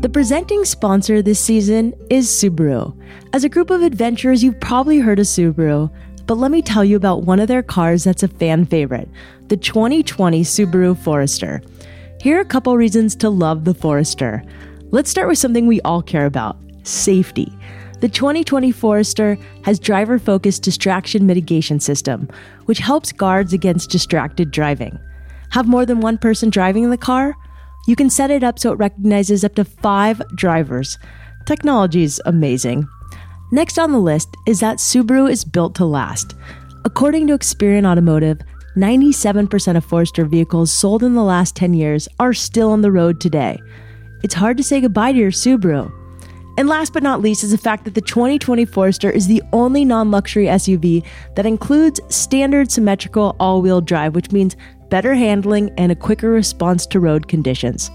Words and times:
The 0.00 0.08
presenting 0.08 0.64
sponsor 0.64 1.20
this 1.20 1.38
season 1.38 1.92
is 2.08 2.26
Subaru. 2.26 2.98
As 3.34 3.44
a 3.44 3.50
group 3.50 3.68
of 3.68 3.82
adventurers, 3.82 4.42
you've 4.42 4.58
probably 4.58 4.98
heard 4.98 5.18
of 5.18 5.26
Subaru, 5.26 5.94
but 6.24 6.38
let 6.38 6.50
me 6.50 6.62
tell 6.62 6.82
you 6.82 6.96
about 6.96 7.24
one 7.24 7.38
of 7.38 7.48
their 7.48 7.62
cars 7.62 8.04
that's 8.04 8.22
a 8.22 8.28
fan 8.28 8.64
favorite 8.64 9.10
the 9.48 9.58
2020 9.58 10.40
Subaru 10.42 10.96
Forester. 10.96 11.60
Here 12.18 12.38
are 12.38 12.40
a 12.40 12.46
couple 12.46 12.74
reasons 12.78 13.14
to 13.16 13.28
love 13.28 13.66
the 13.66 13.74
Forester. 13.74 14.42
Let's 14.90 15.10
start 15.10 15.28
with 15.28 15.36
something 15.36 15.66
we 15.66 15.82
all 15.82 16.00
care 16.00 16.24
about 16.24 16.56
safety. 16.82 17.52
The 18.00 18.08
2020 18.08 18.72
Forester 18.72 19.36
has 19.66 19.78
driver 19.78 20.18
focused 20.18 20.62
distraction 20.62 21.26
mitigation 21.26 21.78
system, 21.78 22.26
which 22.64 22.78
helps 22.78 23.12
guards 23.12 23.52
against 23.52 23.90
distracted 23.90 24.50
driving. 24.50 24.98
Have 25.50 25.68
more 25.68 25.84
than 25.84 26.00
one 26.00 26.16
person 26.16 26.48
driving 26.48 26.84
in 26.84 26.90
the 26.90 26.96
car? 26.96 27.34
You 27.86 27.96
can 27.96 28.10
set 28.10 28.30
it 28.30 28.44
up 28.44 28.58
so 28.58 28.72
it 28.72 28.78
recognizes 28.78 29.44
up 29.44 29.54
to 29.56 29.64
five 29.64 30.22
drivers. 30.34 30.98
Technology 31.46 32.02
is 32.02 32.20
amazing. 32.26 32.86
Next 33.52 33.78
on 33.78 33.92
the 33.92 33.98
list 33.98 34.28
is 34.46 34.60
that 34.60 34.78
Subaru 34.78 35.30
is 35.30 35.44
built 35.44 35.74
to 35.76 35.84
last. 35.84 36.34
According 36.84 37.26
to 37.26 37.36
Experian 37.36 37.84
Automotive, 37.84 38.40
97% 38.76 39.76
of 39.76 39.84
Forester 39.84 40.24
vehicles 40.24 40.70
sold 40.70 41.02
in 41.02 41.14
the 41.14 41.24
last 41.24 41.56
10 41.56 41.74
years 41.74 42.08
are 42.20 42.32
still 42.32 42.70
on 42.70 42.82
the 42.82 42.92
road 42.92 43.20
today. 43.20 43.60
It's 44.22 44.34
hard 44.34 44.56
to 44.58 44.62
say 44.62 44.80
goodbye 44.80 45.12
to 45.12 45.18
your 45.18 45.30
Subaru. 45.30 45.92
And 46.56 46.68
last 46.68 46.92
but 46.92 47.02
not 47.02 47.22
least 47.22 47.42
is 47.42 47.52
the 47.52 47.58
fact 47.58 47.84
that 47.84 47.94
the 47.94 48.00
2020 48.00 48.66
Forester 48.66 49.10
is 49.10 49.26
the 49.26 49.42
only 49.52 49.84
non 49.84 50.10
luxury 50.10 50.44
SUV 50.44 51.04
that 51.34 51.46
includes 51.46 52.00
standard 52.14 52.70
symmetrical 52.70 53.34
all 53.40 53.62
wheel 53.62 53.80
drive, 53.80 54.14
which 54.14 54.30
means 54.30 54.56
better 54.90 55.14
handling 55.14 55.70
and 55.78 55.90
a 55.90 55.96
quicker 55.96 56.30
response 56.30 56.84
to 56.86 57.00
road 57.00 57.28
conditions. 57.28 57.90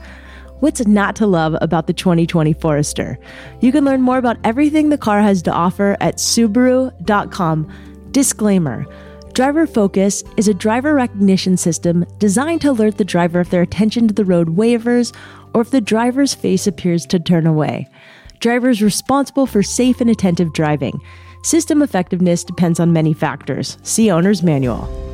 What's 0.62 0.88
not 0.88 1.16
to 1.17 1.27
love 1.27 1.55
about 1.62 1.88
the 1.88 1.94
2020 1.94 2.53
Forester? 2.53 3.20
You 3.59 3.72
can 3.72 3.83
learn 3.83 4.02
more 4.02 4.17
about 4.17 4.38
everything 4.44 4.89
the 4.89 4.97
car 4.97 5.22
has 5.22 5.42
to 5.44 5.52
offer 5.52 5.97
at 6.00 6.16
Subaru.com. 6.16 7.72
Disclaimer 8.11 8.86
Driver 9.33 9.67
Focus 9.67 10.23
is 10.38 10.47
a 10.47 10.53
driver 10.53 10.95
recognition 10.95 11.58
system 11.58 12.05
designed 12.20 12.61
to 12.61 12.72
alert 12.72 12.98
the 12.98 13.03
driver 13.03 13.42
if 13.42 13.50
their 13.50 13.61
attention 13.61 14.08
to 14.08 14.14
the 14.14 14.23
road 14.23 14.52
wavers 14.52 15.11
or 15.53 15.59
if 15.59 15.72
the 15.72 15.81
driver's 15.81 16.33
face 16.33 16.67
appears 16.67 17.05
to 17.08 17.20
turn 17.20 17.45
away. 17.45 17.86
Drivers 18.39 18.81
responsible 18.81 19.45
for 19.45 19.61
safe 19.61 20.00
and 20.00 20.09
attentive 20.09 20.53
driving. 20.53 21.02
System 21.44 21.81
effectiveness 21.81 22.45
depends 22.45 22.80
on 22.80 22.94
many 22.94 23.14
factors. 23.14 23.77
See 23.83 24.09
Owner's 24.09 24.42
Manual. 24.42 25.05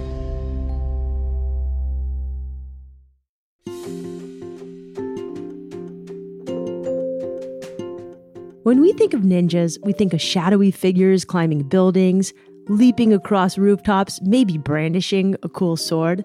When 8.72 8.80
we 8.80 8.94
think 8.94 9.14
of 9.14 9.24
ninjas, 9.24 9.78
we 9.84 9.92
think 9.92 10.14
of 10.14 10.22
shadowy 10.22 10.72
figures 10.72 11.26
climbing 11.26 11.64
buildings, 11.64 12.32
leaping 12.70 13.12
across 13.12 13.58
rooftops, 13.58 14.22
maybe 14.22 14.58
brandishing 14.58 15.36
a 15.44 15.50
cool 15.50 15.76
sword. 15.76 16.24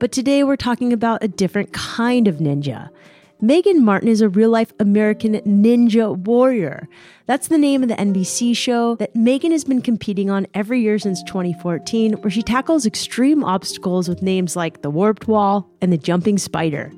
But 0.00 0.10
today 0.10 0.42
we're 0.42 0.56
talking 0.56 0.92
about 0.92 1.22
a 1.22 1.28
different 1.28 1.72
kind 1.72 2.26
of 2.26 2.38
ninja. 2.38 2.90
Meagan 3.40 3.84
Martin 3.84 4.08
is 4.08 4.22
a 4.22 4.28
real 4.28 4.50
life 4.50 4.72
American 4.80 5.34
ninja 5.42 6.18
warrior. 6.18 6.88
That's 7.26 7.46
the 7.46 7.58
name 7.58 7.84
of 7.84 7.88
the 7.88 7.94
NBC 7.94 8.56
show 8.56 8.96
that 8.96 9.14
Meagan 9.14 9.52
has 9.52 9.62
been 9.62 9.80
competing 9.80 10.30
on 10.30 10.48
every 10.52 10.80
year 10.80 10.98
since 10.98 11.22
2014, 11.22 12.14
where 12.14 12.30
she 12.30 12.42
tackles 12.42 12.86
extreme 12.86 13.44
obstacles 13.44 14.08
with 14.08 14.20
names 14.20 14.56
like 14.56 14.82
the 14.82 14.90
Warped 14.90 15.28
Wall 15.28 15.70
and 15.80 15.92
the 15.92 15.98
Jumping 15.98 16.38
Spider. 16.38 16.90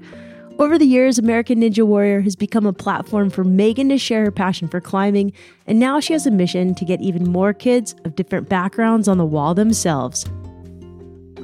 Over 0.58 0.78
the 0.78 0.86
years, 0.86 1.18
American 1.18 1.60
Ninja 1.60 1.86
Warrior 1.86 2.22
has 2.22 2.34
become 2.34 2.64
a 2.64 2.72
platform 2.72 3.28
for 3.28 3.44
Meagan 3.44 3.90
to 3.90 3.98
share 3.98 4.24
her 4.24 4.30
passion 4.30 4.68
for 4.68 4.80
climbing, 4.80 5.34
and 5.66 5.78
now 5.78 6.00
she 6.00 6.14
has 6.14 6.26
a 6.26 6.30
mission 6.30 6.74
to 6.76 6.84
get 6.86 7.02
even 7.02 7.28
more 7.28 7.52
kids 7.52 7.94
of 8.06 8.16
different 8.16 8.48
backgrounds 8.48 9.06
on 9.06 9.18
the 9.18 9.26
wall 9.26 9.52
themselves. 9.54 10.24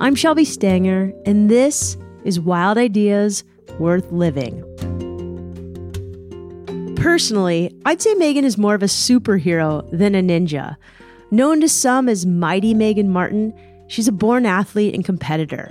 I'm 0.01 0.15
Shelby 0.15 0.47
Stanger, 0.47 1.13
and 1.27 1.51
this 1.51 1.99
is 2.25 2.41
Wild 2.41 2.79
Ideas 2.79 3.45
Worth 3.79 4.11
Living. 4.11 4.65
Personally, 6.97 7.71
I'd 7.85 8.01
say 8.01 8.15
Meagan 8.15 8.47
is 8.47 8.57
more 8.57 8.75
of 8.75 8.83
a 8.83 8.87
superhero 8.87 9.87
than 9.91 10.15
a 10.15 10.23
ninja. 10.23 10.77
Known 11.31 11.61
to 11.61 11.69
some 11.69 12.09
as 12.09 12.25
Mighty 12.25 12.73
Meagan 12.73 13.11
Martin, 13.11 13.53
she's 13.89 14.09
a 14.09 14.13
born 14.13 14.47
athlete 14.47 14.95
and 14.95 15.05
competitor. 15.05 15.71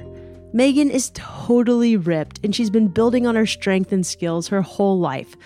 Meagan 0.54 0.90
is 0.90 1.12
totally 1.14 1.96
ripped, 1.96 2.40
and 2.44 2.54
she's 2.54 2.70
been 2.70 2.90
building 2.90 3.26
on 3.26 3.36
her 3.36 3.46
strength 3.46 3.94
and 3.94 4.06
skills 4.06 4.50
her 4.50 4.62
whole 4.62 5.00
life. 5.00 5.38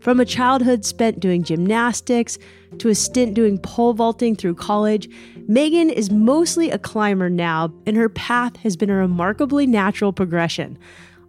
From 0.00 0.20
a 0.20 0.24
childhood 0.24 0.84
spent 0.84 1.20
doing 1.20 1.42
gymnastics 1.42 2.38
to 2.78 2.88
a 2.88 2.94
stint 2.94 3.34
doing 3.34 3.58
pole 3.58 3.92
vaulting 3.92 4.34
through 4.34 4.54
college, 4.54 5.08
Meagan 5.48 5.90
is 5.90 6.10
mostly 6.10 6.70
a 6.70 6.78
climber 6.78 7.28
now, 7.28 7.72
and 7.86 7.96
her 7.96 8.08
path 8.08 8.56
has 8.56 8.76
been 8.76 8.90
a 8.90 8.94
remarkably 8.94 9.66
natural 9.66 10.12
progression. 10.12 10.78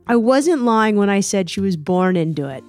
I 0.07 0.15
wasn't 0.15 0.63
lying 0.63 0.95
when 0.95 1.09
I 1.09 1.19
said 1.19 1.49
she 1.49 1.59
was 1.61 1.75
born 1.75 2.15
into 2.15 2.47
it. 2.47 2.63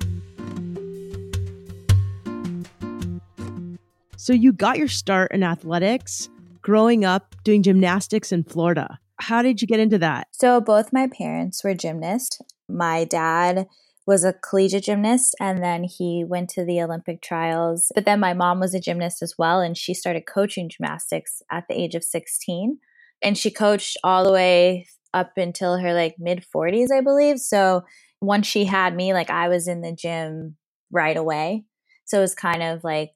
So, 4.17 4.33
you 4.33 4.53
got 4.53 4.79
your 4.79 4.89
start 4.89 5.31
in 5.31 5.45
athletics 5.45 6.29
growing 6.61 7.05
up 7.05 7.37
doing 7.45 7.63
gymnastics 7.63 8.33
in 8.33 8.43
Florida. 8.43 8.99
How 9.19 9.43
did 9.43 9.63
you 9.63 9.69
get 9.69 9.81
into 9.81 9.99
that? 9.99 10.29
So 10.33 10.61
both 10.61 10.93
my 10.93 11.09
parents 11.09 11.65
were 11.65 11.75
gymnasts. 11.75 12.41
My 12.69 13.05
dad 13.05 13.67
was 14.07 14.25
a 14.25 14.33
collegiate 14.33 14.85
gymnast 14.85 15.35
and 15.41 15.63
then 15.63 15.85
he 15.85 16.25
went 16.25 16.49
to 16.51 16.65
the 16.65 16.81
Olympic 16.81 17.21
trials. 17.23 17.91
But 17.95 18.05
then 18.05 18.21
my 18.21 18.35
mom 18.35 18.61
was 18.61 18.75
a 18.75 18.81
gymnast 18.81 19.23
as 19.23 19.35
well 19.37 19.61
and 19.61 19.77
she 19.77 19.95
started 19.95 20.27
coaching 20.27 20.69
gymnastics 20.69 21.43
at 21.51 21.65
the 21.69 21.75
age 21.75 21.95
of 21.95 22.05
16. 22.05 22.79
And 23.23 23.37
she 23.37 23.51
coached 23.51 23.97
all 24.05 24.25
the 24.25 24.33
way 24.33 24.87
up 25.13 25.33
until 25.37 25.79
her 25.79 25.93
like 25.93 26.17
mid 26.19 26.45
40s, 26.55 26.93
I 26.93 27.01
believe. 27.01 27.39
So 27.39 27.83
once 28.21 28.47
she 28.47 28.65
had 28.65 28.95
me, 28.95 29.13
like 29.13 29.31
I 29.31 29.49
was 29.49 29.67
in 29.67 29.81
the 29.81 29.93
gym 29.93 30.57
right 30.93 31.17
away. 31.17 31.65
So 32.05 32.19
it 32.19 32.23
was 32.23 32.35
kind 32.35 32.63
of 32.63 32.85
like 32.85 33.13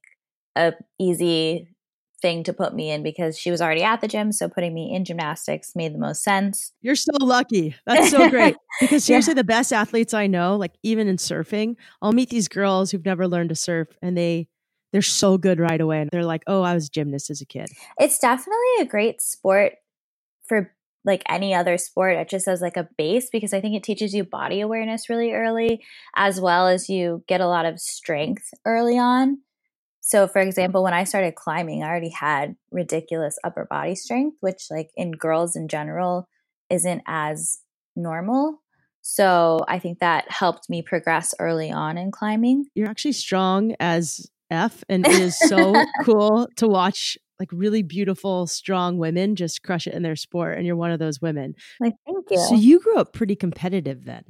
a 0.57 0.73
easy 0.99 1.69
thing 2.23 2.45
to 2.45 2.53
put 2.53 2.75
me 2.75 2.91
in 2.91 3.03
because 3.03 3.39
she 3.39 3.51
was 3.51 3.61
already 3.61 3.83
at 3.83 4.01
the 4.01 4.09
gym. 4.09 4.33
So 4.33 4.49
putting 4.49 4.75
me 4.75 4.95
in 4.95 5.05
gymnastics 5.05 5.73
made 5.75 5.95
the 5.95 5.99
most 5.99 6.23
sense. 6.23 6.73
You're 6.83 6.97
so 6.97 7.13
lucky. 7.21 7.75
That's 7.87 8.11
so 8.11 8.29
great. 8.29 8.57
Because 8.81 9.05
seriously, 9.05 9.33
yeah. 9.33 9.37
the 9.37 9.45
best 9.45 9.73
athletes 9.75 10.15
I 10.15 10.27
know, 10.27 10.57
like 10.57 10.73
even 10.83 11.07
in 11.07 11.17
surfing, 11.17 11.77
I'll 12.01 12.13
meet 12.13 12.31
these 12.31 12.49
girls 12.49 12.91
who've 12.91 13.05
never 13.05 13.29
learned 13.29 13.51
to 13.51 13.55
surf 13.55 13.89
and 14.01 14.17
they 14.17 14.49
they're 14.93 15.03
so 15.03 15.39
good 15.39 15.61
right 15.61 15.81
away. 15.81 16.01
And 16.01 16.11
they're 16.11 16.25
like, 16.25 16.43
oh, 16.47 16.63
I 16.63 16.75
was 16.75 16.89
gymnast 16.89 17.31
as 17.31 17.41
a 17.41 17.47
kid. 17.47 17.69
It's 17.99 18.19
definitely 18.19 18.81
a 18.81 18.87
great 18.87 19.21
sport 19.21 19.75
for 20.47 20.73
like 21.05 21.23
any 21.29 21.55
other 21.55 21.79
sport. 21.79 22.17
It 22.17 22.29
just 22.29 22.49
as 22.49 22.61
like 22.61 22.77
a 22.77 22.89
base 22.99 23.29
because 23.31 23.53
I 23.53 23.61
think 23.61 23.77
it 23.77 23.83
teaches 23.83 24.15
you 24.15 24.25
body 24.25 24.61
awareness 24.61 25.09
really 25.09 25.33
early, 25.33 25.83
as 26.15 26.41
well 26.41 26.67
as 26.67 26.89
you 26.89 27.25
get 27.27 27.41
a 27.41 27.47
lot 27.47 27.67
of 27.67 27.81
strength 27.81 28.51
early 28.65 28.99
on. 28.99 29.39
So, 30.11 30.27
for 30.27 30.43
example, 30.43 30.83
when 30.83 30.93
I 30.93 31.05
started 31.05 31.37
climbing, 31.37 31.85
I 31.85 31.89
already 31.89 32.11
had 32.11 32.57
ridiculous 32.73 33.39
upper 33.45 33.65
body 33.71 33.95
strength, 33.95 34.39
which, 34.41 34.65
like, 34.69 34.91
in 34.97 35.13
girls 35.13 35.55
in 35.55 35.69
general, 35.69 36.29
isn't 36.69 37.03
as 37.07 37.61
normal. 37.95 38.61
So, 39.03 39.61
I 39.69 39.79
think 39.79 40.01
that 40.01 40.29
helped 40.29 40.69
me 40.69 40.83
progress 40.83 41.33
early 41.39 41.71
on 41.71 41.97
in 41.97 42.11
climbing. 42.11 42.67
You're 42.75 42.89
actually 42.89 43.13
strong 43.13 43.77
as 43.79 44.29
F, 44.51 44.83
and 44.89 45.07
it 45.07 45.13
is 45.13 45.39
so 45.39 45.81
cool 46.05 46.49
to 46.57 46.67
watch 46.67 47.17
like 47.41 47.49
really 47.53 47.83
beautiful, 47.83 48.47
strong 48.47 48.99
women 48.99 49.35
just 49.35 49.63
crush 49.63 49.87
it 49.87 49.95
in 49.95 50.03
their 50.03 50.15
sport. 50.15 50.59
And 50.59 50.67
you're 50.67 50.77
one 50.77 50.91
of 50.91 50.99
those 50.99 51.21
women. 51.21 51.55
Like, 51.81 51.95
thank 52.07 52.27
you. 52.31 52.39
So 52.39 52.55
you 52.55 52.79
grew 52.81 52.99
up 52.99 53.15
pretty 53.15 53.35
competitive 53.35 54.05
then. 54.05 54.25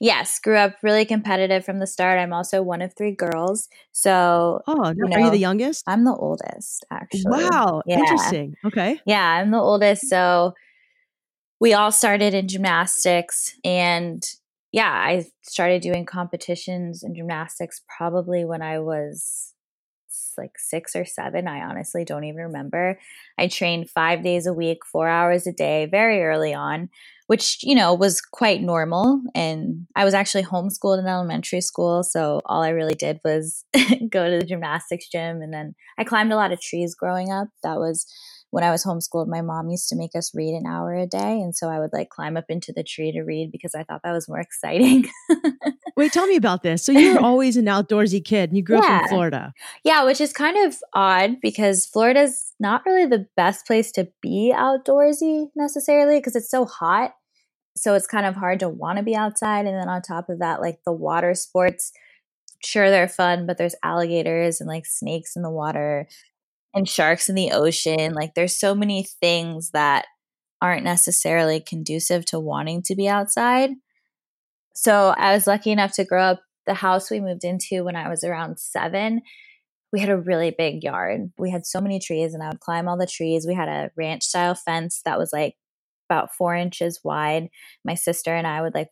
Yes, 0.00 0.38
grew 0.38 0.56
up 0.56 0.76
really 0.82 1.04
competitive 1.04 1.64
from 1.64 1.80
the 1.80 1.86
start. 1.86 2.20
I'm 2.20 2.32
also 2.32 2.62
one 2.62 2.80
of 2.80 2.94
three 2.94 3.14
girls. 3.14 3.68
So, 3.90 4.60
oh, 4.66 4.74
no, 4.74 4.92
you 4.94 5.08
know, 5.08 5.16
are 5.16 5.20
you 5.20 5.30
the 5.30 5.38
youngest? 5.38 5.82
I'm 5.88 6.04
the 6.04 6.14
oldest, 6.14 6.84
actually. 6.90 7.24
Wow, 7.26 7.82
yeah. 7.84 7.98
interesting. 7.98 8.54
Okay. 8.64 9.00
Yeah, 9.06 9.26
I'm 9.26 9.50
the 9.50 9.58
oldest. 9.58 10.08
So 10.08 10.54
we 11.60 11.74
all 11.74 11.90
started 11.90 12.32
in 12.32 12.48
gymnastics 12.48 13.54
and 13.64 14.22
yeah, 14.72 14.90
I 14.90 15.26
started 15.42 15.82
doing 15.82 16.06
competitions 16.06 17.02
in 17.02 17.14
gymnastics 17.14 17.82
probably 17.94 18.44
when 18.44 18.62
I 18.62 18.78
was 18.78 19.52
like 20.38 20.58
six 20.58 20.94
or 20.96 21.04
seven. 21.04 21.48
I 21.48 21.62
honestly 21.62 22.04
don't 22.04 22.24
even 22.24 22.42
remember. 22.42 22.98
I 23.38 23.48
trained 23.48 23.90
five 23.90 24.22
days 24.22 24.46
a 24.46 24.52
week, 24.52 24.84
four 24.84 25.08
hours 25.08 25.46
a 25.46 25.52
day, 25.52 25.86
very 25.86 26.22
early 26.22 26.54
on, 26.54 26.88
which, 27.26 27.58
you 27.62 27.74
know, 27.74 27.94
was 27.94 28.20
quite 28.20 28.62
normal. 28.62 29.22
And 29.34 29.86
I 29.96 30.04
was 30.04 30.14
actually 30.14 30.44
homeschooled 30.44 30.98
in 30.98 31.06
elementary 31.06 31.60
school. 31.60 32.02
So 32.02 32.40
all 32.46 32.62
I 32.62 32.70
really 32.70 32.94
did 32.94 33.20
was 33.24 33.64
go 34.10 34.30
to 34.30 34.38
the 34.38 34.46
gymnastics 34.46 35.08
gym. 35.08 35.42
And 35.42 35.52
then 35.52 35.74
I 35.98 36.04
climbed 36.04 36.32
a 36.32 36.36
lot 36.36 36.52
of 36.52 36.60
trees 36.60 36.94
growing 36.94 37.30
up. 37.30 37.48
That 37.62 37.78
was 37.78 38.06
when 38.52 38.62
I 38.62 38.70
was 38.70 38.84
homeschooled, 38.84 39.28
my 39.28 39.40
mom 39.40 39.70
used 39.70 39.88
to 39.88 39.96
make 39.96 40.14
us 40.14 40.34
read 40.34 40.52
an 40.52 40.66
hour 40.66 40.94
a 40.94 41.06
day. 41.06 41.40
And 41.40 41.56
so 41.56 41.70
I 41.70 41.80
would 41.80 41.94
like 41.94 42.10
climb 42.10 42.36
up 42.36 42.44
into 42.50 42.70
the 42.70 42.84
tree 42.84 43.10
to 43.10 43.22
read 43.22 43.50
because 43.50 43.74
I 43.74 43.82
thought 43.82 44.02
that 44.04 44.12
was 44.12 44.28
more 44.28 44.40
exciting. 44.40 45.06
Wait, 45.96 46.12
tell 46.12 46.26
me 46.26 46.36
about 46.36 46.62
this. 46.62 46.84
So 46.84 46.92
you 46.92 47.14
were 47.14 47.20
always 47.20 47.56
an 47.56 47.64
outdoorsy 47.64 48.22
kid 48.22 48.50
and 48.50 48.56
you 48.58 48.62
grew 48.62 48.76
yeah. 48.76 48.96
up 48.96 49.02
in 49.04 49.08
Florida. 49.08 49.54
Yeah, 49.84 50.04
which 50.04 50.20
is 50.20 50.34
kind 50.34 50.66
of 50.66 50.76
odd 50.92 51.40
because 51.40 51.86
Florida's 51.86 52.52
not 52.60 52.84
really 52.84 53.06
the 53.06 53.26
best 53.38 53.66
place 53.66 53.90
to 53.92 54.06
be 54.20 54.52
outdoorsy 54.54 55.46
necessarily 55.56 56.18
because 56.18 56.36
it's 56.36 56.50
so 56.50 56.66
hot. 56.66 57.14
So 57.74 57.94
it's 57.94 58.06
kind 58.06 58.26
of 58.26 58.36
hard 58.36 58.60
to 58.60 58.68
want 58.68 58.98
to 58.98 59.02
be 59.02 59.16
outside. 59.16 59.64
And 59.64 59.74
then 59.74 59.88
on 59.88 60.02
top 60.02 60.28
of 60.28 60.40
that, 60.40 60.60
like 60.60 60.80
the 60.84 60.92
water 60.92 61.32
sports, 61.32 61.90
sure, 62.62 62.90
they're 62.90 63.08
fun, 63.08 63.46
but 63.46 63.56
there's 63.56 63.74
alligators 63.82 64.60
and 64.60 64.68
like 64.68 64.84
snakes 64.84 65.36
in 65.36 65.42
the 65.42 65.50
water 65.50 66.06
and 66.74 66.88
sharks 66.88 67.28
in 67.28 67.34
the 67.34 67.52
ocean. 67.52 68.14
Like 68.14 68.34
there's 68.34 68.58
so 68.58 68.74
many 68.74 69.06
things 69.20 69.70
that 69.72 70.06
aren't 70.60 70.84
necessarily 70.84 71.60
conducive 71.60 72.24
to 72.26 72.38
wanting 72.38 72.82
to 72.82 72.94
be 72.94 73.08
outside. 73.08 73.70
So 74.74 75.14
I 75.16 75.34
was 75.34 75.46
lucky 75.46 75.70
enough 75.70 75.92
to 75.94 76.04
grow 76.04 76.22
up 76.22 76.40
the 76.66 76.74
house 76.74 77.10
we 77.10 77.20
moved 77.20 77.44
into 77.44 77.84
when 77.84 77.96
I 77.96 78.08
was 78.08 78.24
around 78.24 78.58
seven. 78.58 79.22
We 79.92 80.00
had 80.00 80.08
a 80.08 80.16
really 80.16 80.54
big 80.56 80.82
yard. 80.82 81.32
We 81.36 81.50
had 81.50 81.66
so 81.66 81.80
many 81.80 81.98
trees, 81.98 82.32
and 82.32 82.42
I 82.42 82.48
would 82.48 82.60
climb 82.60 82.88
all 82.88 82.96
the 82.96 83.06
trees. 83.06 83.46
We 83.46 83.54
had 83.54 83.68
a 83.68 83.90
ranch 83.96 84.22
style 84.22 84.54
fence 84.54 85.02
that 85.04 85.18
was 85.18 85.32
like 85.32 85.54
about 86.08 86.34
four 86.34 86.54
inches 86.54 87.00
wide. 87.04 87.48
My 87.84 87.94
sister 87.94 88.34
and 88.34 88.46
I 88.46 88.62
would 88.62 88.74
like 88.74 88.88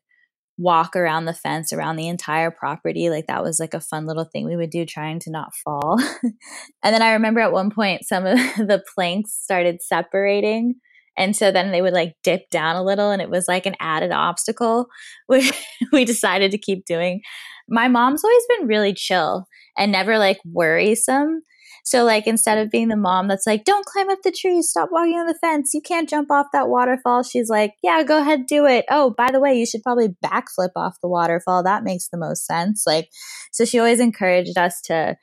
walk 0.60 0.94
around 0.94 1.24
the 1.24 1.32
fence 1.32 1.72
around 1.72 1.96
the 1.96 2.08
entire 2.08 2.50
property. 2.50 3.08
Like 3.08 3.26
that 3.28 3.42
was 3.42 3.58
like 3.58 3.72
a 3.72 3.80
fun 3.80 4.04
little 4.04 4.24
thing 4.24 4.44
we 4.44 4.56
would 4.56 4.70
do 4.70 4.84
trying 4.84 5.18
to 5.20 5.30
not 5.30 5.54
fall. 5.54 5.98
and 6.22 6.94
then 6.94 7.02
I 7.02 7.12
remember 7.12 7.40
at 7.40 7.52
one 7.52 7.70
point 7.70 8.04
some 8.04 8.26
of 8.26 8.36
the 8.56 8.82
planks 8.94 9.32
started 9.32 9.82
separating 9.82 10.74
and 11.16 11.36
so 11.36 11.50
then 11.50 11.70
they 11.72 11.82
would 11.82 11.92
like 11.92 12.14
dip 12.22 12.48
down 12.50 12.76
a 12.76 12.82
little 12.82 13.10
and 13.10 13.20
it 13.20 13.30
was 13.30 13.48
like 13.48 13.66
an 13.66 13.76
added 13.80 14.12
obstacle, 14.12 14.86
which 15.26 15.52
we 15.92 16.04
decided 16.04 16.50
to 16.50 16.58
keep 16.58 16.84
doing. 16.84 17.20
My 17.68 17.88
mom's 17.88 18.24
always 18.24 18.44
been 18.48 18.66
really 18.66 18.92
chill 18.92 19.46
and 19.76 19.92
never 19.92 20.18
like 20.18 20.38
worrisome. 20.44 21.42
So, 21.84 22.04
like, 22.04 22.26
instead 22.26 22.58
of 22.58 22.70
being 22.70 22.88
the 22.88 22.96
mom 22.96 23.28
that's 23.28 23.46
like, 23.46 23.64
don't 23.64 23.86
climb 23.86 24.10
up 24.10 24.18
the 24.22 24.32
tree, 24.32 24.62
stop 24.62 24.90
walking 24.92 25.14
on 25.14 25.26
the 25.26 25.38
fence, 25.40 25.72
you 25.74 25.80
can't 25.80 26.08
jump 26.08 26.30
off 26.30 26.46
that 26.52 26.68
waterfall, 26.68 27.22
she's 27.22 27.48
like, 27.48 27.74
yeah, 27.82 28.02
go 28.02 28.20
ahead, 28.20 28.46
do 28.46 28.66
it. 28.66 28.84
Oh, 28.90 29.14
by 29.16 29.30
the 29.30 29.40
way, 29.40 29.54
you 29.54 29.66
should 29.66 29.82
probably 29.82 30.08
backflip 30.24 30.70
off 30.76 30.96
the 31.02 31.08
waterfall. 31.08 31.62
That 31.62 31.84
makes 31.84 32.08
the 32.08 32.18
most 32.18 32.46
sense. 32.46 32.84
Like, 32.86 33.08
so 33.52 33.64
she 33.64 33.78
always 33.78 34.00
encouraged 34.00 34.58
us 34.58 34.80
to 34.82 35.16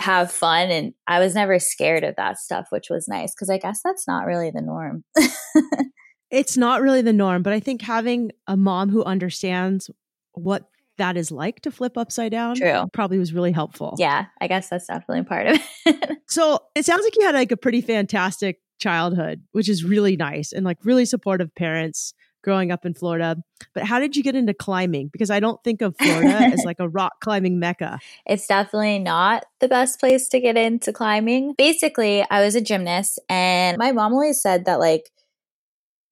have 0.00 0.30
fun 0.30 0.70
and 0.70 0.92
I 1.06 1.20
was 1.20 1.34
never 1.34 1.58
scared 1.58 2.04
of 2.04 2.16
that 2.16 2.38
stuff, 2.38 2.66
which 2.70 2.88
was 2.90 3.08
nice 3.08 3.34
because 3.34 3.50
I 3.50 3.58
guess 3.58 3.80
that's 3.82 4.06
not 4.06 4.26
really 4.26 4.50
the 4.50 4.60
norm. 4.60 5.04
it's 6.30 6.56
not 6.56 6.82
really 6.82 7.02
the 7.02 7.12
norm, 7.12 7.42
but 7.42 7.52
I 7.52 7.60
think 7.60 7.82
having 7.82 8.32
a 8.46 8.56
mom 8.56 8.90
who 8.90 9.04
understands 9.04 9.90
what 10.32 10.68
that 10.98 11.16
is 11.16 11.30
like 11.30 11.60
to 11.62 11.70
flip 11.70 11.96
upside 11.96 12.32
down 12.32 12.56
True. 12.56 12.86
probably 12.92 13.18
was 13.18 13.32
really 13.32 13.52
helpful. 13.52 13.94
Yeah, 13.98 14.26
I 14.40 14.48
guess 14.48 14.68
that's 14.68 14.86
definitely 14.86 15.24
part 15.24 15.46
of 15.46 15.60
it. 15.86 16.18
so 16.28 16.60
it 16.74 16.84
sounds 16.84 17.04
like 17.04 17.16
you 17.16 17.24
had 17.24 17.34
like 17.34 17.52
a 17.52 17.56
pretty 17.56 17.80
fantastic 17.80 18.60
childhood, 18.78 19.42
which 19.52 19.68
is 19.68 19.84
really 19.84 20.16
nice 20.16 20.52
and 20.52 20.64
like 20.64 20.78
really 20.84 21.04
supportive 21.04 21.54
parents 21.54 22.14
growing 22.46 22.70
up 22.70 22.86
in 22.86 22.94
Florida. 22.94 23.36
But 23.74 23.84
how 23.84 23.98
did 23.98 24.14
you 24.14 24.22
get 24.22 24.36
into 24.36 24.54
climbing? 24.54 25.08
Because 25.12 25.30
I 25.30 25.40
don't 25.40 25.62
think 25.64 25.82
of 25.82 25.96
Florida 25.98 26.32
as 26.32 26.62
like 26.64 26.78
a 26.78 26.88
rock 26.88 27.20
climbing 27.20 27.58
mecca. 27.58 27.98
It's 28.24 28.46
definitely 28.46 29.00
not 29.00 29.44
the 29.58 29.66
best 29.66 29.98
place 29.98 30.28
to 30.28 30.40
get 30.40 30.56
into 30.56 30.92
climbing. 30.92 31.54
Basically, 31.58 32.24
I 32.30 32.42
was 32.42 32.54
a 32.54 32.60
gymnast, 32.60 33.18
and 33.28 33.76
my 33.78 33.90
mom 33.90 34.12
always 34.12 34.40
said 34.40 34.64
that, 34.66 34.78
like, 34.78 35.10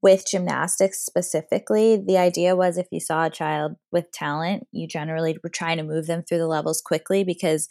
with 0.04 0.26
gymnastics 0.26 1.02
specifically, 1.02 1.96
the 1.96 2.18
idea 2.18 2.54
was 2.54 2.76
if 2.76 2.86
you 2.92 3.00
saw 3.00 3.24
a 3.24 3.30
child 3.30 3.72
with 3.90 4.12
talent, 4.12 4.66
you 4.70 4.86
generally 4.86 5.34
were 5.42 5.48
trying 5.48 5.78
to 5.78 5.82
move 5.82 6.06
them 6.06 6.22
through 6.22 6.36
the 6.36 6.46
levels 6.46 6.82
quickly 6.82 7.24
because 7.24 7.68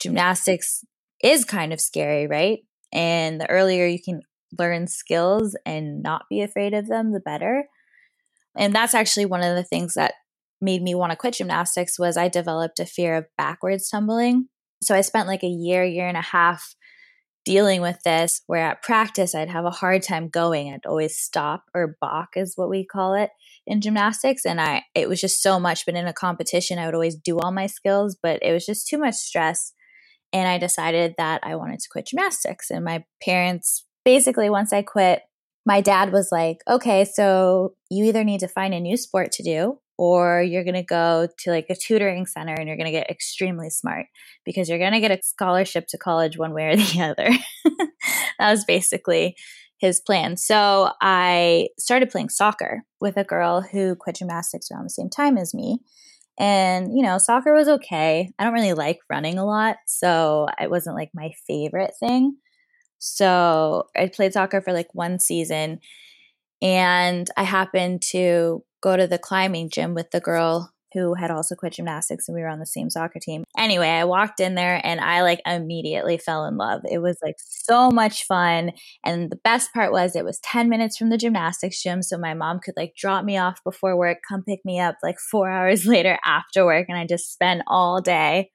gymnastics 0.00 0.86
is 1.22 1.44
kind 1.44 1.74
of 1.74 1.80
scary, 1.80 2.26
right? 2.26 2.60
And 2.94 3.38
the 3.38 3.50
earlier 3.50 3.84
you 3.84 3.98
can 4.02 4.22
learn 4.58 4.86
skills 4.86 5.54
and 5.66 6.02
not 6.02 6.22
be 6.30 6.40
afraid 6.40 6.72
of 6.72 6.88
them, 6.88 7.12
the 7.12 7.20
better. 7.20 7.64
And 8.56 8.74
that's 8.74 8.94
actually 8.94 9.26
one 9.26 9.42
of 9.42 9.54
the 9.54 9.64
things 9.64 9.92
that 9.94 10.14
made 10.62 10.80
me 10.80 10.94
want 10.94 11.10
to 11.10 11.16
quit 11.16 11.34
gymnastics 11.34 11.98
was 11.98 12.16
I 12.16 12.28
developed 12.28 12.80
a 12.80 12.86
fear 12.86 13.16
of 13.16 13.26
backwards 13.36 13.90
tumbling. 13.90 14.48
So 14.82 14.94
I 14.94 15.02
spent 15.02 15.28
like 15.28 15.44
a 15.44 15.48
year, 15.48 15.84
year 15.84 16.08
and 16.08 16.16
a 16.16 16.22
half 16.22 16.74
dealing 17.46 17.80
with 17.80 18.02
this 18.04 18.42
where 18.46 18.66
at 18.66 18.82
practice 18.82 19.34
I'd 19.34 19.48
have 19.48 19.64
a 19.64 19.70
hard 19.70 20.02
time 20.02 20.28
going. 20.28 20.70
I'd 20.70 20.84
always 20.84 21.16
stop 21.16 21.64
or 21.74 21.96
balk 22.00 22.30
is 22.36 22.52
what 22.56 22.68
we 22.68 22.84
call 22.84 23.14
it 23.14 23.30
in 23.66 23.80
gymnastics 23.80 24.44
and 24.44 24.60
I 24.60 24.82
it 24.94 25.08
was 25.08 25.20
just 25.20 25.42
so 25.42 25.58
much 25.58 25.86
but 25.86 25.94
in 25.94 26.06
a 26.06 26.12
competition 26.12 26.78
I 26.78 26.84
would 26.86 26.94
always 26.94 27.16
do 27.16 27.38
all 27.38 27.52
my 27.52 27.66
skills 27.66 28.16
but 28.20 28.42
it 28.42 28.52
was 28.52 28.66
just 28.66 28.86
too 28.86 28.98
much 28.98 29.14
stress 29.14 29.72
and 30.32 30.46
I 30.46 30.58
decided 30.58 31.14
that 31.16 31.40
I 31.42 31.56
wanted 31.56 31.78
to 31.80 31.88
quit 31.88 32.08
gymnastics 32.08 32.70
and 32.70 32.84
my 32.84 33.04
parents 33.24 33.86
basically 34.04 34.50
once 34.50 34.72
I 34.72 34.82
quit 34.82 35.22
my 35.66 35.80
dad 35.80 36.12
was 36.12 36.28
like, 36.30 36.58
okay, 36.68 37.04
so 37.04 37.74
you 37.90 38.04
either 38.04 38.22
need 38.22 38.38
to 38.40 38.48
find 38.48 38.72
a 38.72 38.78
new 38.78 38.96
sport 38.96 39.32
to 39.32 39.42
do 39.42 39.78
or 39.98 40.42
you're 40.42 40.64
going 40.64 40.74
to 40.74 40.82
go 40.82 41.28
to 41.38 41.50
like 41.50 41.66
a 41.70 41.76
tutoring 41.76 42.26
center 42.26 42.54
and 42.54 42.66
you're 42.66 42.76
going 42.76 42.86
to 42.86 42.92
get 42.92 43.10
extremely 43.10 43.70
smart 43.70 44.06
because 44.44 44.68
you're 44.68 44.78
going 44.78 44.92
to 44.92 45.00
get 45.00 45.10
a 45.10 45.22
scholarship 45.22 45.86
to 45.88 45.98
college 45.98 46.36
one 46.36 46.52
way 46.52 46.68
or 46.68 46.76
the 46.76 47.00
other. 47.00 47.30
that 48.38 48.50
was 48.50 48.64
basically 48.64 49.36
his 49.78 50.00
plan. 50.00 50.36
So 50.36 50.90
I 51.00 51.68
started 51.78 52.10
playing 52.10 52.30
soccer 52.30 52.82
with 53.00 53.16
a 53.16 53.24
girl 53.24 53.60
who 53.60 53.94
quit 53.94 54.16
gymnastics 54.16 54.70
around 54.70 54.84
the 54.84 54.90
same 54.90 55.10
time 55.10 55.36
as 55.36 55.54
me. 55.54 55.80
And, 56.38 56.94
you 56.94 57.02
know, 57.02 57.16
soccer 57.18 57.54
was 57.54 57.68
okay. 57.68 58.30
I 58.38 58.44
don't 58.44 58.52
really 58.52 58.74
like 58.74 58.98
running 59.08 59.38
a 59.38 59.46
lot. 59.46 59.76
So 59.86 60.48
it 60.60 60.70
wasn't 60.70 60.96
like 60.96 61.10
my 61.14 61.30
favorite 61.46 61.94
thing. 61.98 62.36
So 62.98 63.84
I 63.96 64.08
played 64.08 64.32
soccer 64.32 64.60
for 64.60 64.72
like 64.72 64.88
one 64.92 65.18
season 65.18 65.80
and 66.62 67.28
I 67.36 67.42
happened 67.42 68.02
to 68.10 68.62
go 68.86 68.96
to 68.96 69.08
the 69.08 69.18
climbing 69.18 69.68
gym 69.68 69.94
with 69.94 70.12
the 70.12 70.20
girl 70.20 70.70
who 70.94 71.14
had 71.14 71.32
also 71.32 71.56
quit 71.56 71.72
gymnastics 71.72 72.28
and 72.28 72.36
we 72.36 72.40
were 72.40 72.48
on 72.48 72.60
the 72.60 72.66
same 72.66 72.88
soccer 72.88 73.18
team. 73.20 73.42
Anyway, 73.58 73.88
I 73.88 74.04
walked 74.04 74.38
in 74.38 74.54
there 74.54 74.80
and 74.84 75.00
I 75.00 75.22
like 75.22 75.40
immediately 75.44 76.18
fell 76.18 76.46
in 76.46 76.56
love. 76.56 76.82
It 76.88 76.98
was 76.98 77.18
like 77.20 77.34
so 77.38 77.90
much 77.90 78.24
fun. 78.24 78.70
And 79.04 79.28
the 79.28 79.40
best 79.42 79.74
part 79.74 79.90
was 79.90 80.14
it 80.14 80.24
was 80.24 80.38
10 80.40 80.68
minutes 80.68 80.96
from 80.96 81.10
the 81.10 81.18
gymnastics 81.18 81.82
gym. 81.82 82.00
So 82.00 82.16
my 82.16 82.32
mom 82.32 82.60
could 82.60 82.74
like 82.76 82.94
drop 82.96 83.24
me 83.24 83.36
off 83.36 83.58
before 83.64 83.98
work, 83.98 84.18
come 84.26 84.44
pick 84.44 84.60
me 84.64 84.78
up 84.78 84.96
like 85.02 85.18
four 85.18 85.50
hours 85.56 85.84
later 85.84 86.16
after 86.24 86.64
work. 86.64 86.86
And 86.88 86.96
I 86.96 87.06
just 87.06 87.32
spent 87.32 87.62
all 87.66 88.00
day 88.00 88.50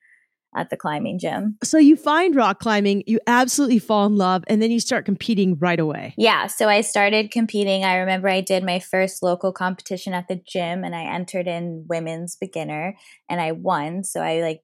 at 0.55 0.69
the 0.69 0.77
climbing 0.77 1.17
gym. 1.17 1.57
So 1.63 1.77
you 1.77 1.95
find 1.95 2.35
rock 2.35 2.59
climbing, 2.59 3.03
you 3.07 3.19
absolutely 3.27 3.79
fall 3.79 4.05
in 4.05 4.17
love, 4.17 4.43
and 4.47 4.61
then 4.61 4.71
you 4.71 4.79
start 4.79 5.05
competing 5.05 5.57
right 5.57 5.79
away. 5.79 6.13
Yeah. 6.17 6.47
So 6.47 6.67
I 6.67 6.81
started 6.81 7.31
competing. 7.31 7.85
I 7.85 7.97
remember 7.97 8.27
I 8.27 8.41
did 8.41 8.63
my 8.63 8.79
first 8.79 9.23
local 9.23 9.53
competition 9.53 10.13
at 10.13 10.27
the 10.27 10.35
gym 10.35 10.83
and 10.83 10.95
I 10.95 11.03
entered 11.03 11.47
in 11.47 11.85
women's 11.87 12.35
beginner 12.35 12.95
and 13.29 13.39
I 13.39 13.53
won. 13.53 14.03
So 14.03 14.21
I 14.21 14.41
like 14.41 14.61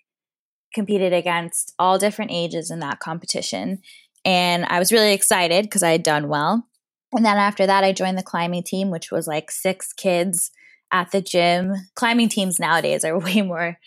competed 0.74 1.13
against 1.13 1.74
all 1.79 1.98
different 1.98 2.32
ages 2.32 2.70
in 2.70 2.79
that 2.82 3.00
competition. 3.00 3.79
And 4.25 4.65
I 4.65 4.79
was 4.79 4.91
really 4.91 5.13
excited 5.13 5.63
because 5.63 5.84
I 5.84 5.91
had 5.91 6.03
done 6.03 6.27
well. 6.27 6.67
And 7.13 7.25
then 7.25 7.38
after 7.38 7.65
that, 7.65 7.86
I 7.86 7.94
joined 7.94 8.17
the 8.17 8.24
climbing 8.24 8.63
team, 8.63 8.89
which 8.89 9.12
was 9.12 9.27
like 9.27 9.50
six 9.50 9.94
kids 9.94 10.51
at 10.91 11.12
the 11.12 11.22
gym. 11.22 11.74
Climbing 11.96 12.27
teams 12.27 12.60
nowadays 12.60 13.06
are 13.06 13.17
way 13.25 13.41
more 13.41 13.79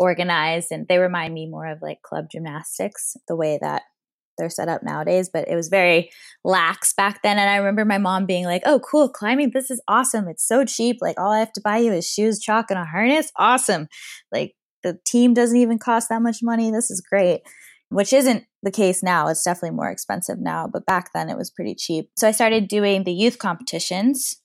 organized 0.00 0.72
and 0.72 0.88
they 0.88 0.98
remind 0.98 1.34
me 1.34 1.46
more 1.46 1.66
of 1.66 1.82
like 1.82 2.00
club 2.00 2.24
gymnastics, 2.32 3.16
the 3.28 3.36
way 3.36 3.58
that 3.60 3.82
they're 4.38 4.48
set 4.48 4.68
up 4.68 4.82
nowadays, 4.82 5.28
but 5.30 5.46
it 5.46 5.54
was 5.54 5.68
very 5.68 6.10
lax 6.42 6.94
back 6.94 7.22
then. 7.22 7.38
And 7.38 7.50
I 7.50 7.56
remember 7.56 7.84
my 7.84 7.98
mom 7.98 8.24
being 8.24 8.46
like, 8.46 8.62
Oh, 8.64 8.80
cool, 8.80 9.10
climbing, 9.10 9.50
this 9.52 9.70
is 9.70 9.82
awesome. 9.86 10.26
It's 10.26 10.48
so 10.48 10.64
cheap. 10.64 10.96
Like, 11.02 11.20
all 11.20 11.30
I 11.30 11.40
have 11.40 11.52
to 11.52 11.60
buy 11.60 11.76
you 11.76 11.92
is 11.92 12.08
shoes, 12.08 12.40
chalk, 12.40 12.70
and 12.70 12.78
a 12.78 12.84
harness. 12.84 13.30
Awesome. 13.36 13.88
Like, 14.32 14.54
the 14.82 14.98
team 15.06 15.34
doesn't 15.34 15.58
even 15.58 15.78
cost 15.78 16.08
that 16.08 16.22
much 16.22 16.38
money. 16.42 16.70
This 16.70 16.90
is 16.90 17.02
great, 17.02 17.42
which 17.90 18.14
isn't 18.14 18.44
the 18.62 18.70
case 18.70 19.02
now. 19.02 19.28
It's 19.28 19.44
definitely 19.44 19.76
more 19.76 19.90
expensive 19.90 20.38
now, 20.38 20.66
but 20.66 20.86
back 20.86 21.10
then 21.12 21.28
it 21.28 21.36
was 21.36 21.50
pretty 21.50 21.74
cheap. 21.74 22.08
So 22.16 22.26
I 22.26 22.30
started 22.30 22.66
doing 22.66 23.04
the 23.04 23.12
youth 23.12 23.38
competitions 23.38 24.36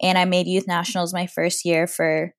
and 0.00 0.16
I 0.16 0.24
made 0.24 0.46
youth 0.46 0.66
nationals 0.66 1.12
my 1.12 1.26
first 1.26 1.66
year 1.66 1.86
for 1.86 2.34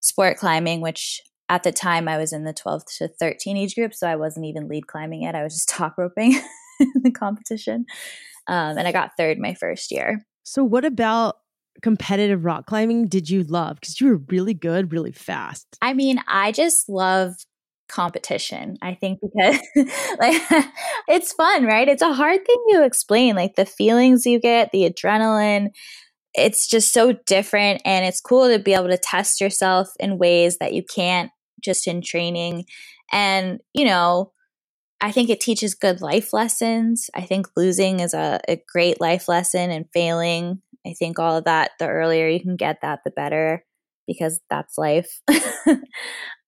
sport 0.00 0.36
climbing, 0.36 0.82
which 0.82 1.22
at 1.48 1.62
the 1.62 1.72
time 1.72 2.08
I 2.08 2.18
was 2.18 2.32
in 2.32 2.44
the 2.44 2.52
12 2.52 2.84
to 2.98 3.08
13 3.08 3.56
age 3.56 3.74
group, 3.74 3.94
so 3.94 4.08
I 4.08 4.16
wasn't 4.16 4.46
even 4.46 4.68
lead 4.68 4.86
climbing 4.86 5.22
yet. 5.22 5.34
I 5.34 5.42
was 5.42 5.54
just 5.54 5.68
top 5.70 5.96
roping 5.98 6.32
in 6.80 6.92
the 7.02 7.10
competition. 7.10 7.86
Um, 8.48 8.78
and 8.78 8.86
I 8.86 8.92
got 8.92 9.16
third 9.16 9.38
my 9.38 9.54
first 9.54 9.90
year. 9.90 10.24
So, 10.44 10.62
what 10.62 10.84
about 10.84 11.36
competitive 11.82 12.44
rock 12.44 12.66
climbing 12.66 13.08
did 13.08 13.28
you 13.28 13.42
love? 13.42 13.80
Because 13.80 14.00
you 14.00 14.08
were 14.08 14.20
really 14.28 14.54
good, 14.54 14.92
really 14.92 15.12
fast. 15.12 15.66
I 15.82 15.94
mean, 15.94 16.20
I 16.28 16.52
just 16.52 16.88
love 16.88 17.34
competition. 17.88 18.76
I 18.82 18.94
think 18.94 19.20
because 19.20 19.60
like 20.18 20.42
it's 21.08 21.32
fun, 21.32 21.64
right? 21.64 21.88
It's 21.88 22.02
a 22.02 22.12
hard 22.12 22.44
thing 22.46 22.64
to 22.72 22.84
explain, 22.84 23.34
like 23.36 23.56
the 23.56 23.66
feelings 23.66 24.26
you 24.26 24.40
get, 24.40 24.70
the 24.72 24.88
adrenaline, 24.88 25.70
it's 26.34 26.68
just 26.68 26.92
so 26.92 27.12
different 27.26 27.80
and 27.84 28.04
it's 28.04 28.20
cool 28.20 28.48
to 28.48 28.58
be 28.58 28.74
able 28.74 28.88
to 28.88 28.98
test 28.98 29.40
yourself 29.40 29.88
in 29.98 30.18
ways 30.18 30.58
that 30.58 30.74
you 30.74 30.82
can't 30.84 31.30
just 31.62 31.86
in 31.86 32.02
training. 32.02 32.64
And, 33.12 33.60
you 33.72 33.84
know, 33.84 34.32
I 35.00 35.12
think 35.12 35.28
it 35.28 35.40
teaches 35.40 35.74
good 35.74 36.00
life 36.00 36.32
lessons. 36.32 37.10
I 37.14 37.22
think 37.22 37.48
losing 37.56 38.00
is 38.00 38.14
a, 38.14 38.40
a 38.48 38.62
great 38.72 39.00
life 39.00 39.28
lesson 39.28 39.70
and 39.70 39.86
failing. 39.92 40.62
I 40.86 40.94
think 40.98 41.18
all 41.18 41.36
of 41.36 41.44
that, 41.44 41.72
the 41.78 41.88
earlier 41.88 42.28
you 42.28 42.40
can 42.40 42.56
get 42.56 42.80
that, 42.82 43.00
the 43.04 43.10
better 43.10 43.64
because 44.06 44.40
that's 44.48 44.78
life. 44.78 45.20
and 45.28 45.82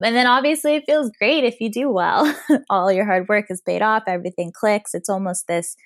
then 0.01 0.27
obviously 0.27 0.77
it 0.77 0.85
feels 0.87 1.11
great 1.19 1.45
if 1.45 1.61
you 1.61 1.71
do 1.71 1.91
well. 1.91 2.33
all 2.71 2.91
your 2.93 3.05
hard 3.05 3.29
work 3.29 3.47
is 3.51 3.61
paid 3.61 3.83
off, 3.83 4.05
everything 4.07 4.53
clicks. 4.55 4.95
It's 4.95 5.09
almost 5.09 5.47
this 5.49 5.77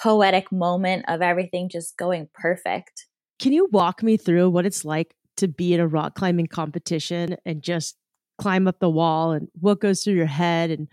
poetic 0.00 0.52
moment 0.52 1.04
of 1.08 1.22
everything 1.22 1.68
just 1.70 1.96
going 1.96 2.28
perfect. 2.34 3.06
Can 3.38 3.52
you 3.52 3.68
walk 3.72 4.02
me 4.02 4.16
through 4.16 4.50
what 4.50 4.66
it's 4.66 4.84
like 4.84 5.14
to 5.38 5.48
be 5.48 5.74
in 5.74 5.80
a 5.80 5.86
rock 5.86 6.14
climbing 6.14 6.46
competition 6.46 7.36
and 7.44 7.62
just 7.62 7.96
climb 8.42 8.66
up 8.66 8.80
the 8.80 8.90
wall 8.90 9.32
and 9.32 9.48
what 9.60 9.80
goes 9.80 10.02
through 10.02 10.14
your 10.14 10.26
head 10.26 10.70
and 10.70 10.88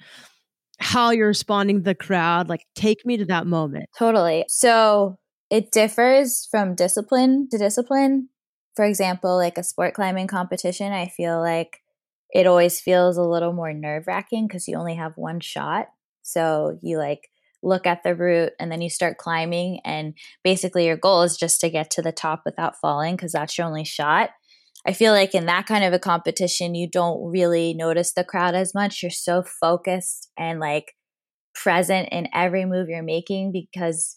how 0.80 1.12
you're 1.12 1.28
responding 1.28 1.78
to 1.78 1.84
the 1.84 1.96
crowd. 1.96 2.48
Like, 2.48 2.66
take 2.76 3.06
me 3.06 3.18
to 3.18 3.26
that 3.26 3.48
moment. 3.48 3.86
Totally. 3.98 4.46
So 4.48 5.18
it 5.50 5.72
differs 5.72 6.48
from 6.50 6.76
discipline 6.76 7.48
to 7.52 7.58
discipline. 7.58 8.30
For 8.76 8.86
example, 8.86 9.36
like 9.36 9.58
a 9.58 9.64
sport 9.64 9.94
climbing 9.94 10.28
competition, 10.28 10.94
I 10.94 11.08
feel 11.08 11.40
like 11.40 11.82
it 12.32 12.46
always 12.46 12.80
feels 12.80 13.18
a 13.18 13.24
little 13.24 13.52
more 13.52 13.74
nerve 13.74 14.06
wracking 14.08 14.48
because 14.48 14.68
you 14.68 14.78
only 14.78 14.96
have 14.96 15.14
one 15.16 15.40
shot. 15.40 15.88
So 16.22 16.78
you 16.82 16.98
like 16.98 17.30
look 17.62 17.86
at 17.86 18.04
the 18.04 18.16
route 18.16 18.54
and 18.60 18.72
then 18.72 18.82
you 18.82 18.90
start 18.90 19.18
climbing. 19.18 19.80
And 19.84 20.14
basically, 20.44 20.86
your 20.86 20.98
goal 20.98 21.24
is 21.24 21.36
just 21.36 21.60
to 21.62 21.70
get 21.70 21.90
to 21.92 22.02
the 22.02 22.12
top 22.12 22.44
without 22.46 22.80
falling 22.80 23.16
because 23.16 23.32
that's 23.32 23.58
your 23.58 23.68
only 23.68 23.84
shot. 23.84 24.30
I 24.90 24.94
feel 24.94 25.12
like 25.12 25.36
in 25.36 25.46
that 25.46 25.68
kind 25.68 25.84
of 25.84 25.94
a 25.94 26.00
competition, 26.00 26.74
you 26.74 26.90
don't 26.90 27.30
really 27.30 27.76
notice 27.76 28.12
the 28.12 28.24
crowd 28.24 28.56
as 28.56 28.74
much. 28.74 29.04
You're 29.04 29.12
so 29.12 29.44
focused 29.44 30.32
and 30.36 30.60
like 30.60 30.96
present 31.54 32.10
in 32.12 32.28
every 32.34 32.66
move 32.66 32.90
you're 32.90 33.04
making 33.04 33.52
because 33.52 34.16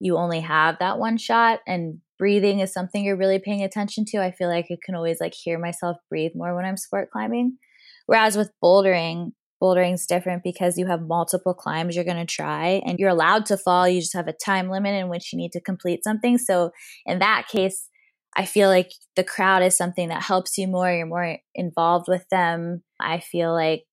you 0.00 0.16
only 0.16 0.40
have 0.40 0.78
that 0.78 0.98
one 0.98 1.18
shot 1.18 1.60
and 1.66 1.98
breathing 2.18 2.60
is 2.60 2.72
something 2.72 3.04
you're 3.04 3.18
really 3.18 3.38
paying 3.38 3.62
attention 3.62 4.06
to. 4.06 4.22
I 4.22 4.30
feel 4.30 4.48
like 4.48 4.64
I 4.70 4.78
can 4.82 4.94
always 4.94 5.20
like 5.20 5.34
hear 5.34 5.58
myself 5.58 5.98
breathe 6.08 6.32
more 6.34 6.56
when 6.56 6.64
I'm 6.64 6.78
sport 6.78 7.10
climbing. 7.10 7.58
Whereas 8.06 8.34
with 8.34 8.50
bouldering, 8.64 9.32
bouldering's 9.62 10.06
different 10.06 10.42
because 10.42 10.78
you 10.78 10.86
have 10.86 11.02
multiple 11.02 11.52
climbs 11.52 11.96
you're 11.96 12.04
going 12.06 12.16
to 12.16 12.24
try 12.24 12.80
and 12.86 12.98
you're 12.98 13.10
allowed 13.10 13.44
to 13.46 13.58
fall. 13.58 13.86
You 13.86 14.00
just 14.00 14.16
have 14.16 14.28
a 14.28 14.32
time 14.32 14.70
limit 14.70 14.94
in 14.94 15.10
which 15.10 15.34
you 15.34 15.36
need 15.36 15.52
to 15.52 15.60
complete 15.60 16.02
something. 16.02 16.38
So 16.38 16.70
in 17.04 17.18
that 17.18 17.46
case, 17.48 17.90
I 18.36 18.44
feel 18.46 18.68
like 18.68 18.90
the 19.16 19.24
crowd 19.24 19.62
is 19.62 19.76
something 19.76 20.08
that 20.08 20.22
helps 20.22 20.58
you 20.58 20.66
more. 20.66 20.90
You're 20.90 21.06
more 21.06 21.38
involved 21.54 22.06
with 22.08 22.28
them. 22.30 22.82
I 23.00 23.20
feel 23.20 23.52
like 23.52 23.84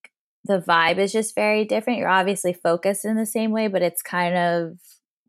the 0.45 0.59
vibe 0.59 0.97
is 0.97 1.11
just 1.11 1.35
very 1.35 1.65
different. 1.65 1.99
You're 1.99 2.07
obviously 2.09 2.53
focused 2.53 3.05
in 3.05 3.15
the 3.15 3.25
same 3.25 3.51
way, 3.51 3.67
but 3.67 3.83
it's 3.83 4.01
kind 4.01 4.35
of 4.35 4.79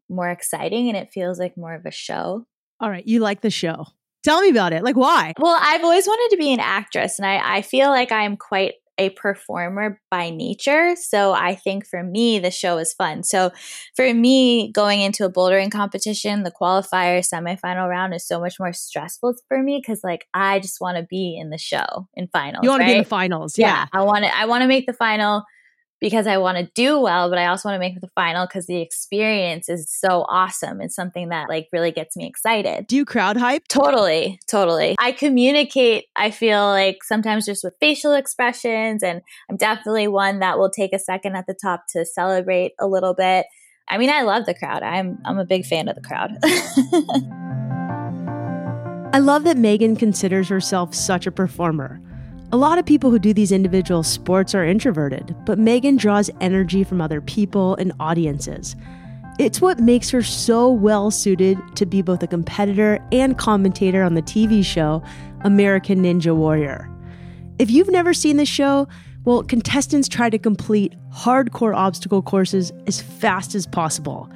more 0.09 0.31
exciting 0.31 0.89
and 0.89 0.97
it 0.97 1.11
feels 1.13 1.39
like 1.39 1.57
more 1.57 1.75
of 1.75 1.85
a 1.85 1.91
show. 1.91 2.47
All 2.81 2.91
right. 2.91 3.07
You 3.07 3.21
like 3.21 3.43
the 3.43 3.51
show. 3.51 3.87
Tell 4.23 4.41
me 4.41 4.51
about 4.51 4.73
it. 4.73 4.85
Like, 4.85 4.97
why? 4.97 5.33
Well, 5.39 5.59
I've 5.61 5.83
always 5.83 6.07
wanted 6.07 6.35
to 6.35 6.39
be 6.39 6.53
an 6.53 6.61
actress, 6.61 7.19
and 7.19 7.27
I, 7.27 7.57
I 7.57 7.63
feel 7.63 7.89
like 7.89 8.13
I'm 8.13 8.37
quite 8.37 8.75
a 9.03 9.11
performer 9.11 10.01
by 10.11 10.31
nature. 10.31 10.95
So 10.97 11.33
I 11.33 11.55
think 11.55 11.87
for 11.87 12.03
me, 12.03 12.39
the 12.39 12.51
show 12.51 12.79
is 12.79 12.93
fun. 12.93 13.23
So 13.25 13.51
for 13.97 14.13
me, 14.15 14.71
going 14.73 15.01
into 15.01 15.25
a 15.25 15.33
bouldering 15.33 15.71
competition, 15.71 16.43
the 16.43 16.53
qualifier 16.53 17.21
semifinal 17.21 17.89
round 17.89 18.15
is 18.15 18.27
so 18.27 18.41
much 18.41 18.59
more 18.61 18.73
stressful 18.73 19.35
for 19.49 19.63
me 19.63 19.83
because 19.85 20.01
like 20.05 20.27
I 20.35 20.61
just 20.61 20.81
want 20.81 20.99
to 20.99 21.05
be 21.05 21.37
in 21.39 21.51
the 21.51 21.59
show 21.59 22.09
in 22.15 22.29
finals. 22.29 22.63
You 22.63 22.71
want 22.71 22.81
right? 22.81 22.87
to 22.87 22.93
be 22.93 22.99
in 22.99 23.05
the 23.05 23.09
finals. 23.09 23.59
Yeah. 23.59 23.67
yeah 23.67 23.87
I 23.93 24.03
want 24.03 24.25
to, 24.25 24.37
I 24.37 24.45
want 24.47 24.63
to 24.63 24.69
make 24.69 24.87
the 24.87 24.93
final 24.93 25.45
because 26.03 26.27
I 26.27 26.37
want 26.37 26.59
to 26.59 26.69
do 26.75 26.99
well, 26.99 27.31
but 27.31 27.39
I 27.39 27.47
also 27.47 27.69
want 27.69 27.77
to 27.77 27.79
make 27.79 27.99
the 28.01 28.09
final 28.09 28.45
because 28.45 28.67
the 28.67 28.83
experience 28.83 29.69
is 29.69 29.89
so 29.89 30.27
awesome. 30.29 30.81
It's 30.81 30.97
something 30.97 31.29
that 31.29 31.49
like 31.49 31.69
really 31.73 31.93
gets 31.93 32.17
me 32.17 32.27
excited. 32.27 32.89
Do 32.89 32.97
you 32.97 33.05
crowd 33.05 33.37
hype? 33.37 33.69
Totally, 33.69 34.41
totally. 34.51 34.97
I 34.99 35.13
communicate, 35.13 36.07
I 36.17 36.33
feel 36.33 36.67
like 36.67 37.05
sometimes 37.05 37.47
just 37.47 37.63
with 37.63 37.75
facial 37.79 38.15
expressions, 38.15 39.05
and 39.05 39.23
I'm 39.49 39.57
definitely 39.57 40.09
one 40.09 40.41
that 40.41 40.59
will 40.59 40.71
take 40.71 40.93
a 40.93 40.99
second 40.99 41.37
at 41.37 41.47
the 41.47 41.55
top 41.55 41.85
to 41.91 42.05
celebrate 42.05 42.73
a 42.81 42.89
little 42.89 43.15
bit. 43.15 43.47
I 43.89 43.97
mean, 43.97 44.11
I 44.11 44.23
love 44.23 44.45
the 44.45 44.55
crowd. 44.55 44.83
I'm 44.83 45.19
I'm 45.25 45.39
a 45.39 45.45
big 45.45 45.65
fan 45.65 45.87
of 45.87 45.95
the 45.95 46.03
crowd. 46.03 46.33
I 49.15 49.21
love 49.21 49.45
that 49.45 49.57
Meagan 49.57 49.95
considers 49.95 50.49
herself 50.49 50.97
such 50.97 51.29
a 51.29 51.31
performer. 51.31 52.01
A 52.55 52.59
lot 52.59 52.77
of 52.77 52.85
people 52.85 53.11
who 53.11 53.19
do 53.19 53.33
these 53.33 53.51
individual 53.51 54.03
sports 54.03 54.55
are 54.55 54.63
introverted, 54.63 55.35
but 55.47 55.59
Meagan 55.59 55.97
draws 55.97 56.29
energy 56.43 56.85
from 56.85 57.01
other 57.01 57.23
people 57.23 57.77
and 57.77 57.95
audiences. 57.99 58.77
It's 59.39 59.63
what 59.63 59.81
makes 59.81 60.11
her 60.11 60.23
so 60.23 60.71
well 60.71 61.11
suited 61.11 61.59
to 61.77 61.87
be 61.87 62.03
both 62.03 62.23
a 62.23 62.27
competitor 62.27 63.03
and 63.11 63.39
commentator 63.39 64.03
on 64.03 64.13
the 64.13 64.21
TV 64.21 64.63
show 64.63 65.03
American 65.45 66.03
Ninja 66.03 66.37
Warrior. 66.37 66.91
If 67.59 67.71
you've 67.71 67.91
never 67.91 68.13
seen 68.13 68.37
the 68.37 68.45
show, 68.45 68.87
well, 69.25 69.43
contestants 69.43 70.07
try 70.07 70.29
to 70.29 70.39
complete 70.39 70.95
hardcore 71.11 71.75
obstacle 71.75 72.21
courses 72.21 72.71
as 72.87 73.01
fast 73.01 73.55
as 73.55 73.67
possible. 73.67 74.29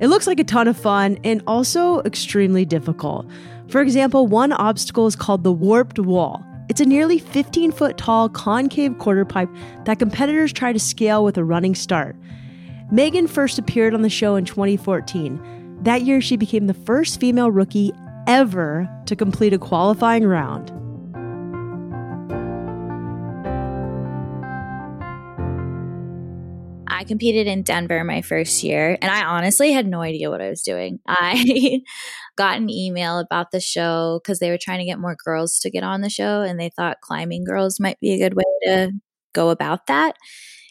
It 0.00 0.08
looks 0.08 0.26
like 0.26 0.40
a 0.40 0.44
ton 0.44 0.66
of 0.66 0.76
fun 0.76 1.18
and 1.22 1.40
also 1.46 2.00
extremely 2.00 2.64
difficult. 2.64 3.30
For 3.68 3.80
example, 3.80 4.26
one 4.26 4.50
obstacle 4.50 5.06
is 5.06 5.14
called 5.14 5.44
the 5.44 5.52
Warped 5.52 6.00
Wall. 6.00 6.44
It's 6.70 6.80
a 6.80 6.86
nearly 6.86 7.18
15 7.18 7.72
foot 7.72 7.98
tall 7.98 8.28
concave 8.28 8.96
quarter 8.98 9.24
pipe 9.24 9.48
that 9.86 9.98
competitors 9.98 10.52
try 10.52 10.72
to 10.72 10.78
scale 10.78 11.24
with 11.24 11.36
a 11.36 11.42
running 11.42 11.74
start. 11.74 12.14
Meagan 12.92 13.26
first 13.26 13.58
appeared 13.58 13.92
on 13.92 14.02
the 14.02 14.08
show 14.08 14.36
in 14.36 14.44
2014. 14.44 15.78
That 15.82 16.02
year, 16.02 16.20
she 16.20 16.36
became 16.36 16.68
the 16.68 16.74
first 16.74 17.18
female 17.18 17.50
rookie 17.50 17.90
ever 18.28 18.88
to 19.06 19.16
complete 19.16 19.52
a 19.52 19.58
qualifying 19.58 20.24
round. 20.24 20.70
I 26.86 27.02
competed 27.02 27.48
in 27.48 27.62
Denver 27.62 28.04
my 28.04 28.22
first 28.22 28.62
year, 28.62 28.96
and 29.02 29.10
I 29.10 29.24
honestly 29.24 29.72
had 29.72 29.88
no 29.88 30.02
idea 30.02 30.30
what 30.30 30.40
I 30.40 30.50
was 30.50 30.62
doing. 30.62 31.00
I 31.08 31.80
got 32.40 32.56
an 32.56 32.70
email 32.70 33.18
about 33.18 33.50
the 33.50 33.60
show 33.60 34.18
because 34.22 34.38
they 34.38 34.48
were 34.48 34.56
trying 34.58 34.78
to 34.78 34.86
get 34.86 34.98
more 34.98 35.14
girls 35.22 35.58
to 35.58 35.70
get 35.70 35.82
on 35.82 36.00
the 36.00 36.08
show, 36.08 36.40
and 36.40 36.58
they 36.58 36.70
thought 36.70 37.02
climbing 37.02 37.44
girls 37.44 37.78
might 37.78 38.00
be 38.00 38.12
a 38.14 38.18
good 38.18 38.32
way 38.32 38.44
to 38.64 38.92
go 39.34 39.50
about 39.50 39.86
that. 39.88 40.16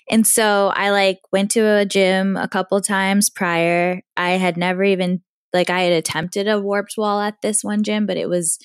And 0.09 0.25
so 0.25 0.73
I 0.75 0.89
like 0.89 1.19
went 1.31 1.51
to 1.51 1.61
a 1.61 1.85
gym 1.85 2.37
a 2.37 2.47
couple 2.47 2.81
times 2.81 3.29
prior. 3.29 4.01
I 4.17 4.31
had 4.31 4.57
never 4.57 4.83
even 4.83 5.21
like 5.53 5.69
I 5.69 5.81
had 5.81 5.93
attempted 5.93 6.47
a 6.47 6.59
warped 6.59 6.95
wall 6.97 7.21
at 7.21 7.35
this 7.43 7.63
one 7.63 7.83
gym, 7.83 8.07
but 8.07 8.17
it 8.17 8.27
was 8.27 8.57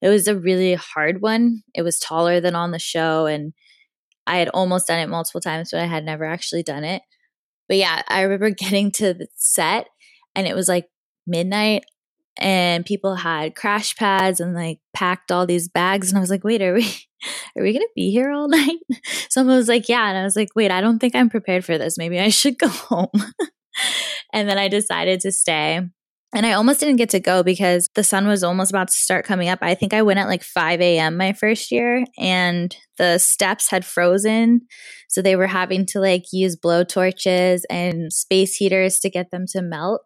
it 0.00 0.08
was 0.08 0.26
a 0.26 0.34
really 0.34 0.72
hard 0.76 1.20
one. 1.20 1.62
It 1.74 1.82
was 1.82 1.98
taller 1.98 2.40
than 2.40 2.54
on 2.54 2.70
the 2.70 2.78
show 2.78 3.26
and 3.26 3.52
I 4.26 4.38
had 4.38 4.48
almost 4.48 4.86
done 4.86 5.00
it 5.00 5.10
multiple 5.10 5.42
times, 5.42 5.68
but 5.72 5.80
I 5.80 5.86
had 5.86 6.06
never 6.06 6.24
actually 6.24 6.62
done 6.62 6.84
it. 6.84 7.02
But 7.68 7.76
yeah, 7.76 8.00
I 8.08 8.22
remember 8.22 8.48
getting 8.58 8.92
to 8.92 9.12
the 9.12 9.26
set 9.36 9.88
and 10.34 10.46
it 10.46 10.56
was 10.56 10.68
like 10.68 10.86
midnight 11.26 11.84
and 12.38 12.84
people 12.84 13.14
had 13.14 13.54
crash 13.54 13.96
pads 13.96 14.40
and 14.40 14.54
like 14.54 14.78
packed 14.94 15.32
all 15.32 15.46
these 15.46 15.68
bags 15.68 16.08
and 16.08 16.18
I 16.18 16.20
was 16.20 16.30
like, 16.30 16.44
"Wait, 16.44 16.62
are 16.62 16.74
we 16.74 16.86
are 17.56 17.62
we 17.62 17.72
to 17.72 17.88
be 17.94 18.10
here 18.10 18.30
all 18.30 18.48
night?" 18.50 18.78
Someone 19.30 19.56
was 19.56 19.68
like, 19.68 19.88
"Yeah." 19.88 20.08
And 20.08 20.18
I 20.18 20.24
was 20.24 20.36
like, 20.36 20.50
"Wait, 20.54 20.70
I 20.70 20.80
don't 20.80 20.98
think 20.98 21.14
I'm 21.14 21.30
prepared 21.30 21.64
for 21.64 21.78
this. 21.78 21.98
Maybe 21.98 22.18
I 22.18 22.28
should 22.28 22.58
go 22.58 22.68
home." 22.68 23.10
and 24.32 24.48
then 24.48 24.58
I 24.58 24.68
decided 24.68 25.20
to 25.20 25.32
stay. 25.32 25.80
And 26.34 26.44
I 26.44 26.52
almost 26.52 26.80
didn't 26.80 26.96
get 26.96 27.10
to 27.10 27.20
go 27.20 27.42
because 27.42 27.88
the 27.94 28.04
sun 28.04 28.26
was 28.26 28.42
almost 28.42 28.70
about 28.70 28.88
to 28.88 28.94
start 28.94 29.24
coming 29.24 29.48
up. 29.48 29.60
I 29.62 29.74
think 29.74 29.94
I 29.94 30.02
went 30.02 30.18
at 30.18 30.26
like 30.26 30.42
5 30.42 30.80
a.m. 30.80 31.16
my 31.16 31.32
first 31.32 31.70
year 31.70 32.04
and 32.18 32.76
the 32.98 33.18
steps 33.18 33.70
had 33.70 33.84
frozen. 33.84 34.62
So 35.08 35.22
they 35.22 35.36
were 35.36 35.46
having 35.46 35.86
to 35.86 36.00
like 36.00 36.24
use 36.32 36.56
blow 36.56 36.84
torches 36.84 37.64
and 37.70 38.12
space 38.12 38.56
heaters 38.56 38.98
to 39.00 39.08
get 39.08 39.30
them 39.30 39.44
to 39.52 39.62
melt. 39.62 40.02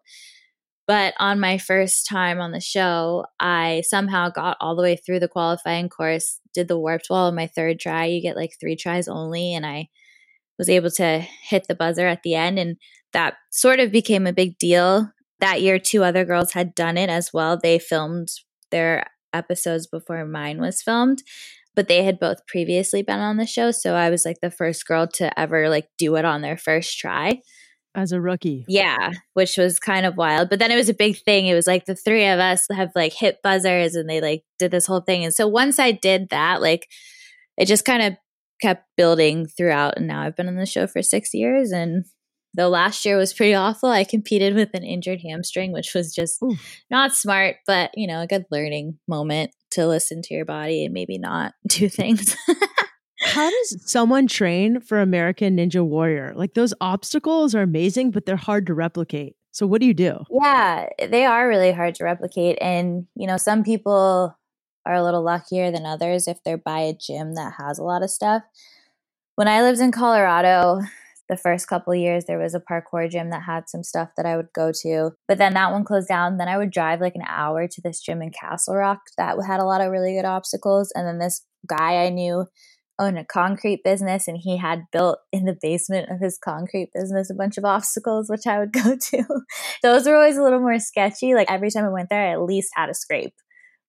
But 0.91 1.13
on 1.21 1.39
my 1.39 1.57
first 1.57 2.05
time 2.05 2.41
on 2.41 2.51
the 2.51 2.59
show, 2.59 3.23
I 3.39 3.81
somehow 3.85 4.29
got 4.29 4.57
all 4.59 4.75
the 4.75 4.81
way 4.81 4.97
through 4.97 5.21
the 5.21 5.29
qualifying 5.29 5.87
course, 5.87 6.41
did 6.53 6.67
the 6.67 6.77
warped 6.77 7.07
wall 7.09 7.27
on 7.27 7.35
my 7.35 7.47
third 7.47 7.79
try. 7.79 8.07
You 8.07 8.21
get 8.21 8.35
like 8.35 8.57
three 8.59 8.75
tries 8.75 9.07
only. 9.07 9.53
And 9.53 9.65
I 9.65 9.87
was 10.59 10.67
able 10.67 10.91
to 10.91 11.19
hit 11.47 11.69
the 11.69 11.75
buzzer 11.75 12.07
at 12.07 12.23
the 12.23 12.35
end. 12.35 12.59
And 12.59 12.75
that 13.13 13.35
sort 13.51 13.79
of 13.79 13.93
became 13.93 14.27
a 14.27 14.33
big 14.33 14.57
deal 14.57 15.09
that 15.39 15.61
year, 15.61 15.79
two 15.79 16.03
other 16.03 16.25
girls 16.25 16.51
had 16.51 16.75
done 16.75 16.97
it 16.97 17.09
as 17.09 17.31
well. 17.33 17.57
They 17.57 17.79
filmed 17.79 18.27
their 18.69 19.05
episodes 19.31 19.87
before 19.87 20.25
mine 20.25 20.59
was 20.59 20.81
filmed, 20.81 21.23
but 21.73 21.87
they 21.87 22.03
had 22.03 22.19
both 22.19 22.45
previously 22.47 23.01
been 23.01 23.21
on 23.21 23.37
the 23.37 23.47
show. 23.47 23.71
So 23.71 23.95
I 23.95 24.09
was 24.09 24.25
like 24.25 24.41
the 24.41 24.51
first 24.51 24.85
girl 24.85 25.07
to 25.13 25.39
ever 25.39 25.69
like 25.69 25.87
do 25.97 26.17
it 26.17 26.25
on 26.25 26.41
their 26.41 26.57
first 26.57 26.99
try. 26.99 27.39
As 27.95 28.11
a 28.11 28.21
rookie. 28.21 28.65
Yeah, 28.67 29.11
which 29.33 29.57
was 29.57 29.79
kind 29.79 30.05
of 30.05 30.17
wild. 30.17 30.49
But 30.49 30.59
then 30.59 30.71
it 30.71 30.75
was 30.75 30.89
a 30.89 30.93
big 30.93 31.17
thing. 31.23 31.47
It 31.47 31.53
was 31.53 31.67
like 31.67 31.85
the 31.85 31.95
three 31.95 32.27
of 32.27 32.39
us 32.39 32.65
have 32.71 32.91
like 32.95 33.13
hit 33.13 33.39
buzzers 33.43 33.95
and 33.95 34.09
they 34.09 34.21
like 34.21 34.43
did 34.59 34.71
this 34.71 34.85
whole 34.85 35.01
thing. 35.01 35.23
And 35.23 35.33
so 35.33 35.47
once 35.47 35.79
I 35.79 35.91
did 35.91 36.29
that, 36.29 36.61
like 36.61 36.87
it 37.57 37.65
just 37.65 37.85
kind 37.85 38.01
of 38.01 38.13
kept 38.61 38.85
building 38.95 39.47
throughout. 39.47 39.97
And 39.97 40.07
now 40.07 40.21
I've 40.21 40.35
been 40.35 40.47
on 40.47 40.55
the 40.55 40.65
show 40.65 40.87
for 40.87 41.01
six 41.01 41.33
years. 41.33 41.71
And 41.71 42.05
though 42.55 42.69
last 42.69 43.05
year 43.05 43.17
was 43.17 43.33
pretty 43.33 43.53
awful, 43.53 43.89
I 43.89 44.03
competed 44.03 44.55
with 44.55 44.69
an 44.73 44.83
injured 44.83 45.19
hamstring, 45.27 45.73
which 45.73 45.93
was 45.93 46.13
just 46.13 46.41
Ooh. 46.43 46.55
not 46.89 47.15
smart, 47.15 47.57
but 47.65 47.91
you 47.95 48.07
know, 48.07 48.21
a 48.21 48.27
good 48.27 48.45
learning 48.51 48.99
moment 49.07 49.51
to 49.71 49.87
listen 49.87 50.21
to 50.21 50.33
your 50.33 50.45
body 50.45 50.85
and 50.85 50.93
maybe 50.93 51.17
not 51.17 51.53
do 51.67 51.89
things. 51.89 52.35
How 53.21 53.49
does 53.49 53.83
someone 53.85 54.27
train 54.27 54.79
for 54.79 54.99
American 54.99 55.57
Ninja 55.57 55.85
Warrior? 55.85 56.33
Like 56.35 56.53
those 56.53 56.73
obstacles 56.81 57.53
are 57.53 57.61
amazing, 57.61 58.11
but 58.11 58.25
they're 58.25 58.35
hard 58.35 58.65
to 58.67 58.73
replicate. 58.73 59.35
So 59.51 59.67
what 59.67 59.81
do 59.81 59.87
you 59.87 59.93
do? 59.93 60.23
Yeah, 60.29 60.87
they 61.09 61.25
are 61.25 61.47
really 61.47 61.71
hard 61.71 61.95
to 61.95 62.03
replicate. 62.03 62.57
And, 62.61 63.05
you 63.15 63.27
know, 63.27 63.37
some 63.37 63.63
people 63.63 64.35
are 64.85 64.93
a 64.93 65.03
little 65.03 65.23
luckier 65.23 65.71
than 65.71 65.85
others 65.85 66.27
if 66.27 66.43
they're 66.43 66.57
by 66.57 66.79
a 66.79 66.93
gym 66.93 67.35
that 67.35 67.53
has 67.57 67.77
a 67.77 67.83
lot 67.83 68.01
of 68.01 68.09
stuff. 68.09 68.43
When 69.35 69.47
I 69.47 69.61
lived 69.61 69.79
in 69.79 69.91
Colorado, 69.91 70.81
the 71.29 71.37
first 71.37 71.67
couple 71.67 71.93
years 71.95 72.25
there 72.25 72.39
was 72.39 72.53
a 72.53 72.59
parkour 72.59 73.09
gym 73.09 73.29
that 73.29 73.43
had 73.43 73.69
some 73.69 73.83
stuff 73.83 74.09
that 74.17 74.25
I 74.25 74.35
would 74.35 74.51
go 74.53 74.71
to. 74.81 75.11
But 75.27 75.37
then 75.37 75.53
that 75.53 75.71
one 75.71 75.83
closed 75.83 76.07
down. 76.07 76.37
Then 76.37 76.47
I 76.47 76.57
would 76.57 76.71
drive 76.71 77.01
like 77.01 77.15
an 77.15 77.25
hour 77.27 77.67
to 77.67 77.81
this 77.81 78.01
gym 78.01 78.21
in 78.21 78.31
Castle 78.31 78.75
Rock 78.75 78.99
that 79.17 79.37
had 79.45 79.59
a 79.59 79.65
lot 79.65 79.81
of 79.81 79.91
really 79.91 80.13
good 80.13 80.25
obstacles. 80.25 80.91
And 80.95 81.07
then 81.07 81.19
this 81.19 81.45
guy 81.67 82.03
I 82.05 82.09
knew 82.09 82.45
owned 83.01 83.17
a 83.17 83.25
concrete 83.25 83.83
business 83.83 84.27
and 84.27 84.37
he 84.37 84.57
had 84.57 84.83
built 84.91 85.19
in 85.31 85.45
the 85.45 85.57
basement 85.59 86.09
of 86.09 86.19
his 86.21 86.37
concrete 86.37 86.91
business 86.93 87.29
a 87.29 87.35
bunch 87.35 87.57
of 87.57 87.65
obstacles 87.65 88.29
which 88.29 88.47
I 88.47 88.59
would 88.59 88.71
go 88.83 88.95
to. 88.95 89.23
Those 89.83 90.07
were 90.07 90.15
always 90.15 90.37
a 90.37 90.43
little 90.43 90.59
more 90.59 90.79
sketchy. 90.79 91.33
Like 91.33 91.51
every 91.51 91.71
time 91.71 91.85
I 91.85 91.89
went 91.89 92.09
there 92.09 92.27
I 92.27 92.33
at 92.33 92.43
least 92.43 92.69
had 92.75 92.89
a 92.89 92.93
scrape 92.93 93.33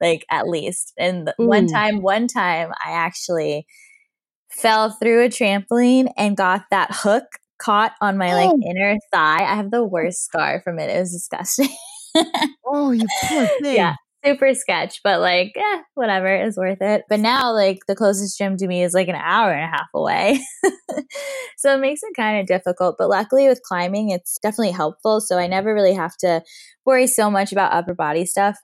like 0.03 0.27
at 0.31 0.49
least. 0.49 0.93
And 0.99 1.29
Ooh. 1.29 1.45
Hmm. 1.45 1.47
one 1.47 1.67
time, 1.69 2.03
one 2.03 2.27
time 2.27 2.73
I 2.85 2.91
actually 2.91 3.67
fell 4.51 4.91
through 4.91 5.25
a 5.25 5.29
trampoline 5.29 6.13
and 6.19 6.37
got 6.37 6.65
that 6.71 6.91
hook 6.93 7.25
caught 7.59 7.93
on 8.01 8.19
my 8.19 8.35
like 8.35 8.51
oh. 8.51 8.61
inner 8.69 8.99
thigh. 9.13 9.45
I 9.45 9.55
have 9.55 9.71
the 9.71 9.85
worst 9.85 10.25
scar 10.25 10.61
from 10.63 10.79
it. 10.79 10.91
It 10.91 10.99
was 10.99 11.13
disgusting. 11.13 11.69
oh, 12.67 12.91
you 12.91 13.07
poor 13.25 13.47
thing. 13.63 13.77
Yeah. 13.77 13.95
Super 14.25 14.55
sketch, 14.55 15.01
but 15.03 15.21
like, 15.21 15.53
eh, 15.57 15.83
whatever, 15.95 16.29
it's 16.29 16.57
worth 16.57 16.81
it. 16.81 17.05
But 17.09 17.21
now, 17.21 17.53
like, 17.53 17.81
the 17.89 17.97
closest 17.97 18.39
gym 18.39 18.57
to 18.59 18.69
me 18.69 18.83
is 18.83 18.95
like 18.95 19.09
an 19.09 19.17
hour 19.17 19.53
and 19.53 19.65
a 19.65 19.77
half 19.77 19.89
away. 19.95 20.41
so 21.57 21.75
it 21.75 21.81
makes 21.81 22.03
it 22.03 22.15
kind 22.17 22.41
of 22.41 22.47
difficult. 22.47 22.97
But 22.99 23.09
luckily, 23.09 23.49
with 23.49 23.63
climbing, 23.63 24.11
it's 24.11 24.39
definitely 24.43 24.73
helpful. 24.73 25.21
So 25.21 25.39
I 25.39 25.47
never 25.47 25.75
really 25.75 25.95
have 25.95 26.17
to 26.19 26.43
worry 26.85 27.07
so 27.07 27.31
much 27.31 27.53
about 27.53 27.73
upper 27.73 27.95
body 27.95 28.25
stuff. 28.25 28.59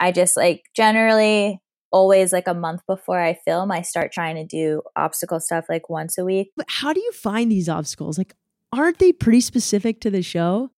I 0.00 0.12
just 0.12 0.36
like 0.36 0.62
generally 0.74 1.60
always 1.92 2.32
like 2.32 2.48
a 2.48 2.54
month 2.54 2.80
before 2.88 3.20
I 3.20 3.38
film, 3.44 3.70
I 3.70 3.82
start 3.82 4.10
trying 4.12 4.34
to 4.36 4.44
do 4.44 4.82
obstacle 4.96 5.38
stuff 5.38 5.66
like 5.68 5.88
once 5.88 6.18
a 6.18 6.24
week. 6.24 6.50
But 6.56 6.66
how 6.68 6.92
do 6.92 7.00
you 7.00 7.12
find 7.12 7.52
these 7.52 7.68
obstacles? 7.68 8.18
Like, 8.18 8.34
aren't 8.72 8.98
they 8.98 9.12
pretty 9.12 9.40
specific 9.40 10.00
to 10.00 10.10
the 10.10 10.22
show? 10.22 10.71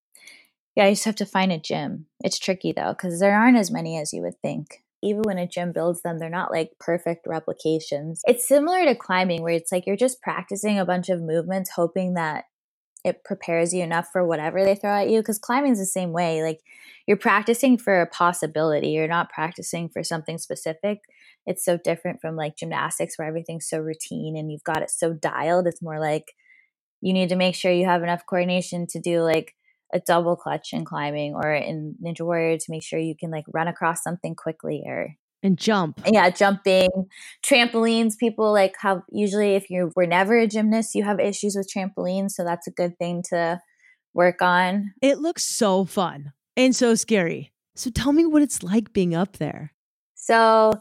Yeah, 0.77 0.87
I 0.87 0.93
just 0.93 1.05
have 1.05 1.17
to 1.17 1.27
find 1.27 1.53
a 1.53 1.59
gym. 1.59 2.07
It's 2.23 2.39
tricky 2.39 2.73
though, 2.73 2.93
because 2.93 3.21
there 3.21 3.37
aren't 3.37 3.59
as 3.59 3.71
many 3.71 3.99
as 3.99 4.13
you 4.13 4.23
would 4.23 4.41
think. 4.43 4.83
Even 5.03 5.23
when 5.23 5.39
a 5.39 5.47
gym 5.47 5.73
builds 5.73 6.03
them, 6.03 6.19
they're 6.19 6.31
not 6.31 6.51
like 6.51 6.73
perfect 6.81 7.27
replications. 7.27 8.23
It's 8.27 8.49
similar 8.49 8.85
to 8.87 8.95
climbing, 8.95 9.43
where 9.43 9.53
it's 9.53 9.71
like 9.71 9.87
you're 9.87 9.97
just 9.97 10.23
practicing 10.23 10.79
a 10.79 10.87
bunch 10.87 11.11
of 11.11 11.21
movements, 11.21 11.71
hoping 11.77 12.15
that 12.15 12.45
it 13.05 13.23
prepares 13.23 13.75
you 13.75 13.83
enough 13.83 14.09
for 14.11 14.27
whatever 14.27 14.65
they 14.65 14.75
throw 14.75 14.95
at 14.95 15.11
you. 15.11 15.21
Because 15.21 15.39
climbing's 15.39 15.79
the 15.79 15.85
same 15.85 16.13
way. 16.13 16.43
Like, 16.43 16.61
you're 17.07 17.17
practicing 17.17 17.77
for 17.77 18.01
a 18.01 18.07
possibility 18.07 18.89
you're 18.89 19.09
not 19.09 19.31
practicing 19.31 19.89
for 19.89 20.03
something 20.03 20.39
specific 20.39 21.01
it's 21.47 21.65
so 21.65 21.77
different 21.77 22.21
from 22.21 22.37
like 22.37 22.57
gymnastics 22.57 23.19
where 23.19 23.29
everything's 23.29 23.69
so 23.69 23.79
routine 23.79 24.37
and 24.37 24.51
you've 24.51 24.65
got 24.65 24.83
it 24.83 24.91
so 24.91 25.13
dialed 25.13 25.67
it's 25.67 25.83
more 25.83 26.01
like 26.01 26.35
you 27.01 27.13
need 27.13 27.29
to 27.29 27.37
make 27.37 27.55
sure 27.55 27.71
you 27.71 27.85
have 27.85 28.03
enough 28.03 28.25
coordination 28.27 28.87
to 28.87 29.01
do 29.01 29.23
like 29.23 29.55
a 29.95 30.01
double 30.01 30.37
clutch 30.37 30.73
in 30.73 30.85
climbing 30.85 31.35
or 31.35 31.55
in 31.55 31.95
ninja 32.05 32.23
warrior 32.23 32.59
to 32.59 32.67
make 32.69 32.83
sure 32.83 32.99
you 32.99 33.15
can 33.17 33.31
like 33.31 33.45
run 33.55 33.69
across 33.69 34.03
something 34.03 34.35
quickly 34.35 34.83
or 34.85 35.15
and 35.43 35.59
jump. 35.59 36.01
Yeah, 36.07 36.31
jumping, 36.31 36.89
trampolines. 37.45 38.19
People 38.19 38.53
like 38.53 38.75
have 38.81 39.03
usually 39.11 39.55
if 39.55 39.71
you 39.71 39.93
were 39.95 40.07
never 40.07 40.39
a 40.39 40.47
gymnast, 40.47 40.95
you 40.95 41.05
have 41.05 41.21
issues 41.21 41.55
with 41.55 41.71
trampolines, 41.75 42.33
so 42.33 42.45
that's 42.45 42.67
a 42.67 42.73
good 42.73 42.99
thing 42.99 43.23
to 43.29 43.61
work 44.15 44.43
on. 44.43 44.95
It 45.03 45.19
looks 45.19 45.45
so 45.45 45.85
fun 45.85 46.33
and 46.57 46.75
so 46.75 46.95
scary. 46.95 47.53
So 47.77 47.91
tell 47.91 48.13
me 48.13 48.25
what 48.25 48.43
it's 48.43 48.63
like 48.63 48.93
being 48.93 49.15
up 49.15 49.37
there. 49.37 49.73
So 50.15 50.73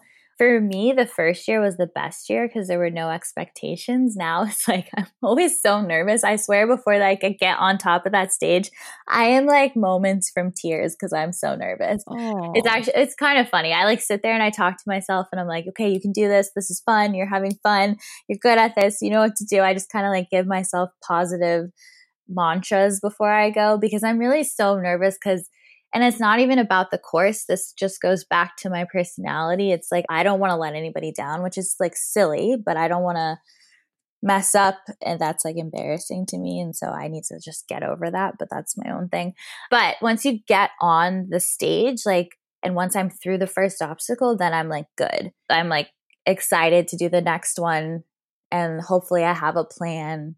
for 0.43 0.60
me, 0.60 0.91
the 0.91 1.06
first 1.06 1.47
year 1.47 1.62
was 1.62 1.77
the 1.77 1.88
best 1.88 2.29
year 2.29 2.47
because 2.47 2.67
there 2.67 2.77
were 2.77 2.89
no 2.89 3.10
expectations. 3.10 4.15
Now 4.15 4.43
it's 4.47 4.67
like 4.67 4.89
I'm 4.97 5.08
always 5.21 5.62
so 5.62 5.82
nervous. 5.82 6.23
I 6.23 6.36
swear 6.36 6.67
before 6.67 6.97
like 6.99 7.23
I 7.23 7.29
get 7.29 7.58
on 7.60 7.77
top 7.77 8.06
of 8.06 8.12
that 8.12 8.34
stage, 8.34 8.69
I 9.08 9.25
am 9.25 9.45
like 9.45 9.75
moments 9.75 10.29
from 10.34 10.51
tears 10.51 10.95
because 10.95 11.13
I'm 11.13 11.32
so 11.32 11.56
nervous. 11.56 12.03
It's 12.56 12.67
actually 12.67 12.93
it's 12.95 13.15
kind 13.15 13.39
of 13.39 13.49
funny. 13.49 13.71
I 13.71 13.86
like 13.86 14.01
sit 14.01 14.21
there 14.21 14.34
and 14.34 14.43
I 14.43 14.49
talk 14.49 14.77
to 14.77 14.84
myself 14.86 15.27
and 15.32 15.39
I'm 15.39 15.47
like, 15.47 15.65
okay, 15.69 15.89
you 15.89 16.01
can 16.01 16.12
do 16.12 16.27
this. 16.27 16.51
This 16.56 16.69
is 16.69 16.82
fun. 16.82 17.13
You're 17.13 17.29
having 17.29 17.58
fun. 17.63 17.95
You're 18.27 18.39
good 18.41 18.58
at 18.58 18.75
this. 18.75 19.01
You 19.01 19.12
know 19.12 19.21
what 19.21 19.36
to 19.38 19.45
do. 19.45 19.62
I 19.62 19.73
just 19.73 19.91
kind 19.91 20.06
of 20.06 20.12
like 20.12 20.29
give 20.29 20.45
myself 20.45 20.89
positive 21.08 21.69
mantras 22.27 22.99
before 22.99 23.32
I 23.32 23.49
go 23.49 23.77
because 23.77 24.03
I'm 24.03 24.17
really 24.17 24.43
so 24.43 24.77
nervous 24.77 25.15
because 25.15 25.49
and 25.93 26.03
it's 26.03 26.19
not 26.19 26.39
even 26.39 26.58
about 26.60 26.91
the 26.91 26.97
course. 26.97 27.45
This 27.45 27.71
just 27.71 28.01
goes 28.01 28.23
back 28.23 28.58
to 28.58 28.69
my 28.69 28.86
personality. 28.91 29.71
It's 29.71 29.91
like, 29.91 30.06
I 30.10 30.23
don't 30.23 30.39
want 30.39 30.51
to 30.51 30.58
let 30.58 30.73
anybody 30.73 31.12
down, 31.12 31.43
which 31.43 31.58
is 31.58 31.75
like 31.79 31.95
silly, 31.95 32.56
but 32.63 32.77
I 32.77 32.88
don't 32.88 33.03
want 33.03 33.17
to 33.17 33.38
mess 34.23 34.56
up. 34.56 34.79
And 35.06 35.19
that's 35.19 35.45
like 35.45 35.58
embarrassing 35.58 36.25
to 36.27 36.38
me. 36.38 36.60
And 36.60 36.75
so 36.75 36.88
I 36.88 37.10
need 37.10 37.25
to 37.25 37.39
just 37.39 37.67
get 37.67 37.84
over 37.84 38.10
that. 38.10 38.36
But 38.39 38.47
that's 38.49 38.77
my 38.77 38.91
own 38.91 39.10
thing. 39.10 39.34
But 39.69 39.97
once 40.01 40.25
you 40.25 40.39
get 40.47 40.71
on 40.82 41.27
the 41.29 41.39
stage, 41.39 42.01
like, 42.06 42.29
and 42.63 42.73
once 42.73 42.95
I'm 42.95 43.10
through 43.10 43.38
the 43.38 43.47
first 43.47 43.82
obstacle, 43.82 44.36
then 44.36 44.53
I'm 44.53 44.69
like, 44.69 44.86
good. 44.97 45.32
I'm 45.49 45.69
like 45.69 45.89
excited 46.25 46.88
to 46.88 46.97
do 46.97 47.10
the 47.10 47.21
next 47.21 47.60
one. 47.60 48.03
And 48.49 48.82
hopefully 48.82 49.23
I 49.23 49.34
have 49.34 49.58
a 49.58 49.65
plan 49.65 50.36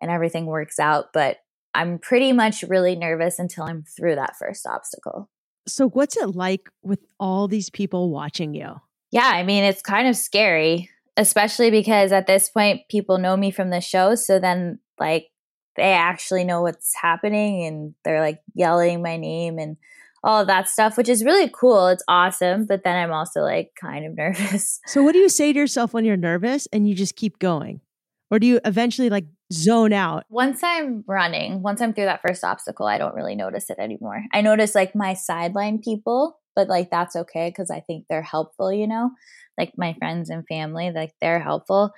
and 0.00 0.10
everything 0.10 0.46
works 0.46 0.78
out. 0.78 1.06
But 1.14 1.38
I'm 1.74 1.98
pretty 1.98 2.32
much 2.32 2.62
really 2.62 2.96
nervous 2.96 3.38
until 3.38 3.64
I'm 3.64 3.84
through 3.84 4.16
that 4.16 4.36
first 4.36 4.66
obstacle. 4.66 5.30
So, 5.66 5.88
what's 5.88 6.16
it 6.16 6.34
like 6.34 6.68
with 6.82 7.00
all 7.20 7.48
these 7.48 7.70
people 7.70 8.10
watching 8.10 8.54
you? 8.54 8.80
Yeah, 9.10 9.30
I 9.32 9.42
mean, 9.42 9.64
it's 9.64 9.82
kind 9.82 10.08
of 10.08 10.16
scary, 10.16 10.90
especially 11.16 11.70
because 11.70 12.12
at 12.12 12.26
this 12.26 12.48
point, 12.48 12.88
people 12.90 13.18
know 13.18 13.36
me 13.36 13.50
from 13.50 13.70
the 13.70 13.80
show. 13.80 14.14
So 14.14 14.38
then, 14.38 14.80
like, 14.98 15.28
they 15.76 15.92
actually 15.92 16.44
know 16.44 16.62
what's 16.62 16.94
happening 17.00 17.64
and 17.64 17.94
they're 18.04 18.20
like 18.20 18.40
yelling 18.54 19.02
my 19.02 19.16
name 19.16 19.58
and 19.58 19.76
all 20.24 20.40
of 20.40 20.46
that 20.46 20.68
stuff, 20.68 20.96
which 20.96 21.08
is 21.08 21.24
really 21.24 21.50
cool. 21.52 21.88
It's 21.88 22.04
awesome. 22.08 22.66
But 22.66 22.84
then 22.84 22.96
I'm 22.96 23.12
also 23.12 23.40
like 23.40 23.72
kind 23.80 24.06
of 24.06 24.14
nervous. 24.16 24.80
So, 24.86 25.02
what 25.02 25.12
do 25.12 25.18
you 25.18 25.28
say 25.28 25.52
to 25.52 25.58
yourself 25.58 25.92
when 25.92 26.04
you're 26.04 26.16
nervous 26.16 26.66
and 26.72 26.88
you 26.88 26.94
just 26.94 27.16
keep 27.16 27.38
going? 27.38 27.80
Or 28.32 28.38
do 28.38 28.46
you 28.46 28.60
eventually 28.64 29.10
like 29.10 29.26
zone 29.52 29.92
out? 29.92 30.24
Once 30.30 30.62
I'm 30.64 31.04
running, 31.06 31.62
once 31.62 31.82
I'm 31.82 31.92
through 31.92 32.06
that 32.06 32.22
first 32.26 32.42
obstacle, 32.42 32.86
I 32.86 32.96
don't 32.96 33.14
really 33.14 33.34
notice 33.34 33.68
it 33.68 33.78
anymore. 33.78 34.22
I 34.32 34.40
notice 34.40 34.74
like 34.74 34.94
my 34.94 35.12
sideline 35.12 35.78
people, 35.78 36.40
but 36.56 36.66
like 36.66 36.90
that's 36.90 37.14
okay 37.14 37.50
because 37.50 37.70
I 37.70 37.80
think 37.80 38.06
they're 38.08 38.22
helpful, 38.22 38.72
you 38.72 38.86
know? 38.86 39.10
Like 39.58 39.74
my 39.76 39.94
friends 39.98 40.30
and 40.30 40.46
family, 40.48 40.90
like 40.90 41.12
they're 41.20 41.40
helpful 41.40 41.92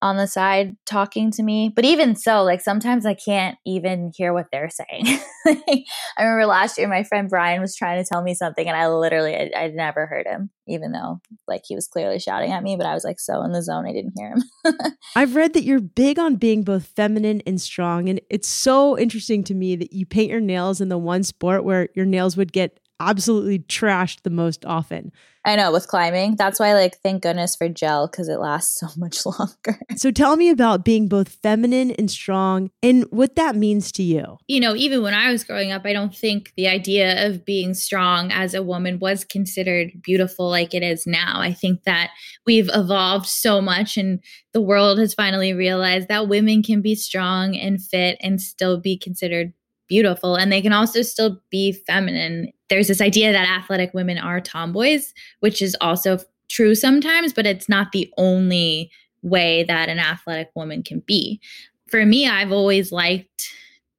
on 0.00 0.16
the 0.16 0.26
side 0.26 0.76
talking 0.86 1.30
to 1.32 1.42
me. 1.42 1.72
But 1.74 1.84
even 1.84 2.14
so, 2.14 2.42
like 2.44 2.60
sometimes 2.60 3.04
I 3.04 3.14
can't 3.14 3.58
even 3.66 4.12
hear 4.14 4.32
what 4.32 4.46
they're 4.52 4.70
saying. 4.70 5.18
I 5.46 5.84
remember 6.22 6.46
last 6.46 6.78
year 6.78 6.88
my 6.88 7.02
friend 7.02 7.28
Brian 7.28 7.60
was 7.60 7.74
trying 7.74 8.02
to 8.02 8.08
tell 8.08 8.22
me 8.22 8.34
something 8.34 8.66
and 8.66 8.76
I 8.76 8.88
literally 8.88 9.34
I, 9.34 9.50
I 9.56 9.68
never 9.68 10.06
heard 10.06 10.26
him, 10.26 10.50
even 10.68 10.92
though 10.92 11.20
like 11.46 11.62
he 11.66 11.74
was 11.74 11.88
clearly 11.88 12.18
shouting 12.18 12.52
at 12.52 12.62
me, 12.62 12.76
but 12.76 12.86
I 12.86 12.94
was 12.94 13.04
like 13.04 13.18
so 13.18 13.42
in 13.42 13.52
the 13.52 13.62
zone 13.62 13.86
I 13.86 13.92
didn't 13.92 14.14
hear 14.16 14.34
him. 14.34 14.74
I've 15.16 15.34
read 15.34 15.54
that 15.54 15.64
you're 15.64 15.80
big 15.80 16.18
on 16.18 16.36
being 16.36 16.62
both 16.62 16.86
feminine 16.86 17.42
and 17.46 17.60
strong. 17.60 18.08
And 18.08 18.20
it's 18.30 18.48
so 18.48 18.98
interesting 18.98 19.42
to 19.44 19.54
me 19.54 19.76
that 19.76 19.92
you 19.92 20.06
paint 20.06 20.30
your 20.30 20.40
nails 20.40 20.80
in 20.80 20.88
the 20.88 20.98
one 20.98 21.24
sport 21.24 21.64
where 21.64 21.88
your 21.94 22.06
nails 22.06 22.36
would 22.36 22.52
get 22.52 22.78
absolutely 23.00 23.60
trashed 23.60 24.22
the 24.22 24.30
most 24.30 24.64
often. 24.64 25.12
I 25.44 25.56
know 25.56 25.72
with 25.72 25.88
climbing. 25.88 26.36
That's 26.36 26.60
why, 26.60 26.74
like, 26.74 26.98
thank 26.98 27.22
goodness 27.22 27.56
for 27.56 27.70
gel 27.70 28.06
because 28.06 28.28
it 28.28 28.38
lasts 28.38 28.80
so 28.80 28.88
much 28.98 29.24
longer. 29.38 29.80
So 29.96 30.10
tell 30.10 30.36
me 30.36 30.50
about 30.50 30.84
being 30.84 31.08
both 31.08 31.28
feminine 31.42 31.92
and 31.92 32.10
strong 32.10 32.70
and 32.82 33.04
what 33.10 33.36
that 33.36 33.56
means 33.56 33.90
to 33.92 34.02
you. 34.02 34.36
You 34.46 34.60
know, 34.60 34.74
even 34.74 35.02
when 35.02 35.14
I 35.14 35.32
was 35.32 35.44
growing 35.44 35.72
up, 35.72 35.82
I 35.86 35.94
don't 35.94 36.14
think 36.14 36.52
the 36.56 36.68
idea 36.68 37.26
of 37.26 37.46
being 37.46 37.72
strong 37.72 38.30
as 38.30 38.52
a 38.52 38.62
woman 38.62 38.98
was 38.98 39.24
considered 39.24 39.92
beautiful 40.02 40.50
like 40.50 40.74
it 40.74 40.82
is 40.82 41.06
now. 41.06 41.40
I 41.40 41.54
think 41.54 41.84
that 41.84 42.10
we've 42.44 42.68
evolved 42.74 43.26
so 43.26 43.62
much 43.62 43.96
and 43.96 44.22
the 44.52 44.60
world 44.60 44.98
has 44.98 45.14
finally 45.14 45.54
realized 45.54 46.08
that 46.08 46.28
women 46.28 46.62
can 46.62 46.82
be 46.82 46.94
strong 46.94 47.56
and 47.56 47.82
fit 47.82 48.18
and 48.20 48.40
still 48.40 48.80
be 48.80 48.98
considered 48.98 49.52
beautiful 49.88 50.36
and 50.36 50.52
they 50.52 50.60
can 50.60 50.72
also 50.72 51.02
still 51.02 51.40
be 51.50 51.72
feminine. 51.72 52.52
There's 52.68 52.88
this 52.88 53.00
idea 53.00 53.32
that 53.32 53.48
athletic 53.48 53.94
women 53.94 54.18
are 54.18 54.40
tomboys, 54.40 55.12
which 55.40 55.62
is 55.62 55.76
also 55.80 56.18
true 56.48 56.74
sometimes, 56.74 57.32
but 57.32 57.46
it's 57.46 57.68
not 57.68 57.92
the 57.92 58.12
only 58.18 58.90
way 59.22 59.64
that 59.64 59.88
an 59.88 59.98
athletic 59.98 60.50
woman 60.54 60.82
can 60.82 61.00
be. 61.00 61.40
For 61.88 62.04
me, 62.04 62.28
I've 62.28 62.52
always 62.52 62.92
liked 62.92 63.48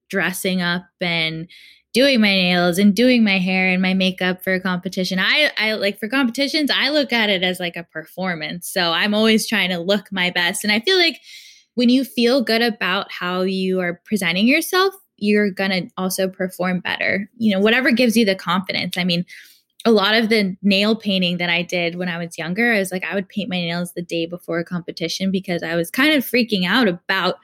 dressing 0.09 0.61
up 0.61 0.85
and 1.01 1.47
doing 1.93 2.21
my 2.21 2.33
nails 2.33 2.77
and 2.77 2.95
doing 2.95 3.23
my 3.23 3.39
hair 3.39 3.67
and 3.67 3.81
my 3.81 3.93
makeup 3.93 4.43
for 4.43 4.53
a 4.53 4.59
competition. 4.59 5.19
I 5.19 5.51
I 5.57 5.73
like 5.73 5.99
for 5.99 6.07
competitions, 6.07 6.69
I 6.73 6.89
look 6.89 7.11
at 7.11 7.29
it 7.29 7.43
as 7.43 7.59
like 7.59 7.75
a 7.75 7.83
performance. 7.83 8.69
So 8.69 8.91
I'm 8.91 9.13
always 9.13 9.47
trying 9.47 9.69
to 9.69 9.79
look 9.79 10.11
my 10.11 10.29
best 10.29 10.63
and 10.63 10.71
I 10.71 10.79
feel 10.81 10.97
like 10.97 11.19
when 11.75 11.89
you 11.89 12.03
feel 12.03 12.41
good 12.41 12.61
about 12.61 13.11
how 13.11 13.41
you 13.41 13.79
are 13.79 14.01
presenting 14.05 14.47
yourself, 14.47 14.93
you're 15.21 15.51
going 15.51 15.71
to 15.71 15.89
also 15.97 16.27
perform 16.27 16.79
better. 16.79 17.29
You 17.37 17.53
know, 17.53 17.59
whatever 17.59 17.91
gives 17.91 18.15
you 18.17 18.25
the 18.25 18.35
confidence. 18.35 18.97
I 18.97 19.03
mean, 19.03 19.25
a 19.85 19.91
lot 19.91 20.15
of 20.15 20.29
the 20.29 20.55
nail 20.61 20.95
painting 20.95 21.37
that 21.37 21.49
I 21.49 21.61
did 21.61 21.95
when 21.95 22.09
I 22.09 22.17
was 22.17 22.37
younger, 22.37 22.73
I 22.73 22.79
was 22.79 22.91
like, 22.91 23.05
I 23.05 23.15
would 23.15 23.29
paint 23.29 23.49
my 23.49 23.59
nails 23.59 23.93
the 23.93 24.01
day 24.01 24.25
before 24.25 24.59
a 24.59 24.65
competition 24.65 25.31
because 25.31 25.63
I 25.63 25.75
was 25.75 25.89
kind 25.89 26.13
of 26.13 26.25
freaking 26.25 26.67
out 26.67 26.87
about 26.87 27.35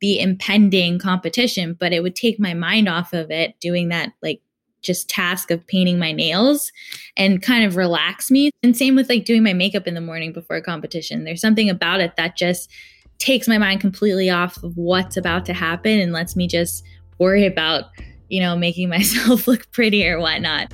the 0.00 0.18
impending 0.18 0.98
competition, 0.98 1.76
but 1.78 1.92
it 1.92 2.02
would 2.02 2.16
take 2.16 2.40
my 2.40 2.54
mind 2.54 2.88
off 2.88 3.12
of 3.12 3.30
it 3.30 3.58
doing 3.60 3.88
that, 3.88 4.12
like, 4.20 4.40
just 4.82 5.08
task 5.10 5.50
of 5.50 5.66
painting 5.66 5.98
my 5.98 6.12
nails 6.12 6.70
and 7.16 7.42
kind 7.42 7.64
of 7.64 7.76
relax 7.76 8.30
me. 8.30 8.50
And 8.62 8.76
same 8.76 8.94
with 8.94 9.08
like 9.08 9.24
doing 9.24 9.42
my 9.42 9.52
makeup 9.52 9.86
in 9.86 9.94
the 9.94 10.00
morning 10.00 10.32
before 10.32 10.56
a 10.56 10.62
competition. 10.62 11.24
There's 11.24 11.40
something 11.40 11.68
about 11.68 12.00
it 12.00 12.14
that 12.16 12.36
just 12.36 12.70
takes 13.18 13.48
my 13.48 13.58
mind 13.58 13.80
completely 13.80 14.30
off 14.30 14.62
of 14.62 14.76
what's 14.76 15.16
about 15.16 15.44
to 15.46 15.54
happen 15.54 15.98
and 15.98 16.12
lets 16.12 16.36
me 16.36 16.46
just 16.46 16.84
worry 17.18 17.46
about, 17.46 17.84
you 18.28 18.40
know, 18.40 18.56
making 18.56 18.88
myself 18.90 19.46
look 19.46 19.70
pretty 19.72 20.06
or 20.06 20.18
whatnot. 20.20 20.72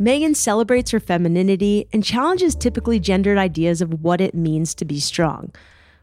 Meagan 0.00 0.34
celebrates 0.34 0.92
her 0.92 1.00
femininity 1.00 1.88
and 1.92 2.04
challenges 2.04 2.54
typically 2.54 3.00
gendered 3.00 3.36
ideas 3.36 3.82
of 3.82 4.02
what 4.02 4.20
it 4.20 4.32
means 4.32 4.72
to 4.74 4.84
be 4.84 5.00
strong. 5.00 5.52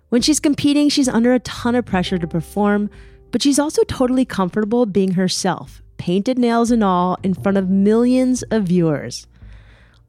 When 0.09 0.21
she's 0.21 0.41
competing, 0.41 0.89
she's 0.89 1.07
under 1.07 1.33
a 1.33 1.39
ton 1.39 1.75
of 1.75 1.85
pressure 1.85 2.17
to 2.17 2.27
perform, 2.27 2.89
but 3.31 3.41
she's 3.41 3.57
also 3.57 3.83
totally 3.83 4.25
comfortable 4.25 4.85
being 4.85 5.11
herself, 5.11 5.81
painted 5.97 6.37
nails 6.37 6.71
and 6.71 6.83
all, 6.83 7.17
in 7.23 7.33
front 7.33 7.57
of 7.57 7.69
millions 7.69 8.43
of 8.43 8.63
viewers. 8.63 9.27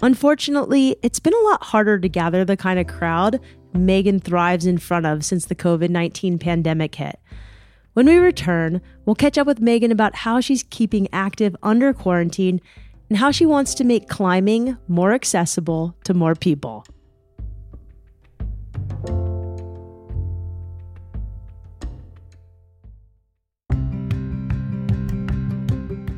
Unfortunately, 0.02 0.96
it's 1.02 1.20
been 1.20 1.32
a 1.32 1.44
lot 1.44 1.62
harder 1.62 1.98
to 1.98 2.08
gather 2.08 2.44
the 2.44 2.56
kind 2.56 2.78
of 2.78 2.86
crowd 2.86 3.40
Meagan 3.78 4.20
thrives 4.20 4.66
in 4.66 4.78
front 4.78 5.06
of 5.06 5.24
since 5.24 5.44
the 5.46 5.54
COVID 5.54 5.90
19 5.90 6.38
pandemic 6.38 6.94
hit. 6.94 7.18
When 7.92 8.06
we 8.06 8.16
return, 8.16 8.80
we'll 9.04 9.16
catch 9.16 9.38
up 9.38 9.46
with 9.46 9.60
Meagan 9.60 9.90
about 9.90 10.16
how 10.16 10.40
she's 10.40 10.62
keeping 10.64 11.08
active 11.12 11.56
under 11.62 11.92
quarantine 11.92 12.60
and 13.08 13.18
how 13.18 13.30
she 13.30 13.46
wants 13.46 13.74
to 13.74 13.84
make 13.84 14.08
climbing 14.08 14.76
more 14.88 15.12
accessible 15.12 15.96
to 16.04 16.14
more 16.14 16.34
people. 16.34 16.84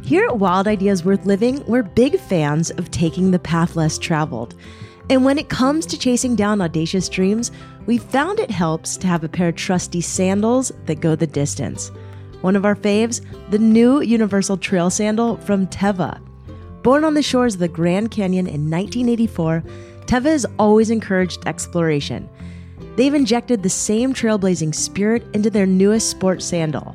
Here 0.09 0.25
at 0.25 0.39
Wild 0.39 0.67
Ideas 0.67 1.05
Worth 1.05 1.27
Living, 1.27 1.63
we're 1.67 1.83
big 1.83 2.19
fans 2.19 2.71
of 2.71 2.91
taking 2.91 3.31
the 3.31 3.39
path 3.39 3.77
less 3.77 3.99
traveled. 3.99 4.55
And 5.11 5.25
when 5.25 5.39
it 5.39 5.49
comes 5.49 5.87
to 5.87 5.99
chasing 5.99 6.37
down 6.37 6.61
audacious 6.61 7.09
dreams, 7.09 7.51
we 7.87 7.97
found 7.97 8.39
it 8.39 8.51
helps 8.51 8.97
to 8.99 9.07
have 9.07 9.25
a 9.25 9.29
pair 9.29 9.49
of 9.49 9.57
trusty 9.57 10.03
sandals 10.03 10.71
that 10.85 11.01
go 11.01 11.17
the 11.17 11.27
distance. 11.27 11.91
One 12.43 12.57
of 12.57 12.67
our 12.67 12.77
faves, 12.77 13.23
the 13.51 13.59
new 13.59 14.03
Universal 14.03 14.59
Trail 14.59 14.91
Sandal 14.91 15.39
from 15.39 15.67
Teva. 15.69 16.21
Born 16.83 17.05
on 17.05 17.15
the 17.15 17.23
shores 17.23 17.55
of 17.55 17.61
the 17.61 17.69
Grand 17.69 18.11
Canyon 18.11 18.47
in 18.47 18.71
1984, 18.71 19.65
Teva 20.03 20.25
has 20.25 20.47
always 20.59 20.91
encouraged 20.91 21.47
exploration. 21.47 22.29
They've 22.97 23.15
injected 23.15 23.63
the 23.63 23.71
same 23.71 24.13
trailblazing 24.13 24.75
spirit 24.75 25.25
into 25.33 25.51
their 25.51 25.67
newest 25.67 26.11
sport 26.11 26.43
sandal. 26.43 26.95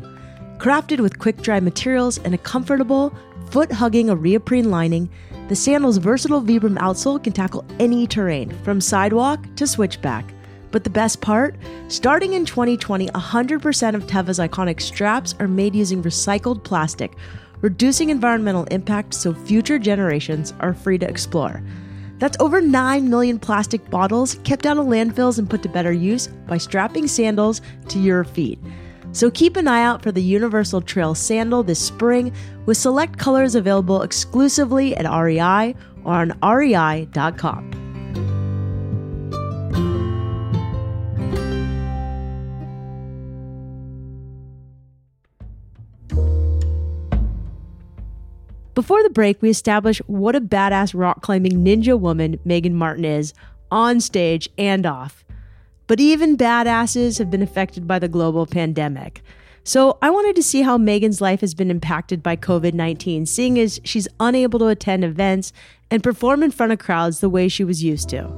Crafted 0.57 0.99
with 0.99 1.19
quick 1.19 1.41
dry 1.41 1.59
materials 1.59 2.19
and 2.19 2.33
a 2.33 2.37
comfortable, 2.37 3.13
foot 3.49 3.71
hugging 3.71 4.07
Areoprene 4.07 4.67
lining, 4.67 5.09
the 5.49 5.55
sandal's 5.55 5.97
versatile 5.97 6.41
Vibram 6.41 6.77
outsole 6.77 7.23
can 7.23 7.33
tackle 7.33 7.65
any 7.79 8.07
terrain, 8.07 8.49
from 8.63 8.79
sidewalk 8.79 9.45
to 9.55 9.67
switchback. 9.67 10.33
But 10.71 10.83
the 10.83 10.89
best 10.89 11.21
part? 11.21 11.55
Starting 11.87 12.33
in 12.33 12.45
2020, 12.45 13.09
100% 13.09 13.95
of 13.95 14.07
Teva's 14.07 14.39
iconic 14.39 14.81
straps 14.81 15.35
are 15.39 15.47
made 15.47 15.75
using 15.75 16.01
recycled 16.01 16.63
plastic, 16.63 17.15
reducing 17.61 18.09
environmental 18.09 18.63
impact 18.65 19.13
so 19.13 19.33
future 19.33 19.77
generations 19.77 20.53
are 20.59 20.73
free 20.73 20.97
to 20.97 21.07
explore. 21.07 21.61
That's 22.19 22.37
over 22.39 22.61
9 22.61 23.09
million 23.09 23.37
plastic 23.37 23.89
bottles 23.89 24.35
kept 24.43 24.65
out 24.65 24.77
of 24.77 24.85
landfills 24.85 25.39
and 25.39 25.49
put 25.49 25.61
to 25.63 25.69
better 25.69 25.91
use 25.91 26.27
by 26.47 26.57
strapping 26.57 27.07
sandals 27.07 27.61
to 27.89 27.99
your 27.99 28.23
feet. 28.23 28.59
So 29.13 29.29
keep 29.29 29.55
an 29.55 29.67
eye 29.67 29.83
out 29.83 30.01
for 30.01 30.11
the 30.11 30.21
Universal 30.21 30.81
Trail 30.81 31.15
sandal 31.15 31.63
this 31.63 31.79
spring 31.79 32.33
with 32.65 32.77
select 32.77 33.19
colors 33.19 33.53
available 33.55 34.01
exclusively 34.01 34.95
at 34.97 35.05
REI 35.05 35.75
or 36.03 36.13
on 36.13 36.37
rei.com. 36.41 37.69
Before 48.73 49.03
the 49.03 49.11
break, 49.11 49.39
we 49.43 49.51
established 49.51 50.01
what 50.07 50.35
a 50.35 50.41
badass 50.41 50.99
rock 50.99 51.21
climbing 51.21 51.63
ninja 51.63 51.97
woman 51.97 52.39
Meagan 52.43 52.73
Martin 52.73 53.05
is 53.05 53.35
on 53.69 54.01
stage 54.01 54.49
and 54.57 54.87
off 54.87 55.23
but 55.87 55.99
even 55.99 56.37
badasses 56.37 57.17
have 57.17 57.29
been 57.29 57.41
affected 57.41 57.87
by 57.87 57.99
the 57.99 58.07
global 58.07 58.45
pandemic. 58.45 59.21
So 59.65 59.97
I 60.01 60.09
wanted 60.09 60.35
to 60.35 60.43
see 60.43 60.61
how 60.61 60.77
Meagan's 60.77 61.21
life 61.21 61.39
has 61.41 61.53
been 61.53 61.71
impacted 61.71 62.21
by 62.21 62.35
COVID 62.35 62.73
19, 62.73 63.25
seeing 63.25 63.57
as 63.57 63.79
she's 63.83 64.07
unable 64.19 64.59
to 64.59 64.67
attend 64.67 65.05
events 65.05 65.53
and 65.89 66.03
perform 66.03 66.43
in 66.43 66.51
front 66.51 66.73
of 66.73 66.79
crowds 66.79 67.19
the 67.19 67.29
way 67.29 67.47
she 67.47 67.63
was 67.63 67.83
used 67.83 68.09
to. 68.09 68.29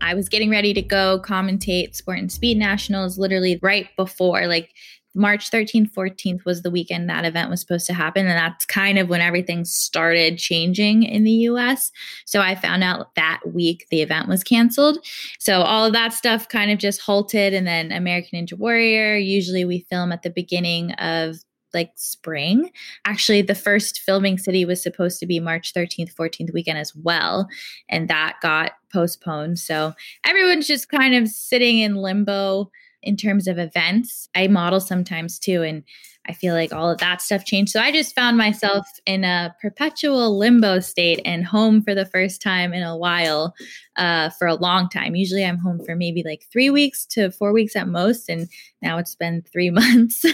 I 0.00 0.14
was 0.14 0.28
getting 0.28 0.50
ready 0.50 0.74
to 0.74 0.82
go 0.82 1.20
commentate 1.24 1.94
Sport 1.94 2.18
and 2.18 2.30
Speed 2.30 2.58
Nationals 2.58 3.16
literally 3.16 3.58
right 3.62 3.88
before, 3.96 4.46
like 4.46 4.70
March 5.14 5.50
13th, 5.50 5.92
14th 5.92 6.44
was 6.44 6.62
the 6.62 6.70
weekend 6.70 7.08
that 7.08 7.24
event 7.24 7.50
was 7.50 7.60
supposed 7.60 7.86
to 7.86 7.94
happen. 7.94 8.26
And 8.26 8.36
that's 8.36 8.66
kind 8.66 8.98
of 8.98 9.08
when 9.08 9.20
everything 9.20 9.64
started 9.64 10.38
changing 10.38 11.04
in 11.04 11.24
the 11.24 11.30
US. 11.48 11.92
So 12.24 12.40
I 12.40 12.54
found 12.54 12.82
out 12.82 13.14
that 13.14 13.40
week 13.46 13.86
the 13.90 14.02
event 14.02 14.28
was 14.28 14.42
canceled. 14.42 14.98
So 15.38 15.62
all 15.62 15.86
of 15.86 15.92
that 15.92 16.12
stuff 16.12 16.48
kind 16.48 16.70
of 16.70 16.78
just 16.78 17.00
halted. 17.00 17.54
And 17.54 17.66
then 17.66 17.92
American 17.92 18.44
Ninja 18.44 18.58
Warrior, 18.58 19.16
usually 19.16 19.64
we 19.64 19.86
film 19.90 20.10
at 20.10 20.22
the 20.22 20.30
beginning 20.30 20.92
of 20.92 21.36
like 21.74 21.92
spring. 21.96 22.70
Actually, 23.04 23.42
the 23.42 23.54
first 23.54 23.98
filming 23.98 24.38
city 24.38 24.64
was 24.64 24.82
supposed 24.82 25.18
to 25.18 25.26
be 25.26 25.40
March 25.40 25.74
13th, 25.74 26.14
14th 26.14 26.54
weekend 26.54 26.78
as 26.78 26.94
well. 26.94 27.48
And 27.88 28.08
that 28.08 28.36
got 28.40 28.72
postponed. 28.92 29.58
So 29.58 29.92
everyone's 30.24 30.68
just 30.68 30.88
kind 30.88 31.14
of 31.14 31.28
sitting 31.28 31.80
in 31.80 31.96
limbo 31.96 32.70
in 33.04 33.16
terms 33.16 33.46
of 33.46 33.58
events. 33.58 34.28
I 34.34 34.48
model 34.48 34.80
sometimes 34.80 35.38
too, 35.38 35.62
and 35.62 35.84
I 36.26 36.32
feel 36.32 36.54
like 36.54 36.72
all 36.72 36.90
of 36.90 36.98
that 36.98 37.20
stuff 37.20 37.44
changed. 37.44 37.72
So 37.72 37.80
I 37.80 37.92
just 37.92 38.14
found 38.14 38.38
myself 38.38 38.86
in 39.04 39.24
a 39.24 39.54
perpetual 39.60 40.38
limbo 40.38 40.80
state 40.80 41.20
and 41.24 41.44
home 41.44 41.82
for 41.82 41.94
the 41.94 42.06
first 42.06 42.40
time 42.40 42.72
in 42.72 42.82
a 42.82 42.96
while 42.96 43.54
uh, 43.96 44.30
for 44.30 44.48
a 44.48 44.54
long 44.54 44.88
time. 44.88 45.14
Usually 45.14 45.44
I'm 45.44 45.58
home 45.58 45.84
for 45.84 45.94
maybe 45.94 46.22
like 46.24 46.42
three 46.50 46.70
weeks 46.70 47.04
to 47.06 47.30
four 47.30 47.52
weeks 47.52 47.76
at 47.76 47.88
most. 47.88 48.30
And 48.30 48.48
now 48.80 48.96
it's 48.96 49.14
been 49.14 49.42
three 49.52 49.70
months. 49.70 50.24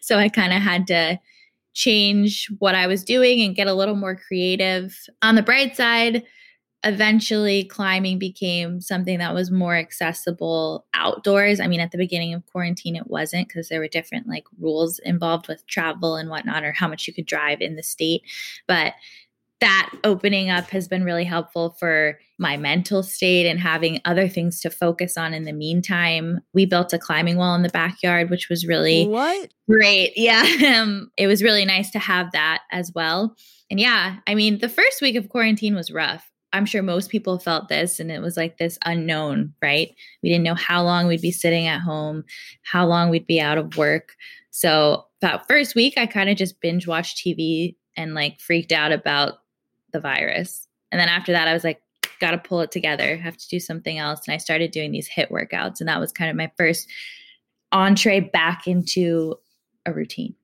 so 0.00 0.18
I 0.18 0.30
kind 0.30 0.54
of 0.54 0.62
had 0.62 0.86
to 0.86 1.20
change 1.74 2.48
what 2.58 2.74
I 2.74 2.86
was 2.86 3.04
doing 3.04 3.42
and 3.42 3.54
get 3.54 3.66
a 3.66 3.74
little 3.74 3.96
more 3.96 4.16
creative. 4.16 4.96
On 5.20 5.34
the 5.34 5.42
bright 5.42 5.76
side, 5.76 6.24
eventually 6.82 7.64
climbing 7.64 8.18
became 8.18 8.80
something 8.80 9.18
that 9.18 9.34
was 9.34 9.50
more 9.50 9.76
accessible 9.76 10.86
outdoors. 10.94 11.60
I 11.60 11.66
mean, 11.66 11.80
at 11.80 11.90
the 11.90 11.98
beginning 11.98 12.32
of 12.32 12.46
quarantine, 12.46 12.96
it 12.96 13.08
wasn't 13.08 13.48
because 13.48 13.68
there 13.68 13.80
were 13.80 13.88
different 13.88 14.26
like 14.26 14.44
rules 14.58 14.98
involved 15.00 15.46
with 15.46 15.66
travel 15.66 16.16
and 16.16 16.30
whatnot, 16.30 16.64
or 16.64 16.72
how 16.72 16.88
much 16.88 17.06
you 17.06 17.12
could 17.12 17.26
drive 17.26 17.60
in 17.60 17.76
the 17.76 17.82
state. 17.82 18.22
But 18.66 18.94
that 19.60 19.90
opening 20.04 20.48
up 20.48 20.70
has 20.70 20.88
been 20.88 21.04
really 21.04 21.24
helpful 21.24 21.76
for 21.78 22.18
my 22.38 22.56
mental 22.56 23.02
state 23.02 23.46
and 23.46 23.60
having 23.60 24.00
other 24.06 24.26
things 24.26 24.58
to 24.60 24.70
focus 24.70 25.18
on 25.18 25.34
in 25.34 25.44
the 25.44 25.52
meantime. 25.52 26.40
We 26.54 26.64
built 26.64 26.94
a 26.94 26.98
climbing 26.98 27.36
wall 27.36 27.54
in 27.54 27.62
the 27.62 27.68
backyard, 27.68 28.30
which 28.30 28.48
was 28.48 28.66
really 28.66 29.06
what 29.06 29.52
great. 29.68 30.12
Yeah. 30.16 30.80
Um, 30.80 31.10
it 31.18 31.26
was 31.26 31.42
really 31.42 31.66
nice 31.66 31.90
to 31.90 31.98
have 31.98 32.32
that 32.32 32.62
as 32.72 32.90
well. 32.94 33.36
And 33.70 33.78
yeah, 33.78 34.16
I 34.26 34.34
mean, 34.34 34.58
the 34.58 34.68
first 34.70 35.02
week 35.02 35.16
of 35.16 35.28
quarantine 35.28 35.74
was 35.74 35.90
rough 35.90 36.29
I'm 36.52 36.66
sure 36.66 36.82
most 36.82 37.10
people 37.10 37.38
felt 37.38 37.68
this, 37.68 38.00
and 38.00 38.10
it 38.10 38.20
was 38.20 38.36
like 38.36 38.58
this 38.58 38.78
unknown, 38.84 39.54
right? 39.62 39.94
We 40.22 40.28
didn't 40.28 40.44
know 40.44 40.54
how 40.54 40.82
long 40.82 41.06
we'd 41.06 41.20
be 41.20 41.30
sitting 41.30 41.66
at 41.66 41.80
home, 41.80 42.24
how 42.62 42.86
long 42.86 43.08
we'd 43.08 43.26
be 43.26 43.40
out 43.40 43.58
of 43.58 43.76
work. 43.76 44.14
So, 44.50 45.06
that 45.20 45.46
first 45.46 45.74
week, 45.74 45.94
I 45.96 46.06
kind 46.06 46.30
of 46.30 46.36
just 46.36 46.60
binge 46.60 46.86
watched 46.86 47.18
TV 47.18 47.76
and 47.96 48.14
like 48.14 48.40
freaked 48.40 48.72
out 48.72 48.90
about 48.90 49.40
the 49.92 50.00
virus. 50.00 50.66
And 50.90 51.00
then 51.00 51.08
after 51.08 51.32
that, 51.32 51.46
I 51.46 51.52
was 51.52 51.62
like, 51.62 51.82
got 52.20 52.30
to 52.32 52.38
pull 52.38 52.60
it 52.60 52.70
together, 52.70 53.16
have 53.16 53.36
to 53.36 53.48
do 53.48 53.60
something 53.60 53.98
else. 53.98 54.26
And 54.26 54.34
I 54.34 54.38
started 54.38 54.70
doing 54.70 54.92
these 54.92 55.08
HIIT 55.08 55.30
workouts. 55.30 55.80
And 55.80 55.88
that 55.88 56.00
was 56.00 56.12
kind 56.12 56.30
of 56.30 56.36
my 56.36 56.50
first 56.56 56.88
entree 57.72 58.20
back 58.20 58.66
into 58.66 59.36
a 59.86 59.92
routine. 59.92 60.34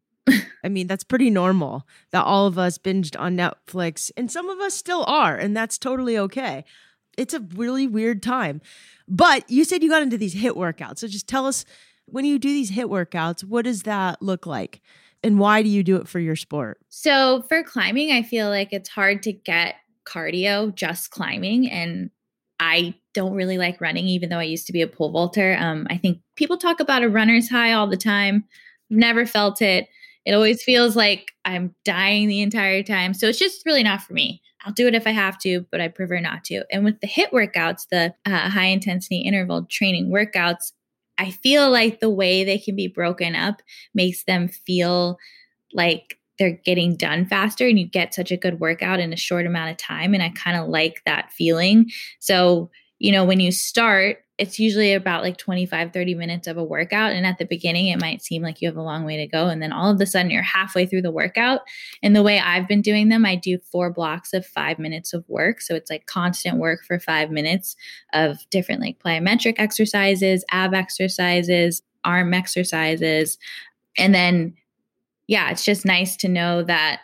I 0.65 0.69
mean, 0.69 0.87
that's 0.87 1.05
pretty 1.05 1.31
normal 1.31 1.87
that 2.11 2.25
all 2.25 2.47
of 2.47 2.59
us 2.59 2.79
binged 2.79 3.19
on 3.19 3.37
Netflix, 3.37 4.11
and 4.17 4.31
some 4.31 4.49
of 4.49 4.59
us 4.61 4.75
still 4.75 5.05
are, 5.07 5.37
and 5.37 5.57
that's 5.57 5.79
totally 5.79 6.19
okay. 6.19 6.65
It's 7.17 7.35
a 7.35 7.41
really 7.41 7.87
weird 7.87 8.23
time. 8.23 8.61
But 9.09 9.49
you 9.51 9.65
said 9.65 9.83
you 9.83 9.89
got 9.89 10.03
into 10.03 10.19
these 10.19 10.35
HIIT 10.35 10.55
workouts. 10.55 10.99
So 10.99 11.09
just 11.09 11.29
tell 11.29 11.47
us 11.47 11.65
when 12.07 12.25
you 12.25 12.39
do 12.39 12.49
these 12.49 12.73
HIIT 12.73 12.89
workouts, 12.89 13.45
what 13.45 13.65
does 13.65 13.83
that 13.83 14.21
look 14.23 14.47
like? 14.47 14.81
And 15.23 15.39
why 15.39 15.63
do 15.63 15.69
you 15.69 15.83
do 15.83 15.97
it 15.97 16.09
for 16.09 16.21
your 16.21 16.37
sport? 16.37 16.79
So, 16.89 17.43
for 17.49 17.63
climbing, 17.65 18.13
I 18.13 18.23
feel 18.23 18.49
like 18.49 18.73
it's 18.73 18.89
hard 18.89 19.23
to 19.25 19.33
get 19.33 19.77
cardio 20.07 20.73
just 20.75 21.11
climbing. 21.11 21.71
And 21.71 22.11
I 22.61 22.95
don't 23.13 23.35
really 23.35 23.59
like 23.59 23.81
running, 23.81 24.07
even 24.07 24.29
though 24.29 24.39
I 24.39 24.45
used 24.45 24.67
to 24.67 24.73
be 24.73 24.83
a 24.83 24.87
pole 24.87 25.11
vaulter. 25.11 25.57
Um, 25.59 25.87
I 25.91 25.97
think 25.97 26.21
people 26.37 26.57
talk 26.57 26.81
about 26.81 27.03
a 27.03 27.09
runner's 27.09 27.49
high 27.49 27.73
all 27.73 27.89
the 27.89 27.97
time. 27.97 28.45
Never 28.89 29.27
felt 29.27 29.61
it. 29.61 29.89
It 30.27 30.35
always 30.35 30.63
feels 30.63 30.97
like 30.97 31.33
I'm 31.45 31.75
dying 31.85 32.29
the 32.29 32.43
entire 32.43 32.83
time. 32.83 33.15
So 33.15 33.29
it's 33.29 33.39
just 33.39 33.65
really 33.65 33.85
not 33.85 34.03
for 34.03 34.13
me. 34.13 34.43
I'll 34.65 34.73
do 34.73 34.89
it 34.89 34.95
if 34.97 35.07
I 35.07 35.13
have 35.13 35.39
to, 35.39 35.65
but 35.71 35.81
I 35.81 35.87
prefer 35.87 36.19
not 36.19 36.43
to. 36.47 36.65
And 36.73 36.85
with 36.85 37.01
the 37.01 37.07
HIIT 37.07 37.31
workouts, 37.31 37.87
the 37.91 38.13
uh, 38.27 38.51
high 38.51 38.67
intensity 38.67 39.19
interval 39.19 39.65
training 39.71 40.11
workouts, 40.11 40.73
I 41.19 41.31
feel 41.31 41.71
like 41.71 42.01
the 42.01 42.11
way 42.11 42.43
they 42.43 42.59
can 42.59 42.75
be 42.75 42.89
broken 42.89 43.37
up 43.37 43.63
makes 43.95 44.25
them 44.25 44.49
feel 44.49 45.17
like 45.73 46.19
they're 46.39 46.61
getting 46.65 46.97
done 46.97 47.27
faster 47.27 47.67
and 47.67 47.79
you 47.79 47.87
get 47.87 48.13
such 48.13 48.31
a 48.31 48.37
good 48.37 48.61
workout 48.61 49.01
in 49.01 49.13
a 49.13 49.17
short 49.17 49.47
amount 49.47 49.71
of 49.71 49.77
time. 49.77 50.13
And 50.13 50.23
I 50.23 50.31
kind 50.31 50.59
of 50.59 50.69
like 50.69 51.01
that 51.07 51.33
feeling. 51.33 51.91
So, 52.19 52.71
you 52.99 53.13
know, 53.13 53.25
when 53.25 53.41
you 53.41 53.53
start, 53.53 54.19
it's 54.39 54.59
usually 54.59 54.93
about 54.93 55.23
like 55.23 55.39
25 55.39 55.93
30 55.93 56.15
minutes 56.15 56.47
of 56.47 56.57
a 56.57 56.65
workout 56.65 57.13
and 57.13 57.27
at 57.27 57.39
the 57.39 57.45
beginning 57.45 57.89
it 57.89 58.01
might 58.01 58.23
seem 58.23 58.43
like 58.43 58.61
you 58.61 58.69
have 58.69 58.77
a 58.77 58.83
long 58.83 59.05
way 59.05 59.17
to 59.17 59.27
go 59.27 59.47
and 59.47 59.63
then 59.63 59.73
all 59.73 59.91
of 59.91 60.01
a 60.01 60.07
sudden 60.07 60.31
you're 60.31 60.43
halfway 60.43 60.85
through 60.85 61.03
the 61.03 61.11
workout 61.11 61.61
and 62.03 62.15
the 62.15 62.23
way 62.23 62.39
i've 62.41 62.69
been 62.69 62.83
doing 62.83 63.09
them 63.09 63.25
i 63.25 63.35
do 63.35 63.59
four 63.59 63.93
blocks 63.93 64.33
of 64.33 64.45
five 64.45 64.79
minutes 64.79 65.13
of 65.13 65.25
work 65.29 65.61
so 65.61 65.75
it's 65.75 65.91
like 65.91 66.07
constant 66.07 66.59
work 66.59 66.85
for 66.85 66.99
five 66.99 67.31
minutes 67.31 67.77
of 68.13 68.39
different 68.51 68.81
like 68.81 68.99
plyometric 68.99 69.55
exercises 69.59 70.45
ab 70.51 70.75
exercises 70.75 71.83
arm 72.05 72.35
exercises 72.35 73.39
and 73.99 74.15
then 74.15 74.55
yeah 75.27 75.51
it's 75.51 75.65
just 75.65 75.85
nice 75.85 76.17
to 76.17 76.29
know 76.29 76.63
that 76.63 77.01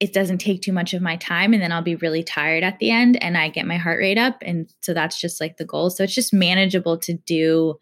it 0.00 0.14
doesn't 0.14 0.38
take 0.38 0.62
too 0.62 0.72
much 0.72 0.94
of 0.94 1.02
my 1.02 1.16
time 1.16 1.52
and 1.52 1.62
then 1.62 1.70
I'll 1.70 1.82
be 1.82 1.96
really 1.96 2.24
tired 2.24 2.64
at 2.64 2.78
the 2.78 2.90
end 2.90 3.22
and 3.22 3.36
I 3.36 3.50
get 3.50 3.66
my 3.66 3.76
heart 3.76 3.98
rate 3.98 4.16
up 4.16 4.38
and 4.40 4.72
so 4.80 4.94
that's 4.94 5.20
just 5.20 5.40
like 5.40 5.58
the 5.58 5.66
goal. 5.66 5.90
So 5.90 6.04
it's 6.04 6.14
just 6.14 6.32
manageable 6.32 6.98
to 6.98 7.14
do 7.14 7.76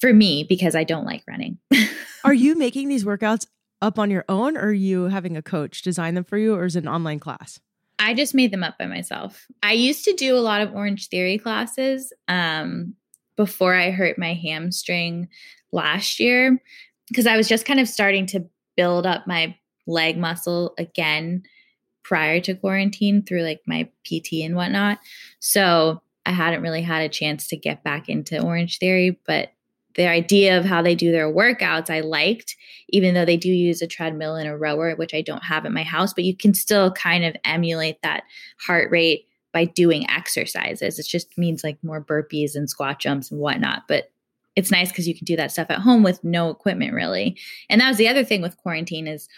for 0.00 0.14
me 0.14 0.46
because 0.48 0.74
I 0.74 0.84
don't 0.84 1.04
like 1.04 1.22
running. 1.28 1.58
are 2.24 2.32
you 2.32 2.56
making 2.56 2.88
these 2.88 3.04
workouts 3.04 3.46
up 3.82 3.98
on 3.98 4.10
your 4.10 4.24
own 4.30 4.56
or 4.56 4.68
are 4.68 4.72
you 4.72 5.04
having 5.04 5.36
a 5.36 5.42
coach 5.42 5.82
design 5.82 6.14
them 6.14 6.24
for 6.24 6.38
you 6.38 6.54
or 6.54 6.64
is 6.64 6.74
it 6.74 6.84
an 6.84 6.88
online 6.88 7.20
class? 7.20 7.60
I 7.98 8.14
just 8.14 8.34
made 8.34 8.50
them 8.50 8.64
up 8.64 8.78
by 8.78 8.86
myself. 8.86 9.46
I 9.62 9.72
used 9.72 10.04
to 10.04 10.14
do 10.14 10.36
a 10.36 10.40
lot 10.40 10.62
of 10.62 10.70
Orangetheory 10.70 11.42
classes 11.42 12.12
um, 12.28 12.94
before 13.36 13.74
I 13.74 13.90
hurt 13.90 14.18
my 14.18 14.34
hamstring 14.34 15.28
last 15.70 16.18
year 16.18 16.62
because 17.08 17.26
I 17.26 17.36
was 17.36 17.48
just 17.48 17.66
kind 17.66 17.80
of 17.80 17.88
starting 17.88 18.24
to 18.26 18.46
build 18.76 19.04
up 19.04 19.26
my 19.26 19.54
leg 19.86 20.16
muscle 20.16 20.74
again 20.78 21.42
prior 22.08 22.40
to 22.40 22.54
quarantine 22.54 23.22
through 23.22 23.42
like 23.42 23.60
my 23.66 23.86
PT 24.02 24.40
and 24.42 24.56
whatnot. 24.56 24.98
So 25.40 26.00
I 26.24 26.30
hadn't 26.30 26.62
really 26.62 26.80
had 26.80 27.02
a 27.02 27.08
chance 27.10 27.46
to 27.48 27.56
get 27.56 27.84
back 27.84 28.08
into 28.08 28.36
Orangetheory, 28.36 29.18
but 29.26 29.52
the 29.94 30.08
idea 30.08 30.56
of 30.56 30.64
how 30.64 30.80
they 30.80 30.94
do 30.94 31.12
their 31.12 31.30
workouts 31.30 31.90
I 31.90 32.00
liked, 32.00 32.56
even 32.88 33.12
though 33.12 33.26
they 33.26 33.36
do 33.36 33.50
use 33.50 33.82
a 33.82 33.86
treadmill 33.86 34.36
and 34.36 34.48
a 34.48 34.56
rower, 34.56 34.94
which 34.94 35.12
I 35.12 35.20
don't 35.20 35.44
have 35.44 35.66
at 35.66 35.72
my 35.72 35.82
house, 35.82 36.14
but 36.14 36.24
you 36.24 36.34
can 36.34 36.54
still 36.54 36.90
kind 36.92 37.26
of 37.26 37.36
emulate 37.44 38.00
that 38.00 38.22
heart 38.58 38.90
rate 38.90 39.26
by 39.52 39.66
doing 39.66 40.08
exercises. 40.08 40.98
It 40.98 41.06
just 41.06 41.36
means 41.36 41.62
like 41.62 41.76
more 41.84 42.02
burpees 42.02 42.54
and 42.54 42.70
squat 42.70 43.00
jumps 43.00 43.30
and 43.30 43.38
whatnot. 43.38 43.82
But 43.86 44.10
it's 44.56 44.70
nice 44.70 44.88
because 44.88 45.06
you 45.06 45.14
can 45.14 45.26
do 45.26 45.36
that 45.36 45.52
stuff 45.52 45.66
at 45.68 45.80
home 45.80 46.02
with 46.02 46.24
no 46.24 46.48
equipment 46.48 46.94
really. 46.94 47.36
And 47.68 47.82
that 47.82 47.88
was 47.88 47.98
the 47.98 48.08
other 48.08 48.24
thing 48.24 48.40
with 48.40 48.56
quarantine 48.56 49.06
is 49.06 49.28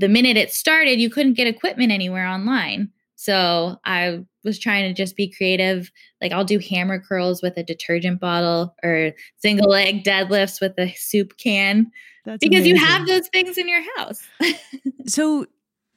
the 0.00 0.08
minute 0.08 0.36
it 0.36 0.50
started, 0.50 0.98
you 0.98 1.10
couldn't 1.10 1.34
get 1.34 1.46
equipment 1.46 1.92
anywhere 1.92 2.26
online. 2.26 2.90
So 3.16 3.76
I 3.84 4.20
was 4.44 4.58
trying 4.58 4.88
to 4.88 4.94
just 4.94 5.14
be 5.14 5.30
creative. 5.30 5.92
Like 6.22 6.32
I'll 6.32 6.44
do 6.44 6.58
hammer 6.58 6.98
curls 6.98 7.42
with 7.42 7.56
a 7.58 7.62
detergent 7.62 8.18
bottle 8.18 8.74
or 8.82 9.12
single 9.36 9.68
leg 9.70 10.02
deadlifts 10.02 10.60
with 10.60 10.72
a 10.78 10.90
soup 10.96 11.36
can 11.36 11.90
That's 12.24 12.40
because 12.40 12.60
amazing. 12.60 12.76
you 12.76 12.84
have 12.84 13.06
those 13.06 13.28
things 13.28 13.58
in 13.58 13.68
your 13.68 13.82
house. 13.98 14.26
so 15.06 15.44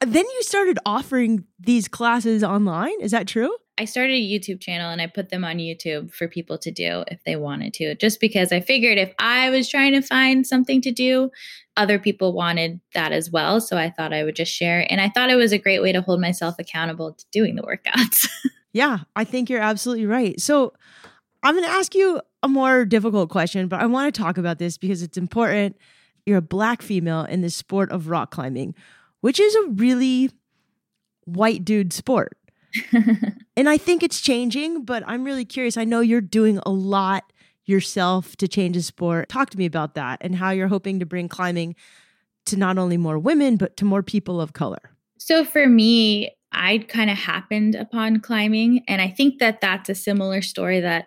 then 0.00 0.24
you 0.24 0.42
started 0.42 0.78
offering 0.84 1.44
these 1.58 1.88
classes 1.88 2.44
online. 2.44 3.00
Is 3.00 3.12
that 3.12 3.26
true? 3.26 3.56
I 3.76 3.86
started 3.86 4.14
a 4.14 4.22
YouTube 4.22 4.60
channel 4.60 4.90
and 4.90 5.02
I 5.02 5.08
put 5.08 5.30
them 5.30 5.44
on 5.44 5.56
YouTube 5.56 6.12
for 6.12 6.28
people 6.28 6.58
to 6.58 6.70
do 6.70 7.02
if 7.08 7.22
they 7.24 7.34
wanted 7.34 7.74
to, 7.74 7.96
just 7.96 8.20
because 8.20 8.52
I 8.52 8.60
figured 8.60 8.98
if 8.98 9.12
I 9.18 9.50
was 9.50 9.68
trying 9.68 9.92
to 9.92 10.00
find 10.00 10.46
something 10.46 10.80
to 10.82 10.92
do, 10.92 11.30
other 11.76 11.98
people 11.98 12.32
wanted 12.32 12.80
that 12.94 13.10
as 13.10 13.30
well. 13.32 13.60
So 13.60 13.76
I 13.76 13.90
thought 13.90 14.12
I 14.12 14.22
would 14.22 14.36
just 14.36 14.52
share. 14.52 14.86
And 14.88 15.00
I 15.00 15.08
thought 15.08 15.30
it 15.30 15.34
was 15.34 15.52
a 15.52 15.58
great 15.58 15.82
way 15.82 15.90
to 15.90 16.02
hold 16.02 16.20
myself 16.20 16.54
accountable 16.60 17.14
to 17.14 17.24
doing 17.32 17.56
the 17.56 17.62
workouts. 17.62 18.28
yeah, 18.72 18.98
I 19.16 19.24
think 19.24 19.50
you're 19.50 19.60
absolutely 19.60 20.06
right. 20.06 20.40
So 20.40 20.72
I'm 21.42 21.54
going 21.54 21.66
to 21.66 21.70
ask 21.70 21.96
you 21.96 22.20
a 22.44 22.48
more 22.48 22.84
difficult 22.84 23.28
question, 23.28 23.66
but 23.66 23.80
I 23.80 23.86
want 23.86 24.14
to 24.14 24.22
talk 24.22 24.38
about 24.38 24.58
this 24.58 24.78
because 24.78 25.02
it's 25.02 25.18
important. 25.18 25.76
You're 26.26 26.38
a 26.38 26.42
black 26.42 26.80
female 26.80 27.24
in 27.24 27.40
the 27.40 27.50
sport 27.50 27.90
of 27.90 28.08
rock 28.08 28.30
climbing, 28.30 28.76
which 29.20 29.40
is 29.40 29.54
a 29.56 29.70
really 29.70 30.30
white 31.24 31.64
dude 31.64 31.92
sport 31.92 32.36
and 33.56 33.68
I 33.68 33.78
think 33.78 34.02
it's 34.02 34.20
changing, 34.20 34.84
but 34.84 35.02
I'm 35.06 35.24
really 35.24 35.44
curious. 35.44 35.76
I 35.76 35.84
know 35.84 36.00
you're 36.00 36.20
doing 36.20 36.60
a 36.66 36.70
lot 36.70 37.32
yourself 37.66 38.36
to 38.36 38.48
change 38.48 38.76
the 38.76 38.82
sport. 38.82 39.28
Talk 39.28 39.50
to 39.50 39.58
me 39.58 39.66
about 39.66 39.94
that 39.94 40.18
and 40.20 40.34
how 40.34 40.50
you're 40.50 40.68
hoping 40.68 41.00
to 41.00 41.06
bring 41.06 41.28
climbing 41.28 41.74
to 42.46 42.56
not 42.56 42.78
only 42.78 42.96
more 42.96 43.18
women, 43.18 43.56
but 43.56 43.76
to 43.78 43.84
more 43.84 44.02
people 44.02 44.40
of 44.40 44.52
color. 44.52 44.90
So 45.18 45.44
for 45.44 45.66
me, 45.66 46.36
I 46.52 46.78
kind 46.88 47.10
of 47.10 47.16
happened 47.16 47.74
upon 47.74 48.20
climbing. 48.20 48.84
And 48.86 49.00
I 49.00 49.08
think 49.08 49.38
that 49.40 49.60
that's 49.60 49.88
a 49.88 49.94
similar 49.94 50.42
story 50.42 50.80
that 50.80 51.06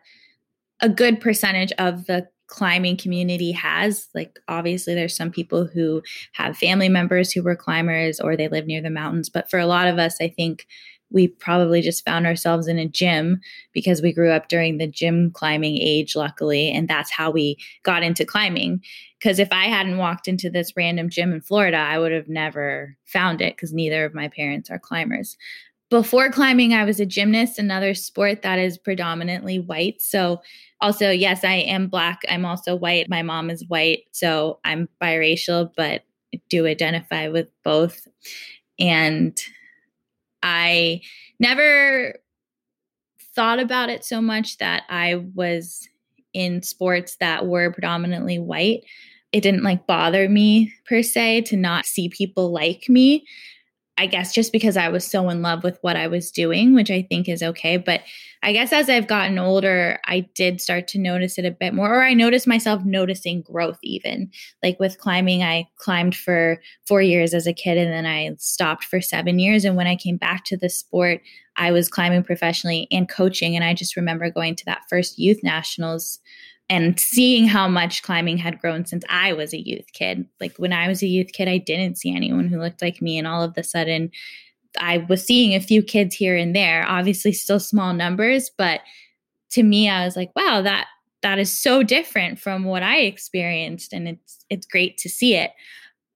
a 0.82 0.90
good 0.90 1.22
percentage 1.22 1.72
of 1.74 2.06
the 2.06 2.28
climbing 2.48 2.98
community 2.98 3.52
has. 3.52 4.08
Like, 4.16 4.40
obviously, 4.48 4.96
there's 4.96 5.16
some 5.16 5.32
people 5.32 5.66
who 5.66 6.02
have 6.34 6.58
family 6.58 6.90
members 6.90 7.32
who 7.32 7.44
were 7.44 7.56
climbers 7.56 8.20
or 8.20 8.36
they 8.36 8.48
live 8.48 8.66
near 8.66 8.82
the 8.82 8.90
mountains. 8.90 9.30
But 9.30 9.50
for 9.50 9.60
a 9.60 9.68
lot 9.68 9.88
of 9.88 10.00
us, 10.00 10.18
I 10.22 10.30
think 10.30 10.66
we 11.10 11.28
probably 11.28 11.82
just 11.82 12.04
found 12.04 12.26
ourselves 12.26 12.68
in 12.68 12.78
a 12.78 12.88
gym 12.88 13.40
because 13.74 14.02
we 14.02 14.14
grew 14.14 14.32
up 14.32 14.50
during 14.50 14.78
the 14.78 14.88
gym 14.88 15.32
climbing 15.32 15.78
age, 15.78 16.16
luckily. 16.16 16.72
And 16.72 16.88
that's 16.88 17.12
how 17.12 17.32
we 17.32 17.58
got 17.84 18.04
into 18.04 18.26
climbing. 18.26 18.84
Because 19.20 19.40
if 19.40 19.48
I 19.52 19.66
hadn't 19.66 19.98
walked 19.98 20.28
into 20.28 20.50
this 20.50 20.76
random 20.76 21.10
gym 21.10 21.32
in 21.32 21.42
Florida, 21.42 21.78
I 21.78 21.98
would 21.98 22.12
have 22.12 22.28
never 22.28 22.96
found 23.06 23.42
it 23.42 23.56
because 23.56 23.74
neither 23.74 24.06
of 24.06 24.14
my 24.14 24.28
parents 24.28 24.70
are 24.70 24.80
climbers. 24.80 25.38
Before 25.90 26.30
climbing, 26.30 26.74
I 26.74 26.84
was 26.84 27.00
a 27.00 27.06
gymnast, 27.06 27.58
another 27.58 27.94
sport 27.94 28.42
that 28.42 28.60
is 28.60 28.78
predominantly 28.78 29.60
white. 29.60 30.02
So, 30.02 30.42
also, 30.82 31.10
yes, 31.10 31.46
I 31.46 31.54
am 31.54 31.88
black. 31.88 32.20
I'm 32.30 32.46
also 32.46 32.76
white. 32.76 33.10
My 33.10 33.24
mom 33.24 33.50
is 33.50 33.66
white. 33.68 34.04
So, 34.12 34.60
I'm 34.66 34.90
biracial, 35.02 35.72
but 35.78 36.04
do 36.50 36.68
identify 36.68 37.30
with 37.30 37.48
both. 37.64 38.06
And 38.78 39.42
I 40.44 41.02
never 41.40 42.16
thought 43.36 43.60
about 43.60 43.90
it 43.90 44.04
so 44.04 44.22
much 44.22 44.58
that 44.58 44.84
I 44.90 45.16
was 45.36 45.88
in 46.34 46.62
sports 46.64 47.18
that 47.20 47.46
were 47.46 47.72
predominantly 47.72 48.40
white. 48.40 48.84
It 49.32 49.42
didn't 49.42 49.64
like 49.64 49.88
bother 49.88 50.30
me 50.30 50.74
per 50.86 51.04
se 51.04 51.42
to 51.42 51.58
not 51.58 51.86
see 51.86 52.10
people 52.10 52.52
like 52.52 52.88
me. 52.90 53.26
I 54.00 54.06
guess 54.06 54.32
just 54.32 54.52
because 54.52 54.78
I 54.78 54.90
was 54.90 55.06
so 55.06 55.28
in 55.30 55.42
love 55.42 55.64
with 55.64 55.80
what 55.82 55.96
I 55.96 56.08
was 56.08 56.30
doing, 56.30 56.76
which 56.76 56.92
I 56.92 57.02
think 57.02 57.28
is 57.28 57.42
okay. 57.42 57.78
But 57.78 58.02
I 58.44 58.54
guess 58.54 58.72
as 58.72 58.90
I've 58.90 59.08
gotten 59.08 59.40
older, 59.40 60.00
I 60.06 60.22
did 60.36 60.62
start 60.62 60.88
to 60.90 61.00
notice 61.00 61.40
it 61.40 61.46
a 61.46 61.52
bit 61.52 61.74
more, 61.74 61.96
or 61.96 62.04
I 62.04 62.14
noticed 62.14 62.46
myself 62.46 62.86
noticing 62.86 63.42
growth 63.42 63.80
even. 63.82 64.30
Like 64.62 64.80
with 64.80 65.00
climbing, 65.00 65.42
I 65.42 65.68
climbed 65.78 66.16
for 66.16 66.62
four 66.88 67.02
years 67.02 67.34
as 67.34 67.48
a 67.48 67.54
kid 67.54 67.78
and 67.80 67.92
then 67.92 68.06
I 68.06 68.36
stopped 68.38 68.84
for 68.84 69.02
seven 69.02 69.40
years. 69.40 69.66
And 69.66 69.76
when 69.76 69.88
I 69.88 69.96
came 69.96 70.18
back 70.18 70.46
to 70.46 70.58
the 70.58 70.70
sport, 70.70 71.22
I 71.56 71.72
was 71.72 71.90
climbing 71.90 72.24
professionally 72.24 72.88
and 72.92 73.10
coaching. 73.10 73.56
And 73.56 73.66
I 73.66 73.74
just 73.74 73.96
remember 73.96 74.30
going 74.30 74.56
to 74.58 74.66
that 74.66 74.84
first 74.90 75.18
youth 75.18 75.40
nationals 75.42 76.20
and 76.70 77.00
seeing 77.00 77.48
how 77.48 77.68
much 77.68 78.04
climbing 78.04 78.38
had 78.38 78.60
grown 78.60 78.86
since 78.86 79.04
I 79.10 79.34
was 79.34 79.54
a 79.54 79.62
youth 79.62 79.92
kid. 79.94 80.26
Like 80.42 80.58
when 80.58 80.74
I 80.74 80.88
was 80.88 81.02
a 81.02 81.08
youth 81.08 81.32
kid, 81.32 81.48
I 81.48 81.58
didn't 81.58 81.98
see 81.98 82.14
anyone 82.14 82.48
who 82.48 82.60
looked 82.60 82.82
like 82.82 83.02
me. 83.02 83.18
And 83.18 83.26
all 83.26 83.42
of 83.42 83.58
a 83.58 83.64
sudden, 83.64 84.12
I 84.80 85.00
was 85.10 85.26
seeing 85.26 85.56
a 85.56 85.62
few 85.62 85.82
kids 85.82 86.16
here 86.16 86.36
and 86.36 86.56
there, 86.56 86.86
obviously 86.88 87.32
still 87.32 87.60
small 87.60 87.94
numbers, 87.94 88.52
but 88.58 88.82
to 89.52 89.64
me, 89.64 89.90
I 89.90 90.06
was 90.06 90.16
like, 90.16 90.32
wow, 90.36 90.62
that 90.62 90.88
that 91.22 91.40
is 91.40 91.52
so 91.52 91.84
different 91.84 92.40
from 92.40 92.64
what 92.64 92.84
I 92.84 93.00
experienced. 93.00 93.94
And 93.94 94.08
it's 94.08 94.46
it's 94.50 94.68
great 94.68 94.98
to 95.00 95.10
see 95.10 95.36
it. 95.36 95.52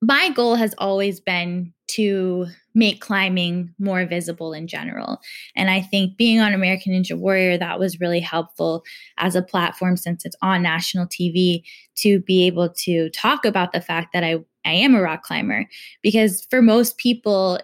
My 0.01 0.29
goal 0.29 0.55
has 0.55 0.75
always 0.77 1.19
been 1.19 1.73
to 1.91 2.47
make 2.73 3.01
climbing 3.01 3.73
more 3.79 4.05
visible 4.05 4.53
in 4.53 4.67
general. 4.67 5.19
And 5.55 5.69
I 5.69 5.81
think 5.81 6.17
being 6.17 6.39
on 6.39 6.53
American 6.53 6.93
Ninja 6.93 7.17
Warrior, 7.17 7.57
that 7.57 7.79
was 7.79 7.99
really 7.99 8.19
helpful 8.19 8.83
as 9.17 9.35
a 9.35 9.41
platform 9.41 9.97
since 9.97 10.25
it's 10.25 10.35
on 10.41 10.61
national 10.61 11.07
TV 11.07 11.63
to 11.95 12.19
be 12.21 12.45
able 12.47 12.69
to 12.69 13.09
talk 13.09 13.45
about 13.45 13.73
the 13.73 13.81
fact 13.81 14.13
that 14.13 14.23
I, 14.23 14.37
I 14.65 14.73
am 14.73 14.95
a 14.95 15.01
rock 15.01 15.23
climber. 15.23 15.67
Because 16.01 16.45
for 16.49 16.61
most 16.61 16.97
people, 16.97 17.59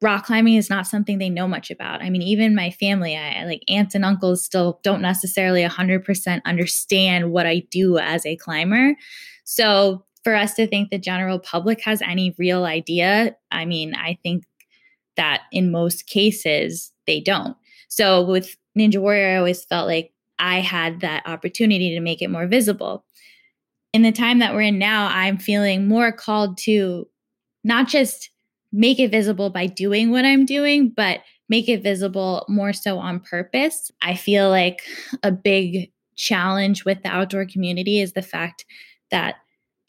rock 0.00 0.26
climbing 0.26 0.54
is 0.54 0.70
not 0.70 0.86
something 0.86 1.18
they 1.18 1.30
know 1.30 1.48
much 1.48 1.70
about. 1.70 2.02
I 2.02 2.10
mean, 2.10 2.22
even 2.22 2.54
my 2.54 2.70
family, 2.70 3.16
I 3.16 3.44
like 3.44 3.62
aunts 3.68 3.94
and 3.94 4.04
uncles 4.04 4.44
still 4.44 4.80
don't 4.82 5.02
necessarily 5.02 5.62
100% 5.62 6.44
understand 6.44 7.32
what 7.32 7.46
I 7.46 7.64
do 7.70 7.98
as 7.98 8.24
a 8.24 8.36
climber. 8.36 8.94
So 9.44 10.04
for 10.28 10.34
us 10.34 10.52
to 10.52 10.66
think 10.66 10.90
the 10.90 10.98
general 10.98 11.38
public 11.38 11.80
has 11.80 12.02
any 12.02 12.34
real 12.36 12.66
idea, 12.66 13.34
I 13.50 13.64
mean, 13.64 13.94
I 13.94 14.18
think 14.22 14.44
that 15.16 15.44
in 15.52 15.70
most 15.70 16.06
cases 16.06 16.92
they 17.06 17.18
don't. 17.18 17.56
So 17.88 18.22
with 18.26 18.54
Ninja 18.78 18.98
Warrior, 18.98 19.30
I 19.30 19.36
always 19.38 19.64
felt 19.64 19.86
like 19.86 20.12
I 20.38 20.60
had 20.60 21.00
that 21.00 21.26
opportunity 21.26 21.94
to 21.94 22.00
make 22.00 22.20
it 22.20 22.28
more 22.28 22.46
visible. 22.46 23.06
In 23.94 24.02
the 24.02 24.12
time 24.12 24.38
that 24.40 24.52
we're 24.52 24.60
in 24.60 24.78
now, 24.78 25.08
I'm 25.10 25.38
feeling 25.38 25.88
more 25.88 26.12
called 26.12 26.58
to 26.58 27.08
not 27.64 27.88
just 27.88 28.28
make 28.70 29.00
it 29.00 29.10
visible 29.10 29.48
by 29.48 29.64
doing 29.64 30.10
what 30.10 30.26
I'm 30.26 30.44
doing, 30.44 30.90
but 30.90 31.20
make 31.48 31.70
it 31.70 31.82
visible 31.82 32.44
more 32.50 32.74
so 32.74 32.98
on 32.98 33.20
purpose. 33.20 33.90
I 34.02 34.14
feel 34.14 34.50
like 34.50 34.82
a 35.22 35.32
big 35.32 35.90
challenge 36.16 36.84
with 36.84 37.02
the 37.02 37.08
outdoor 37.08 37.46
community 37.46 37.98
is 37.98 38.12
the 38.12 38.20
fact 38.20 38.66
that 39.10 39.36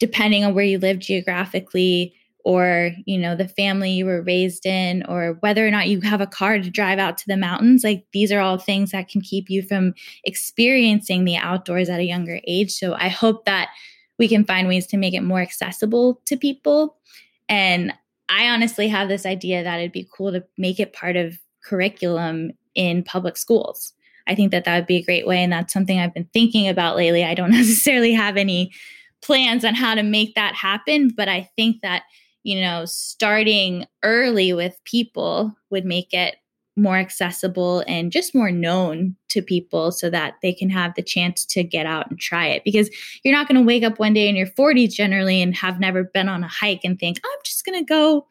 depending 0.00 0.44
on 0.44 0.54
where 0.54 0.64
you 0.64 0.78
live 0.78 0.98
geographically 0.98 2.14
or 2.44 2.92
you 3.04 3.18
know 3.18 3.36
the 3.36 3.48
family 3.48 3.90
you 3.90 4.06
were 4.06 4.22
raised 4.22 4.66
in 4.66 5.04
or 5.06 5.36
whether 5.40 5.66
or 5.66 5.70
not 5.70 5.88
you 5.88 6.00
have 6.00 6.20
a 6.20 6.26
car 6.26 6.58
to 6.58 6.70
drive 6.70 6.98
out 6.98 7.18
to 7.18 7.26
the 7.26 7.36
mountains 7.36 7.84
like 7.84 8.04
these 8.12 8.32
are 8.32 8.40
all 8.40 8.58
things 8.58 8.90
that 8.90 9.08
can 9.08 9.20
keep 9.20 9.50
you 9.50 9.62
from 9.62 9.94
experiencing 10.24 11.24
the 11.24 11.36
outdoors 11.36 11.88
at 11.88 12.00
a 12.00 12.04
younger 12.04 12.40
age. 12.46 12.72
So 12.72 12.94
i 12.94 13.08
hope 13.08 13.44
that 13.44 13.68
we 14.18 14.28
can 14.28 14.44
find 14.44 14.68
ways 14.68 14.86
to 14.88 14.96
make 14.96 15.14
it 15.14 15.22
more 15.22 15.40
accessible 15.40 16.20
to 16.26 16.36
people. 16.36 16.96
And 17.48 17.92
i 18.28 18.48
honestly 18.48 18.88
have 18.88 19.08
this 19.08 19.26
idea 19.26 19.62
that 19.62 19.78
it'd 19.78 19.92
be 19.92 20.08
cool 20.16 20.32
to 20.32 20.44
make 20.56 20.80
it 20.80 20.92
part 20.92 21.16
of 21.16 21.38
curriculum 21.62 22.52
in 22.74 23.02
public 23.02 23.36
schools. 23.36 23.92
I 24.26 24.34
think 24.34 24.52
that 24.52 24.64
that 24.64 24.76
would 24.76 24.86
be 24.86 24.96
a 24.96 25.04
great 25.04 25.26
way 25.26 25.42
and 25.42 25.52
that's 25.52 25.72
something 25.72 26.00
i've 26.00 26.14
been 26.14 26.28
thinking 26.32 26.68
about 26.68 26.96
lately. 26.96 27.22
I 27.22 27.34
don't 27.34 27.50
necessarily 27.62 28.12
have 28.14 28.38
any 28.38 28.72
plans 29.22 29.64
on 29.64 29.74
how 29.74 29.94
to 29.94 30.02
make 30.02 30.34
that 30.34 30.54
happen. 30.54 31.08
But 31.08 31.28
I 31.28 31.48
think 31.56 31.82
that, 31.82 32.04
you 32.42 32.60
know, 32.60 32.84
starting 32.86 33.86
early 34.02 34.52
with 34.52 34.78
people 34.84 35.54
would 35.70 35.84
make 35.84 36.12
it 36.12 36.36
more 36.76 36.96
accessible 36.96 37.84
and 37.86 38.12
just 38.12 38.34
more 38.34 38.50
known 38.50 39.14
to 39.28 39.42
people 39.42 39.92
so 39.92 40.08
that 40.10 40.34
they 40.42 40.52
can 40.52 40.70
have 40.70 40.94
the 40.94 41.02
chance 41.02 41.44
to 41.44 41.62
get 41.62 41.86
out 41.86 42.10
and 42.10 42.18
try 42.18 42.46
it. 42.46 42.64
Because 42.64 42.88
you're 43.22 43.34
not 43.34 43.48
going 43.48 43.60
to 43.60 43.66
wake 43.66 43.82
up 43.82 43.98
one 43.98 44.14
day 44.14 44.28
in 44.28 44.36
your 44.36 44.46
40s 44.46 44.92
generally 44.92 45.42
and 45.42 45.54
have 45.54 45.78
never 45.78 46.04
been 46.04 46.28
on 46.28 46.42
a 46.42 46.48
hike 46.48 46.80
and 46.84 46.98
think, 46.98 47.20
I'm 47.24 47.38
just 47.44 47.64
going 47.64 47.78
to 47.78 47.84
go 47.84 48.26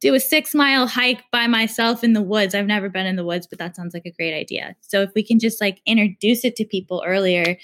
do 0.00 0.14
a 0.14 0.20
six 0.20 0.54
mile 0.54 0.86
hike 0.86 1.22
by 1.30 1.46
myself 1.46 2.04
in 2.04 2.12
the 2.12 2.22
woods. 2.22 2.54
I've 2.54 2.66
never 2.66 2.90
been 2.90 3.06
in 3.06 3.16
the 3.16 3.24
woods, 3.24 3.46
but 3.46 3.58
that 3.58 3.74
sounds 3.74 3.94
like 3.94 4.04
a 4.04 4.10
great 4.10 4.34
idea. 4.34 4.76
So 4.80 5.00
if 5.00 5.10
we 5.14 5.22
can 5.22 5.38
just 5.38 5.60
like 5.60 5.80
introduce 5.86 6.44
it 6.44 6.56
to 6.56 6.64
people 6.66 7.02
earlier, 7.06 7.56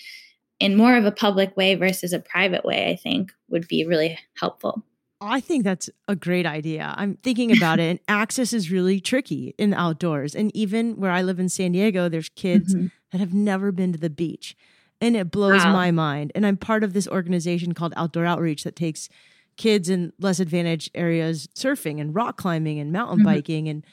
in 0.61 0.77
more 0.77 0.97
of 0.97 1.07
a 1.07 1.11
public 1.11 1.57
way 1.57 1.75
versus 1.75 2.13
a 2.13 2.21
private 2.21 2.65
way, 2.65 2.91
I 2.91 2.97
think 2.97 3.33
would 3.49 3.67
be 3.67 3.87
really 3.87 4.19
helpful. 4.39 4.85
I 5.23 5.41
think 5.41 5.65
that's 5.65 5.91
a 6.09 6.17
great 6.17 6.47
idea. 6.47 6.95
I'm 6.97 7.17
thinking 7.17 7.55
about 7.55 7.79
it, 7.79 7.91
and 7.91 8.01
access 8.09 8.53
is 8.53 8.71
really 8.71 9.01
tricky 9.01 9.55
in 9.59 9.71
the 9.71 9.81
outdoors. 9.81 10.35
And 10.35 10.55
even 10.55 10.99
where 10.99 11.11
I 11.11 11.23
live 11.23 11.39
in 11.39 11.49
San 11.49 11.73
Diego, 11.73 12.09
there's 12.09 12.31
kids 12.31 12.75
mm-hmm. 12.75 12.87
that 13.13 13.19
have 13.19 13.35
never 13.35 13.73
been 13.73 13.93
to 13.93 13.99
the 13.99 14.11
beach. 14.11 14.57
And 15.03 15.17
it 15.17 15.31
blows 15.31 15.65
wow. 15.65 15.73
my 15.73 15.91
mind. 15.91 16.31
And 16.35 16.47
I'm 16.47 16.59
part 16.59 16.85
of 16.85 16.93
this 16.93 17.09
organization 17.09 17.73
called 17.73 17.95
Outdoor 17.97 18.27
Outreach 18.27 18.65
that 18.65 18.77
takes 18.77 19.09
kids 19.57 19.89
in 19.89 20.13
less 20.19 20.41
advantaged 20.41 20.91
areas 20.95 21.49
surfing 21.55 22.01
and 22.01 22.15
rock 22.15 22.37
climbing 22.37 22.79
and 22.79 22.93
mountain 22.93 23.19
mm-hmm. 23.19 23.27
biking. 23.27 23.69
And 23.69 23.85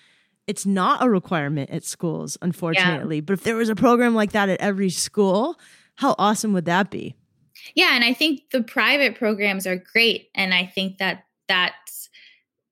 it's 0.48 0.66
not 0.66 1.04
a 1.04 1.10
requirement 1.10 1.70
at 1.70 1.86
schools, 1.86 2.38
unfortunately. 2.42 3.18
Yeah. 3.18 3.22
But 3.22 3.34
if 3.34 3.44
there 3.44 3.56
was 3.56 3.70
a 3.70 3.76
program 3.76 4.16
like 4.16 4.32
that 4.32 4.50
at 4.50 4.60
every 4.60 4.90
school, 4.90 5.58
how 5.98 6.16
awesome 6.18 6.54
would 6.54 6.66
that 6.66 6.90
be? 6.90 7.16
Yeah, 7.76 7.96
and 7.96 8.04
I 8.04 8.14
think 8.14 8.42
the 8.52 8.64
private 8.64 9.16
programs 9.16 9.68
are 9.68 9.76
great 9.76 10.30
and 10.34 10.54
I 10.54 10.66
think 10.66 11.00
that 11.00 11.26
that's 11.48 12.10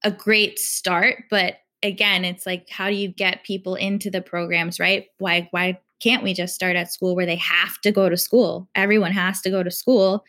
a 0.04 0.12
great 0.12 0.60
start, 0.60 1.24
but 1.30 1.58
again, 1.84 2.26
it's 2.26 2.46
like 2.46 2.70
how 2.70 2.90
do 2.90 2.96
you 2.96 3.10
get 3.10 3.44
people 3.44 3.76
into 3.76 4.10
the 4.10 4.22
programs, 4.22 4.80
right? 4.80 5.08
Why 5.18 5.48
why 5.52 5.80
can't 6.02 6.24
we 6.24 6.34
just 6.34 6.54
start 6.54 6.76
at 6.76 6.92
school 6.92 7.16
where 7.16 7.26
they 7.26 7.38
have 7.38 7.80
to 7.82 7.92
go 7.92 8.10
to 8.10 8.18
school? 8.18 8.70
Everyone 8.76 9.12
has 9.12 9.42
to 9.42 9.50
go 9.50 9.64
to 9.64 9.72
school. 9.72 10.24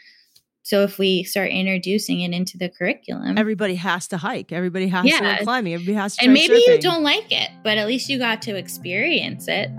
So 0.62 0.82
if 0.82 0.98
we 0.98 1.22
start 1.22 1.50
introducing 1.50 2.20
it 2.20 2.32
into 2.32 2.58
the 2.58 2.68
curriculum, 2.68 3.38
everybody 3.38 3.76
has 3.76 4.08
to 4.08 4.16
hike. 4.16 4.52
Everybody 4.52 4.88
has 4.88 5.04
yeah. 5.04 5.18
to 5.18 5.38
go 5.38 5.44
climbing. 5.44 5.74
Everybody 5.74 5.94
has 5.94 6.16
to. 6.16 6.24
And 6.24 6.32
maybe 6.32 6.54
surfing. 6.54 6.74
you 6.74 6.78
don't 6.80 7.02
like 7.02 7.30
it, 7.30 7.50
but 7.62 7.78
at 7.78 7.86
least 7.86 8.08
you 8.08 8.18
got 8.18 8.42
to 8.42 8.56
experience 8.56 9.46
it. 9.48 9.70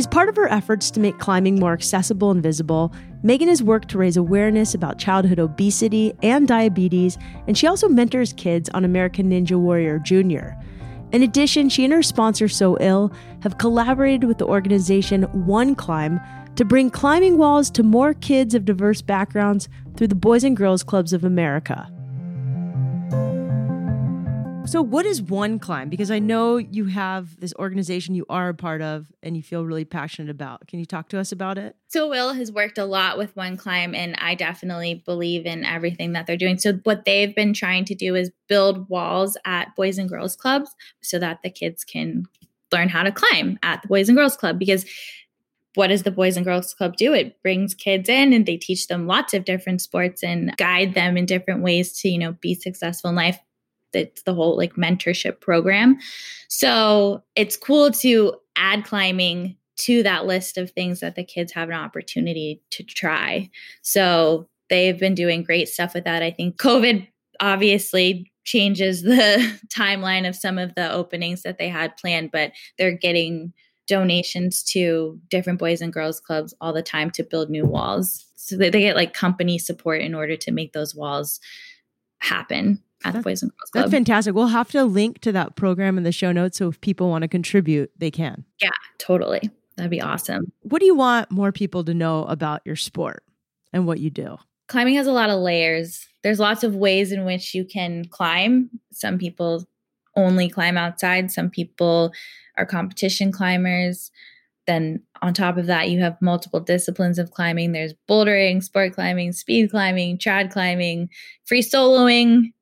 As 0.00 0.06
part 0.06 0.30
of 0.30 0.36
her 0.36 0.50
efforts 0.50 0.90
to 0.92 0.98
make 1.00 1.18
climbing 1.18 1.60
more 1.60 1.74
accessible 1.74 2.30
and 2.30 2.42
visible, 2.42 2.90
Meagan 3.22 3.48
has 3.48 3.62
worked 3.62 3.90
to 3.90 3.98
raise 3.98 4.16
awareness 4.16 4.72
about 4.72 4.98
childhood 4.98 5.38
obesity 5.38 6.14
and 6.22 6.48
diabetes, 6.48 7.18
and 7.46 7.58
she 7.58 7.66
also 7.66 7.86
mentors 7.86 8.32
kids 8.32 8.70
on 8.70 8.86
American 8.86 9.28
Ninja 9.28 9.58
Warrior 9.58 9.98
Junior. 9.98 10.56
In 11.12 11.22
addition, 11.22 11.68
she 11.68 11.84
and 11.84 11.92
her 11.92 12.02
sponsor 12.02 12.48
So 12.48 12.76
iLL 12.76 13.14
have 13.42 13.58
collaborated 13.58 14.24
with 14.24 14.38
the 14.38 14.46
organization 14.46 15.24
One 15.44 15.74
Climb 15.74 16.18
to 16.56 16.64
bring 16.64 16.88
climbing 16.88 17.36
walls 17.36 17.70
to 17.72 17.82
more 17.82 18.14
kids 18.14 18.54
of 18.54 18.64
diverse 18.64 19.02
backgrounds 19.02 19.68
through 19.98 20.08
the 20.08 20.14
Boys 20.14 20.44
and 20.44 20.56
Girls 20.56 20.82
Clubs 20.82 21.12
of 21.12 21.24
America. 21.24 21.92
So, 24.66 24.82
what 24.82 25.04
is 25.04 25.20
One 25.20 25.58
Climb? 25.58 25.88
Because 25.88 26.10
I 26.10 26.18
know 26.18 26.56
you 26.56 26.84
have 26.86 27.40
this 27.40 27.52
organization 27.58 28.14
you 28.14 28.24
are 28.28 28.50
a 28.50 28.54
part 28.54 28.82
of 28.82 29.10
and 29.22 29.36
you 29.36 29.42
feel 29.42 29.64
really 29.64 29.84
passionate 29.84 30.30
about. 30.30 30.68
Can 30.68 30.78
you 30.78 30.86
talk 30.86 31.08
to 31.08 31.18
us 31.18 31.32
about 31.32 31.58
it? 31.58 31.74
So, 31.88 32.08
Will 32.08 32.34
has 32.34 32.52
worked 32.52 32.78
a 32.78 32.84
lot 32.84 33.18
with 33.18 33.34
One 33.34 33.56
Climb, 33.56 33.94
and 33.94 34.14
I 34.18 34.34
definitely 34.34 35.02
believe 35.04 35.46
in 35.46 35.64
everything 35.64 36.12
that 36.12 36.26
they're 36.26 36.36
doing. 36.36 36.58
So, 36.58 36.74
what 36.84 37.04
they've 37.04 37.34
been 37.34 37.52
trying 37.52 37.84
to 37.86 37.94
do 37.94 38.14
is 38.14 38.30
build 38.48 38.88
walls 38.88 39.36
at 39.44 39.74
Boys 39.74 39.98
and 39.98 40.08
Girls 40.08 40.36
Clubs 40.36 40.74
so 41.00 41.18
that 41.18 41.42
the 41.42 41.50
kids 41.50 41.82
can 41.82 42.26
learn 42.72 42.88
how 42.88 43.02
to 43.02 43.10
climb 43.10 43.58
at 43.62 43.82
the 43.82 43.88
Boys 43.88 44.08
and 44.08 44.16
Girls 44.16 44.36
Club. 44.36 44.58
Because 44.58 44.84
what 45.74 45.88
does 45.88 46.02
the 46.02 46.10
Boys 46.10 46.36
and 46.36 46.44
Girls 46.44 46.74
Club 46.74 46.96
do? 46.96 47.12
It 47.12 47.42
brings 47.42 47.74
kids 47.74 48.08
in 48.08 48.32
and 48.32 48.46
they 48.46 48.56
teach 48.56 48.88
them 48.88 49.06
lots 49.06 49.34
of 49.34 49.44
different 49.44 49.80
sports 49.80 50.22
and 50.22 50.56
guide 50.56 50.94
them 50.94 51.16
in 51.16 51.26
different 51.26 51.62
ways 51.62 51.98
to, 52.00 52.08
you 52.08 52.18
know, 52.18 52.32
be 52.40 52.54
successful 52.54 53.10
in 53.10 53.16
life 53.16 53.38
it's 53.92 54.22
the 54.22 54.34
whole 54.34 54.56
like 54.56 54.74
mentorship 54.74 55.40
program. 55.40 55.98
So 56.48 57.22
it's 57.36 57.56
cool 57.56 57.90
to 57.92 58.34
add 58.56 58.84
climbing 58.84 59.56
to 59.78 60.02
that 60.02 60.26
list 60.26 60.58
of 60.58 60.70
things 60.70 61.00
that 61.00 61.14
the 61.14 61.24
kids 61.24 61.52
have 61.52 61.68
an 61.68 61.74
opportunity 61.74 62.60
to 62.70 62.82
try. 62.82 63.50
So 63.82 64.46
they've 64.68 64.98
been 64.98 65.14
doing 65.14 65.42
great 65.42 65.68
stuff 65.68 65.94
with 65.94 66.04
that. 66.04 66.22
I 66.22 66.30
think 66.30 66.58
COVID 66.58 67.06
obviously 67.40 68.30
changes 68.44 69.02
the 69.02 69.58
timeline 69.68 70.28
of 70.28 70.36
some 70.36 70.58
of 70.58 70.74
the 70.74 70.90
openings 70.90 71.42
that 71.42 71.58
they 71.58 71.68
had 71.68 71.96
planned, 71.96 72.30
but 72.30 72.52
they're 72.78 72.96
getting 72.96 73.52
donations 73.86 74.62
to 74.62 75.18
different 75.28 75.58
boys 75.58 75.80
and 75.80 75.92
girls 75.92 76.20
clubs 76.20 76.54
all 76.60 76.72
the 76.72 76.82
time 76.82 77.10
to 77.10 77.24
build 77.24 77.50
new 77.50 77.64
walls. 77.64 78.26
So 78.36 78.56
they, 78.56 78.70
get 78.70 78.96
like 78.96 79.14
company 79.14 79.58
support 79.58 80.00
in 80.00 80.14
order 80.14 80.36
to 80.36 80.52
make 80.52 80.72
those 80.72 80.94
walls 80.94 81.40
happen 82.18 82.82
at 83.04 83.14
the 83.14 83.20
Boys 83.20 83.42
and 83.42 83.50
Girls 83.50 83.70
Club. 83.70 83.84
That's 83.84 83.92
fantastic. 83.92 84.34
We'll 84.34 84.48
have 84.48 84.70
to 84.72 84.84
link 84.84 85.20
to 85.20 85.32
that 85.32 85.56
program 85.56 85.96
in 85.96 86.04
the 86.04 86.12
show 86.12 86.32
notes 86.32 86.58
so 86.58 86.68
if 86.68 86.80
people 86.80 87.08
want 87.08 87.22
to 87.22 87.28
contribute, 87.28 87.90
they 87.98 88.10
can. 88.10 88.44
Yeah, 88.60 88.70
totally. 88.98 89.50
That'd 89.76 89.90
be 89.90 90.02
awesome. 90.02 90.52
What 90.62 90.80
do 90.80 90.86
you 90.86 90.94
want 90.94 91.30
more 91.30 91.52
people 91.52 91.84
to 91.84 91.94
know 91.94 92.24
about 92.24 92.60
your 92.64 92.76
sport 92.76 93.24
and 93.72 93.86
what 93.86 94.00
you 94.00 94.10
do? 94.10 94.36
Climbing 94.68 94.94
has 94.96 95.06
a 95.06 95.12
lot 95.12 95.30
of 95.30 95.40
layers. 95.40 96.06
There's 96.22 96.38
lots 96.38 96.62
of 96.62 96.76
ways 96.76 97.12
in 97.12 97.24
which 97.24 97.54
you 97.54 97.64
can 97.64 98.04
climb. 98.04 98.68
Some 98.92 99.18
people 99.18 99.66
only 100.16 100.48
climb 100.48 100.76
outside, 100.76 101.30
some 101.30 101.50
people 101.50 102.12
are 102.58 102.66
competition 102.66 103.32
climbers. 103.32 104.10
Then, 104.66 105.02
on 105.22 105.34
top 105.34 105.56
of 105.56 105.66
that, 105.66 105.88
you 105.88 106.00
have 106.00 106.20
multiple 106.20 106.60
disciplines 106.60 107.18
of 107.18 107.30
climbing. 107.30 107.72
There's 107.72 107.94
bouldering, 108.08 108.62
sport 108.62 108.94
climbing, 108.94 109.32
speed 109.32 109.70
climbing, 109.70 110.18
trad 110.18 110.52
climbing, 110.52 111.08
free 111.44 111.62
soloing, 111.62 112.52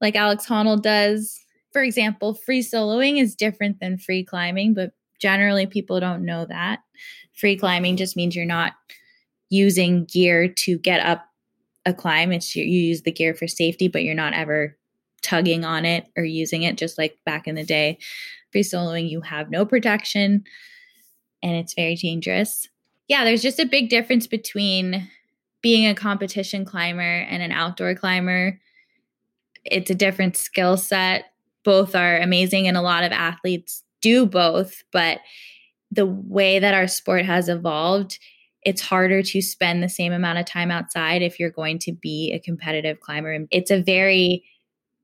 like 0.00 0.16
Alex 0.16 0.46
Honnold 0.46 0.82
does. 0.82 1.40
For 1.72 1.82
example, 1.82 2.34
free 2.34 2.62
soloing 2.62 3.20
is 3.20 3.34
different 3.34 3.80
than 3.80 3.98
free 3.98 4.24
climbing, 4.24 4.74
but 4.74 4.92
generally 5.18 5.66
people 5.66 6.00
don't 6.00 6.24
know 6.24 6.46
that. 6.46 6.80
Free 7.34 7.56
climbing 7.56 7.96
just 7.96 8.16
means 8.16 8.34
you're 8.34 8.44
not 8.44 8.72
using 9.50 10.04
gear 10.04 10.48
to 10.48 10.78
get 10.78 11.04
up 11.04 11.26
a 11.84 11.92
climb. 11.92 12.32
It's 12.32 12.56
you 12.56 12.64
use 12.64 13.02
the 13.02 13.12
gear 13.12 13.34
for 13.34 13.46
safety, 13.46 13.88
but 13.88 14.02
you're 14.02 14.14
not 14.14 14.32
ever 14.32 14.76
tugging 15.22 15.64
on 15.64 15.84
it 15.84 16.06
or 16.16 16.24
using 16.24 16.62
it 16.62 16.76
just 16.76 16.98
like 16.98 17.18
back 17.24 17.46
in 17.46 17.54
the 17.54 17.64
day. 17.64 17.98
Free 18.52 18.62
soloing, 18.62 19.10
you 19.10 19.20
have 19.20 19.50
no 19.50 19.64
protection 19.66 20.44
and 21.42 21.56
it's 21.56 21.74
very 21.74 21.94
dangerous. 21.94 22.68
Yeah, 23.08 23.24
there's 23.24 23.42
just 23.42 23.60
a 23.60 23.66
big 23.66 23.88
difference 23.88 24.26
between 24.26 25.08
being 25.62 25.86
a 25.86 25.94
competition 25.94 26.64
climber 26.64 27.02
and 27.02 27.42
an 27.42 27.52
outdoor 27.52 27.94
climber. 27.94 28.60
It's 29.70 29.90
a 29.90 29.94
different 29.94 30.36
skill 30.36 30.76
set. 30.76 31.26
Both 31.64 31.94
are 31.94 32.18
amazing, 32.18 32.68
and 32.68 32.76
a 32.76 32.82
lot 32.82 33.04
of 33.04 33.12
athletes 33.12 33.82
do 34.00 34.26
both. 34.26 34.82
But 34.92 35.18
the 35.90 36.06
way 36.06 36.58
that 36.58 36.74
our 36.74 36.86
sport 36.86 37.24
has 37.24 37.48
evolved, 37.48 38.18
it's 38.62 38.80
harder 38.80 39.22
to 39.22 39.42
spend 39.42 39.82
the 39.82 39.88
same 39.88 40.12
amount 40.12 40.38
of 40.38 40.46
time 40.46 40.70
outside 40.70 41.22
if 41.22 41.38
you're 41.38 41.50
going 41.50 41.78
to 41.80 41.92
be 41.92 42.32
a 42.32 42.40
competitive 42.40 43.00
climber. 43.00 43.32
And 43.32 43.48
it's 43.50 43.70
a 43.70 43.82
very 43.82 44.44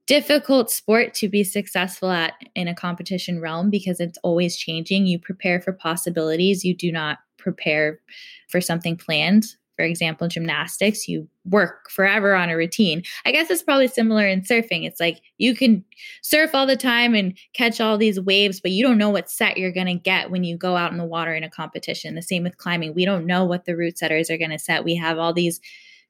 difficult 0.07 0.71
sport 0.71 1.15
to 1.15 1.29
be 1.29 1.45
successful 1.45 2.11
at 2.11 2.35
in 2.55 2.69
a 2.69 2.75
competition 2.75 3.41
realm 3.41 3.71
because 3.71 4.01
it's 4.01 4.19
always 4.23 4.57
changing. 4.57 5.07
You 5.07 5.19
prepare 5.19 5.61
for 5.61 5.73
possibilities, 5.73 6.65
you 6.65 6.75
do 6.77 6.91
not 6.91 7.19
prepare 7.39 8.01
for 8.49 8.61
something 8.61 8.97
planned. 8.97 9.47
For 9.83 9.87
example, 9.87 10.29
gymnastics, 10.29 11.09
you 11.09 11.27
work 11.45 11.91
forever 11.91 12.37
on 12.37 12.51
a 12.51 12.57
routine. 12.57 13.03
I 13.27 13.33
guess 13.33 13.51
it's 13.51 13.65
probably 13.65 13.89
similar 13.89 14.25
in 14.25 14.43
surfing. 14.43 14.87
It's 14.87 15.01
like 15.01 15.21
you 15.39 15.57
can 15.57 15.85
surf 16.23 16.55
all 16.55 16.69
the 16.69 16.77
time 16.77 17.17
and 17.17 17.37
catch 17.53 17.81
all 17.81 17.99
these 17.99 18.21
waves, 18.21 18.61
but 18.61 18.71
you 18.71 18.85
don't 18.85 18.97
know 18.97 19.11
what 19.11 19.29
set 19.29 19.59
you're 19.59 19.73
going 19.73 19.89
to 19.89 19.95
get 19.95 20.31
when 20.31 20.45
you 20.45 20.57
go 20.57 20.77
out 20.77 20.93
in 20.93 20.99
the 20.99 21.05
water 21.05 21.35
in 21.35 21.43
a 21.43 21.51
competition. 21.51 22.15
The 22.15 22.23
same 22.23 22.45
with 22.45 22.59
climbing. 22.59 22.95
We 22.95 23.05
don't 23.05 23.27
know 23.27 23.45
what 23.45 23.65
the 23.65 23.77
route 23.77 23.99
setters 23.99 24.31
are 24.31 24.39
going 24.39 24.53
to 24.53 24.59
set. 24.59 24.85
We 24.85 24.95
have 24.95 25.19
all 25.19 25.33
these 25.33 25.61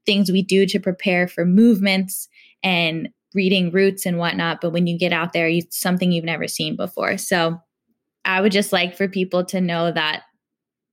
things 0.04 0.30
we 0.30 0.42
do 0.42 0.66
to 0.66 0.78
prepare 0.78 1.26
for 1.26 1.46
movements 1.46 2.28
and 2.62 3.08
reading 3.32 3.70
routes 3.70 4.04
and 4.04 4.18
whatnot. 4.18 4.60
But 4.60 4.74
when 4.74 4.86
you 4.86 4.98
get 4.98 5.14
out 5.14 5.32
there, 5.32 5.48
it's 5.48 5.80
something 5.80 6.12
you've 6.12 6.26
never 6.26 6.46
seen 6.46 6.76
before. 6.76 7.16
So 7.16 7.58
I 8.26 8.42
would 8.42 8.52
just 8.52 8.70
like 8.70 8.94
for 8.98 9.08
people 9.08 9.46
to 9.46 9.62
know 9.62 9.90
that 9.92 10.24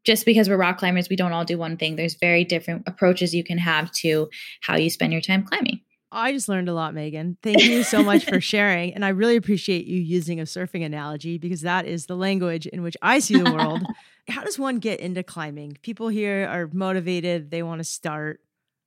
just 0.10 0.26
because 0.26 0.50
we're 0.50 0.58
rock 0.58 0.80
climbers, 0.80 1.08
we 1.08 1.16
don't 1.16 1.34
all 1.34 1.46
do 1.46 1.56
one 1.56 1.78
thing. 1.78 1.96
There's 1.96 2.16
very 2.16 2.44
different 2.44 2.82
approaches 2.88 3.36
you 3.36 3.44
can 3.44 3.60
have 3.60 3.92
to 3.92 4.28
how 4.62 4.76
you 4.76 4.90
spend 4.90 5.14
your 5.14 5.22
time 5.22 5.44
climbing. 5.44 5.82
I 6.12 6.32
just 6.32 6.50
learned 6.50 6.68
a 6.68 6.74
lot, 6.74 6.96
Meagan. 6.96 7.38
Thank 7.44 7.64
you 7.64 7.84
so 7.84 8.02
much 8.02 8.26
for 8.26 8.42
sharing. 8.54 8.96
And 8.96 9.06
I 9.06 9.10
really 9.10 9.36
appreciate 9.36 9.86
you 9.86 10.00
using 10.00 10.40
a 10.40 10.46
surfing 10.46 10.84
analogy 10.84 11.38
because 11.38 11.62
that 11.62 11.86
is 11.86 12.08
the 12.08 12.16
language 12.16 12.66
in 12.66 12.82
which 12.82 12.98
I 13.04 13.20
see 13.20 13.38
the 13.38 13.54
world. 13.54 13.84
How 14.28 14.44
does 14.44 14.58
one 14.58 14.80
get 14.80 15.00
into 15.00 15.22
climbing? 15.22 15.78
People 15.84 16.08
here 16.08 16.48
are 16.50 16.68
motivated, 16.74 17.52
they 17.52 17.62
want 17.62 17.78
to 17.78 17.84
start. 17.84 18.40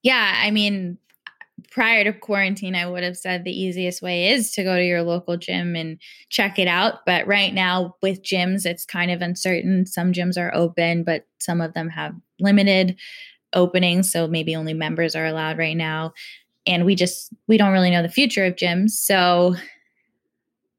Yeah, 0.03 0.41
I 0.43 0.51
mean, 0.51 0.99
prior 1.71 2.05
to 2.05 2.13
quarantine, 2.13 2.75
I 2.75 2.87
would 2.87 3.03
have 3.03 3.17
said 3.17 3.45
the 3.45 3.59
easiest 3.59 4.03
way 4.03 4.31
is 4.31 4.51
to 4.53 4.63
go 4.63 4.77
to 4.77 4.85
your 4.85 5.03
local 5.03 5.37
gym 5.37 5.75
and 5.77 5.99
check 6.29 6.59
it 6.59 6.69
out. 6.69 7.05
But 7.07 7.27
right 7.27 7.53
now, 7.53 7.97
with 8.03 8.23
gyms, 8.23 8.67
it's 8.67 8.85
kind 8.85 9.11
of 9.11 9.23
uncertain. 9.23 9.87
Some 9.87 10.13
gyms 10.13 10.39
are 10.39 10.55
open, 10.55 11.05
but 11.05 11.27
some 11.39 11.61
of 11.61 11.75
them 11.75 11.89
have 11.89 12.15
limited 12.41 12.97
openings. 13.53 14.11
So 14.11 14.27
maybe 14.27 14.57
only 14.57 14.75
members 14.75 15.15
are 15.15 15.27
allowed 15.27 15.59
right 15.59 15.77
now. 15.77 16.13
And 16.67 16.85
we 16.85 16.95
just, 16.95 17.33
we 17.49 17.57
don't 17.57 17.73
really 17.73 17.91
know 17.91 18.03
the 18.03 18.09
future 18.09 18.45
of 18.45 18.57
gyms. 18.57 18.91
So 18.91 19.57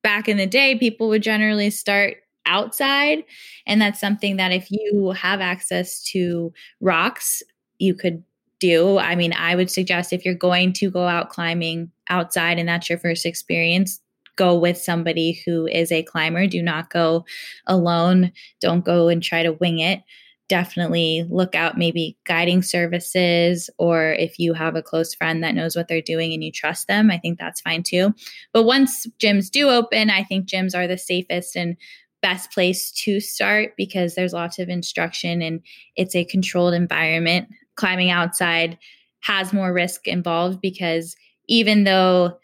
back 0.01 0.27
in 0.27 0.37
the 0.37 0.47
day, 0.47 0.77
people 0.77 1.07
would 1.09 1.23
generally 1.23 1.69
start 1.69 2.17
outside. 2.45 3.23
And 3.65 3.81
that's 3.81 3.99
something 3.99 4.37
that 4.37 4.51
if 4.51 4.69
you 4.69 5.11
have 5.11 5.41
access 5.41 6.03
to 6.11 6.53
rocks, 6.81 7.41
you 7.79 7.95
could 7.95 8.23
do. 8.63 8.97
I 8.97 9.15
mean, 9.15 9.33
I 9.33 9.55
would 9.55 9.69
suggest 9.69 10.13
if 10.13 10.23
you're 10.23 10.33
going 10.33 10.71
to 10.73 10.89
go 10.89 11.05
out 11.05 11.29
climbing 11.29 11.91
outside 12.09 12.57
and 12.57 12.69
that's 12.69 12.89
your 12.89 12.97
first 12.97 13.25
experience, 13.25 13.99
go 14.37 14.57
with 14.57 14.77
somebody 14.77 15.43
who 15.45 15.67
is 15.67 15.91
a 15.91 16.01
climber. 16.03 16.47
Do 16.47 16.63
not 16.63 16.89
go 16.89 17.25
alone. 17.67 18.31
Don't 18.61 18.85
go 18.85 19.09
and 19.09 19.21
try 19.21 19.43
to 19.43 19.51
wing 19.51 19.79
it. 19.79 20.01
Definitely 20.47 21.25
look 21.29 21.55
out 21.55 21.77
maybe 21.77 22.17
guiding 22.25 22.61
services 22.61 23.69
or 23.77 24.13
if 24.13 24.39
you 24.39 24.53
have 24.53 24.77
a 24.77 24.81
close 24.81 25.13
friend 25.13 25.43
that 25.43 25.55
knows 25.55 25.75
what 25.75 25.89
they're 25.89 26.01
doing 26.01 26.31
and 26.31 26.41
you 26.41 26.51
trust 26.51 26.87
them, 26.87 27.11
I 27.11 27.17
think 27.17 27.39
that's 27.39 27.59
fine 27.59 27.83
too. 27.83 28.13
But 28.53 28.63
once 28.63 29.05
gyms 29.19 29.51
do 29.51 29.67
open, 29.67 30.09
I 30.09 30.23
think 30.23 30.47
gyms 30.47 30.73
are 30.73 30.87
the 30.87 30.97
safest 30.97 31.57
and 31.57 31.75
best 32.21 32.49
place 32.51 32.93
to 32.93 33.19
start 33.19 33.73
because 33.75 34.15
there's 34.15 34.31
lots 34.31 34.57
of 34.57 34.69
instruction 34.69 35.41
and 35.41 35.59
it's 35.97 36.15
a 36.15 36.23
controlled 36.23 36.73
environment 36.73 37.49
climbing 37.75 38.11
outside 38.11 38.77
has 39.21 39.53
more 39.53 39.73
risk 39.73 40.07
involved 40.07 40.59
because 40.61 41.15
even 41.47 41.83
though 41.83 42.37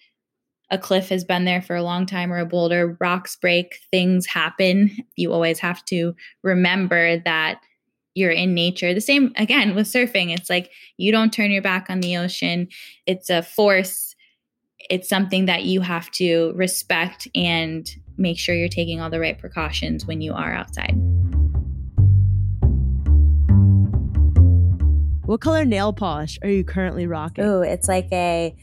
a 0.71 0.77
cliff 0.77 1.09
has 1.09 1.23
been 1.23 1.45
there 1.45 1.61
for 1.61 1.75
a 1.75 1.83
long 1.83 2.05
time 2.05 2.31
or 2.31 2.39
a 2.39 2.45
boulder, 2.45 2.95
rocks 2.99 3.35
break, 3.35 3.79
things 3.91 4.25
happen. 4.25 4.95
You 5.15 5.33
always 5.33 5.59
have 5.59 5.83
to 5.85 6.15
remember 6.43 7.19
that 7.19 7.59
you're 8.15 8.31
in 8.31 8.53
nature. 8.53 8.93
The 8.93 9.01
same 9.01 9.33
again 9.35 9.75
with 9.75 9.87
surfing. 9.87 10.33
It's 10.33 10.49
like 10.49 10.71
you 10.97 11.11
don't 11.11 11.33
turn 11.33 11.51
your 11.51 11.61
back 11.61 11.89
on 11.89 12.01
the 12.01 12.17
ocean. 12.17 12.67
It's 13.05 13.29
a 13.29 13.41
force. 13.41 14.15
It's 14.89 15.09
something 15.09 15.45
that 15.45 15.63
you 15.63 15.81
have 15.81 16.09
to 16.11 16.53
respect 16.55 17.27
and 17.35 17.89
make 18.17 18.37
sure 18.37 18.55
you're 18.55 18.67
taking 18.67 19.01
all 19.01 19.09
the 19.09 19.19
right 19.19 19.37
precautions 19.37 20.05
when 20.05 20.21
you 20.21 20.33
are 20.33 20.53
outside. 20.53 21.18
What 25.29 25.41
color 25.41 25.63
nail 25.63 25.93
polish 25.93 26.39
are 26.41 26.49
you 26.49 26.63
currently 26.63 27.05
rocking? 27.05 27.43
Oh, 27.43 27.61
it's 27.61 27.87
like 27.87 28.07
a 28.11 28.55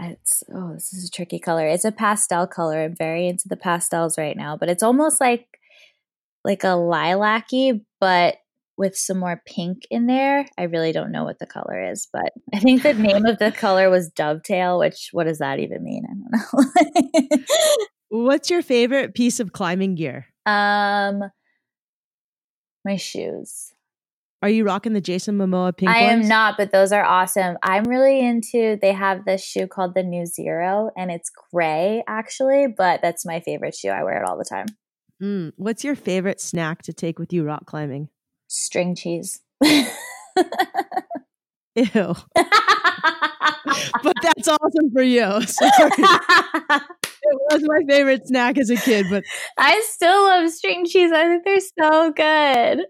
it's 0.00 0.42
oh, 0.52 0.72
this 0.72 0.92
is 0.92 1.06
a 1.06 1.10
tricky 1.12 1.38
color. 1.38 1.64
It's 1.64 1.84
a 1.84 1.92
pastel 1.92 2.48
color. 2.48 2.82
I'm 2.82 2.96
very 2.96 3.28
into 3.28 3.46
the 3.46 3.56
pastels 3.56 4.18
right 4.18 4.36
now, 4.36 4.56
but 4.56 4.68
it's 4.68 4.82
almost 4.82 5.20
like 5.20 5.46
like 6.44 6.64
a 6.64 6.74
lilac-y, 6.74 7.82
but 8.00 8.38
with 8.76 8.96
some 8.96 9.20
more 9.20 9.40
pink 9.46 9.86
in 9.88 10.08
there. 10.08 10.46
I 10.58 10.64
really 10.64 10.90
don't 10.90 11.12
know 11.12 11.22
what 11.22 11.38
the 11.38 11.46
color 11.46 11.80
is, 11.80 12.08
but 12.12 12.32
I 12.52 12.58
think 12.58 12.82
the 12.82 12.92
name 12.92 13.24
of 13.24 13.38
the 13.38 13.52
color 13.52 13.88
was 13.88 14.08
dovetail, 14.08 14.80
which 14.80 15.10
what 15.12 15.28
does 15.28 15.38
that 15.38 15.60
even 15.60 15.84
mean? 15.84 16.02
I 16.04 16.14
don't 17.14 17.30
know. 17.30 17.38
What's 18.24 18.50
your 18.50 18.62
favorite 18.62 19.14
piece 19.14 19.38
of 19.38 19.52
climbing 19.52 19.94
gear? 19.94 20.26
Um 20.46 21.22
my 22.84 22.96
shoes. 22.96 23.72
Are 24.42 24.50
you 24.50 24.64
rocking 24.64 24.92
the 24.92 25.00
Jason 25.00 25.38
Momoa 25.38 25.74
pink 25.76 25.90
I 25.90 26.02
ones? 26.02 26.24
am 26.24 26.28
not, 26.28 26.56
but 26.58 26.70
those 26.70 26.92
are 26.92 27.04
awesome. 27.04 27.56
I'm 27.62 27.84
really 27.84 28.20
into 28.20 28.78
they 28.80 28.92
have 28.92 29.24
this 29.24 29.42
shoe 29.42 29.66
called 29.66 29.94
the 29.94 30.02
New 30.02 30.26
Zero 30.26 30.90
and 30.96 31.10
it's 31.10 31.30
gray 31.52 32.04
actually, 32.06 32.66
but 32.76 33.00
that's 33.02 33.24
my 33.24 33.40
favorite 33.40 33.74
shoe. 33.74 33.88
I 33.88 34.04
wear 34.04 34.22
it 34.22 34.28
all 34.28 34.36
the 34.36 34.44
time. 34.44 34.66
Mm, 35.22 35.52
what's 35.56 35.84
your 35.84 35.94
favorite 35.94 36.40
snack 36.40 36.82
to 36.82 36.92
take 36.92 37.18
with 37.18 37.32
you 37.32 37.44
rock 37.44 37.64
climbing? 37.64 38.10
String 38.48 38.94
cheese. 38.94 39.40
Ew. 39.64 39.86
but 41.74 42.16
that's 44.22 44.48
awesome 44.48 44.90
for 44.92 45.02
you. 45.02 45.20
Sorry. 45.42 45.90
it 45.98 47.38
was 47.50 47.62
my 47.64 47.80
favorite 47.88 48.26
snack 48.26 48.58
as 48.58 48.70
a 48.70 48.76
kid, 48.76 49.06
but 49.10 49.24
I 49.58 49.80
still 49.86 50.24
love 50.24 50.50
string 50.50 50.84
cheese. 50.86 51.10
I 51.12 51.24
think 51.26 51.44
they're 51.44 51.60
so 51.60 52.12
good. 52.12 52.86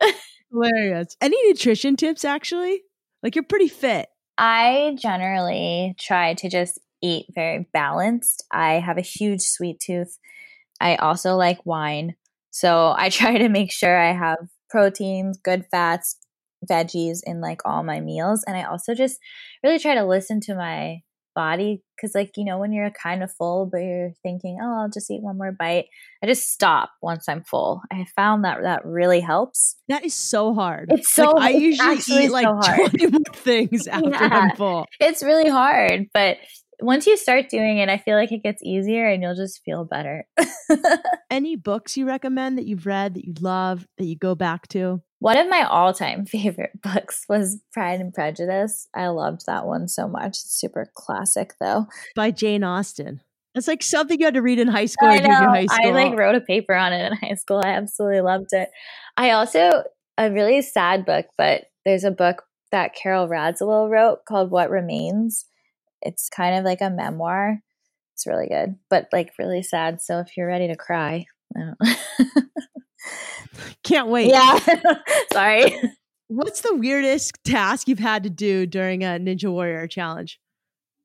Hilarious. 0.56 1.16
Any 1.20 1.36
nutrition 1.48 1.96
tips 1.96 2.24
actually? 2.24 2.82
Like 3.22 3.34
you're 3.34 3.44
pretty 3.44 3.68
fit. 3.68 4.08
I 4.38 4.96
generally 5.00 5.94
try 5.98 6.34
to 6.34 6.48
just 6.48 6.80
eat 7.02 7.26
very 7.34 7.68
balanced. 7.72 8.44
I 8.50 8.74
have 8.74 8.98
a 8.98 9.02
huge 9.02 9.42
sweet 9.42 9.80
tooth. 9.80 10.18
I 10.80 10.96
also 10.96 11.36
like 11.36 11.64
wine. 11.64 12.14
So 12.50 12.94
I 12.96 13.08
try 13.10 13.38
to 13.38 13.48
make 13.48 13.72
sure 13.72 13.98
I 13.98 14.12
have 14.12 14.38
proteins, 14.70 15.38
good 15.42 15.66
fats, 15.70 16.16
veggies 16.68 17.18
in 17.24 17.40
like 17.40 17.60
all 17.64 17.82
my 17.82 18.00
meals. 18.00 18.42
And 18.46 18.56
I 18.56 18.64
also 18.64 18.94
just 18.94 19.18
really 19.62 19.78
try 19.78 19.94
to 19.94 20.06
listen 20.06 20.40
to 20.42 20.54
my 20.54 21.02
body 21.36 21.82
because 21.94 22.14
like 22.14 22.32
you 22.36 22.44
know 22.44 22.58
when 22.58 22.72
you're 22.72 22.90
kind 22.90 23.22
of 23.22 23.30
full 23.30 23.68
but 23.70 23.78
you're 23.78 24.10
thinking 24.22 24.58
oh 24.60 24.80
i'll 24.80 24.88
just 24.90 25.10
eat 25.10 25.22
one 25.22 25.36
more 25.38 25.52
bite 25.52 25.84
i 26.22 26.26
just 26.26 26.50
stop 26.50 26.90
once 27.02 27.28
i'm 27.28 27.44
full. 27.44 27.82
I 27.92 28.06
found 28.16 28.44
that 28.44 28.62
that 28.62 28.84
really 28.84 29.20
helps. 29.20 29.76
That 29.88 30.04
is 30.04 30.14
so 30.14 30.54
hard. 30.54 30.88
It's 30.90 31.12
so 31.14 31.30
like, 31.32 31.54
i 31.54 31.58
usually 31.58 32.24
eat 32.24 32.30
like 32.32 32.46
so 32.64 32.74
20 32.88 33.06
more 33.08 33.20
things 33.34 33.86
after 33.96 34.08
Yeah. 34.10 34.28
i'm 34.50 34.56
full. 34.56 34.86
It's 34.98 35.22
really 35.22 35.48
hard 35.48 36.06
but 36.12 36.38
once 36.80 37.06
you 37.06 37.16
start 37.16 37.48
doing 37.48 37.78
it 37.78 37.88
i 37.88 37.98
feel 37.98 38.16
like 38.16 38.32
it 38.32 38.42
gets 38.42 38.62
easier 38.62 39.08
and 39.08 39.22
you'll 39.22 39.34
just 39.34 39.62
feel 39.64 39.84
better 39.84 40.26
any 41.30 41.56
books 41.56 41.96
you 41.96 42.06
recommend 42.06 42.58
that 42.58 42.66
you've 42.66 42.86
read 42.86 43.14
that 43.14 43.24
you 43.24 43.34
love 43.40 43.86
that 43.98 44.04
you 44.04 44.16
go 44.16 44.34
back 44.34 44.68
to 44.68 45.02
One 45.18 45.38
of 45.38 45.48
my 45.48 45.62
all 45.62 45.92
time 45.92 46.26
favorite 46.26 46.80
books 46.82 47.24
was 47.28 47.60
Pride 47.72 48.00
and 48.00 48.12
Prejudice. 48.12 48.86
I 48.94 49.08
loved 49.08 49.46
that 49.46 49.66
one 49.66 49.88
so 49.88 50.06
much. 50.06 50.38
It's 50.38 50.60
super 50.60 50.90
classic, 50.94 51.54
though. 51.58 51.86
by 52.14 52.30
jane 52.30 52.62
austen 52.62 53.20
it's 53.56 53.66
like 53.66 53.82
something 53.82 54.20
you 54.20 54.26
had 54.26 54.34
to 54.34 54.42
read 54.42 54.58
in 54.58 54.68
high 54.68 54.84
school 54.84 55.08
I 55.08 55.16
know. 55.18 55.34
high 55.34 55.66
I 55.70 55.90
like 55.90 56.16
wrote 56.16 56.34
a 56.34 56.42
paper 56.42 56.74
on 56.74 56.92
it 56.92 57.10
in 57.10 57.16
high 57.16 57.36
school. 57.36 57.62
I 57.64 57.70
absolutely 57.70 58.20
loved 58.20 58.52
it. 58.52 58.68
I 59.16 59.30
also, 59.30 59.82
a 60.18 60.30
really 60.30 60.60
sad 60.60 61.06
book, 61.06 61.26
but 61.38 61.64
there's 61.86 62.04
a 62.04 62.10
book 62.10 62.42
that 62.70 62.94
Carole 62.94 63.28
Radziwill 63.28 63.88
wrote 63.88 64.26
called 64.26 64.50
What 64.50 64.68
Remains. 64.68 65.46
It's 66.06 66.28
kind 66.28 66.56
of 66.56 66.64
like 66.64 66.80
a 66.80 66.90
memoir. 66.90 67.60
It's 68.14 68.26
really 68.26 68.48
good, 68.48 68.76
but 68.88 69.08
like 69.12 69.32
really 69.38 69.62
sad. 69.62 70.00
So 70.00 70.20
if 70.20 70.36
you're 70.36 70.46
ready 70.46 70.68
to 70.68 70.76
cry, 70.76 71.26
I 71.56 71.60
don't 71.60 71.98
can't 73.82 74.08
wait 74.08 74.28
yeah. 74.28 74.58
Sorry. 75.32 75.80
what's 76.28 76.60
the 76.60 76.74
weirdest 76.74 77.32
task 77.44 77.88
you've 77.88 77.98
had 77.98 78.24
to 78.24 78.30
do 78.30 78.66
during 78.66 79.04
a 79.04 79.18
ninja 79.18 79.50
warrior 79.50 79.86
challenge 79.86 80.40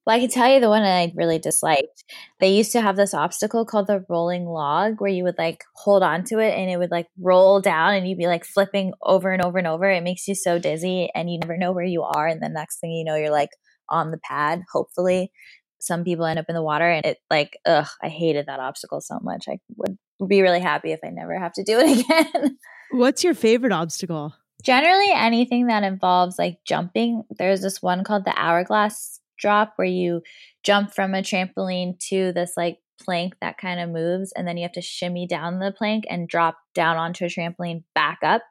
Well, 0.06 0.16
I 0.16 0.20
can 0.20 0.30
tell 0.30 0.52
you 0.52 0.60
the 0.60 0.70
one 0.70 0.82
I 0.82 1.14
really 1.16 1.38
disliked. 1.38 2.04
They 2.40 2.50
used 2.54 2.72
to 2.72 2.82
have 2.82 2.96
this 2.96 3.14
obstacle 3.14 3.66
called 3.66 3.88
the 3.88 4.04
rolling 4.10 4.46
log 4.46 4.96
where 5.00 5.12
you 5.12 5.24
would 5.24 5.38
like 5.38 5.64
hold 5.76 6.02
on 6.02 6.24
to 6.26 6.40
it 6.40 6.58
and 6.58 6.72
it 6.72 6.78
would 6.78 6.92
like 6.92 7.08
roll 7.20 7.62
down 7.62 7.94
and 7.94 8.08
you'd 8.08 8.18
be 8.18 8.28
like 8.28 8.46
flipping 8.46 8.94
over 9.04 9.32
and 9.32 9.44
over 9.44 9.60
and 9.60 9.68
over. 9.68 9.90
It 9.90 10.04
makes 10.04 10.28
you 10.28 10.34
so 10.34 10.58
dizzy 10.58 11.10
and 11.14 11.30
you 11.30 11.40
never 11.40 11.58
know 11.58 11.72
where 11.72 11.86
you 11.86 12.02
are. 12.02 12.28
And 12.28 12.42
the 12.42 12.50
next 12.50 12.80
thing 12.80 12.92
you 12.92 13.06
know, 13.06 13.16
you're 13.16 13.32
like 13.32 13.52
on 13.92 14.12
the 14.12 14.18
pad, 14.18 14.64
hopefully. 14.72 15.32
Some 15.80 16.04
people 16.04 16.26
end 16.26 16.40
up 16.40 16.46
in 16.48 16.56
the 16.56 16.64
water 16.64 16.90
and 16.90 17.06
it 17.06 17.18
like, 17.30 17.58
ugh, 17.66 17.88
I 18.02 18.08
hated 18.10 18.46
that 18.48 18.60
obstacle 18.60 19.02
so 19.02 19.20
much. 19.22 19.46
I 19.48 19.60
would 19.78 19.98
be 20.28 20.42
really 20.42 20.60
happy 20.60 20.92
if 20.92 21.00
I 21.04 21.10
never 21.10 21.38
have 21.38 21.54
to 21.54 21.64
do 21.64 21.80
it 21.80 22.00
again. 22.34 22.58
what's 22.92 23.24
your 23.24 23.34
favorite 23.34 23.74
obstacle 23.74 24.34
Generally, 24.62 25.12
anything 25.14 25.68
that 25.68 25.84
involves 25.84 26.38
like 26.38 26.60
jumping, 26.66 27.24
there's 27.40 27.62
this 27.62 27.82
one 27.82 28.04
called 28.04 28.26
the 28.26 28.40
hourglass 28.40 29.20
drop 29.40 29.74
where 29.76 29.88
you 29.88 30.22
jump 30.64 30.94
from 30.94 31.16
a 31.16 31.22
trampoline 31.22 31.98
to 32.10 32.32
this 32.34 32.54
like 32.56 32.78
plank 33.00 33.34
that 33.42 33.58
kind 33.58 33.80
of 33.80 33.90
moves, 33.90 34.32
and 34.34 34.48
then 34.48 34.58
you 34.58 34.64
have 34.64 34.72
to 34.74 34.82
shimmy 34.82 35.26
down 35.26 35.60
the 35.60 35.74
plank 35.76 36.06
and 36.10 36.28
drop 36.28 36.58
down 36.76 36.98
onto 36.98 37.26
a 37.26 37.28
trampoline 37.28 37.84
back 37.96 38.20
up. 38.22 38.44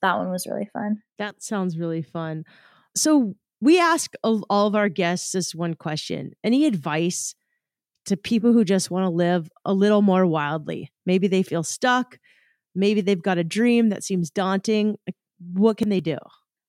That 0.00 0.16
one 0.16 0.30
was 0.30 0.46
really 0.46 0.68
fun. 0.72 1.02
That 1.18 1.42
sounds 1.42 1.78
really 1.78 2.02
fun. 2.02 2.44
So, 2.96 3.34
we 3.62 3.78
ask 3.78 4.14
all 4.24 4.44
of 4.50 4.74
our 4.74 4.88
guests 4.88 5.32
this 5.32 5.54
one 5.54 5.74
question 5.74 6.32
Any 6.44 6.66
advice 6.66 7.34
to 8.06 8.16
people 8.16 8.52
who 8.52 8.64
just 8.64 8.90
want 8.90 9.04
to 9.04 9.10
live 9.10 9.48
a 9.64 9.72
little 9.72 10.02
more 10.02 10.26
wildly? 10.26 10.92
Maybe 11.06 11.28
they 11.28 11.44
feel 11.44 11.62
stuck. 11.62 12.18
Maybe 12.74 13.00
they've 13.00 13.22
got 13.22 13.38
a 13.38 13.44
dream 13.44 13.90
that 13.90 14.02
seems 14.02 14.30
daunting. 14.30 14.96
What 15.52 15.76
can 15.76 15.90
they 15.90 16.00
do? 16.00 16.18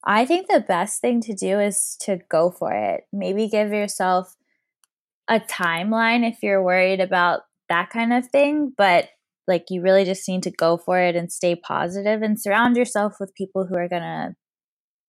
I 0.05 0.25
think 0.25 0.47
the 0.47 0.59
best 0.59 1.01
thing 1.01 1.21
to 1.21 1.33
do 1.33 1.59
is 1.59 1.97
to 2.01 2.19
go 2.29 2.51
for 2.51 2.71
it. 2.71 3.05
Maybe 3.11 3.47
give 3.47 3.71
yourself 3.71 4.35
a 5.27 5.39
timeline 5.39 6.29
if 6.29 6.43
you're 6.43 6.61
worried 6.61 6.99
about 6.99 7.41
that 7.69 7.89
kind 7.89 8.13
of 8.13 8.27
thing, 8.27 8.73
but 8.77 9.09
like 9.47 9.65
you 9.69 9.81
really 9.81 10.05
just 10.05 10.27
need 10.27 10.43
to 10.43 10.51
go 10.51 10.77
for 10.77 10.99
it 10.99 11.15
and 11.15 11.31
stay 11.31 11.55
positive 11.55 12.21
and 12.21 12.39
surround 12.39 12.77
yourself 12.77 13.15
with 13.19 13.33
people 13.33 13.65
who 13.65 13.75
are 13.75 13.89
going 13.89 14.01
to 14.01 14.35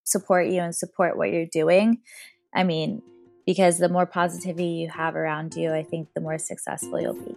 support 0.04 0.46
you 0.46 0.60
and 0.60 0.74
support 0.74 1.16
what 1.16 1.30
you're 1.32 1.46
doing. 1.46 1.98
I 2.54 2.62
mean, 2.64 3.02
because 3.46 3.78
the 3.78 3.88
more 3.88 4.06
positivity 4.06 4.68
you 4.68 4.88
have 4.88 5.16
around 5.16 5.54
you, 5.54 5.72
I 5.72 5.82
think 5.82 6.08
the 6.14 6.20
more 6.20 6.38
successful 6.38 7.00
you'll 7.00 7.14
be. 7.14 7.34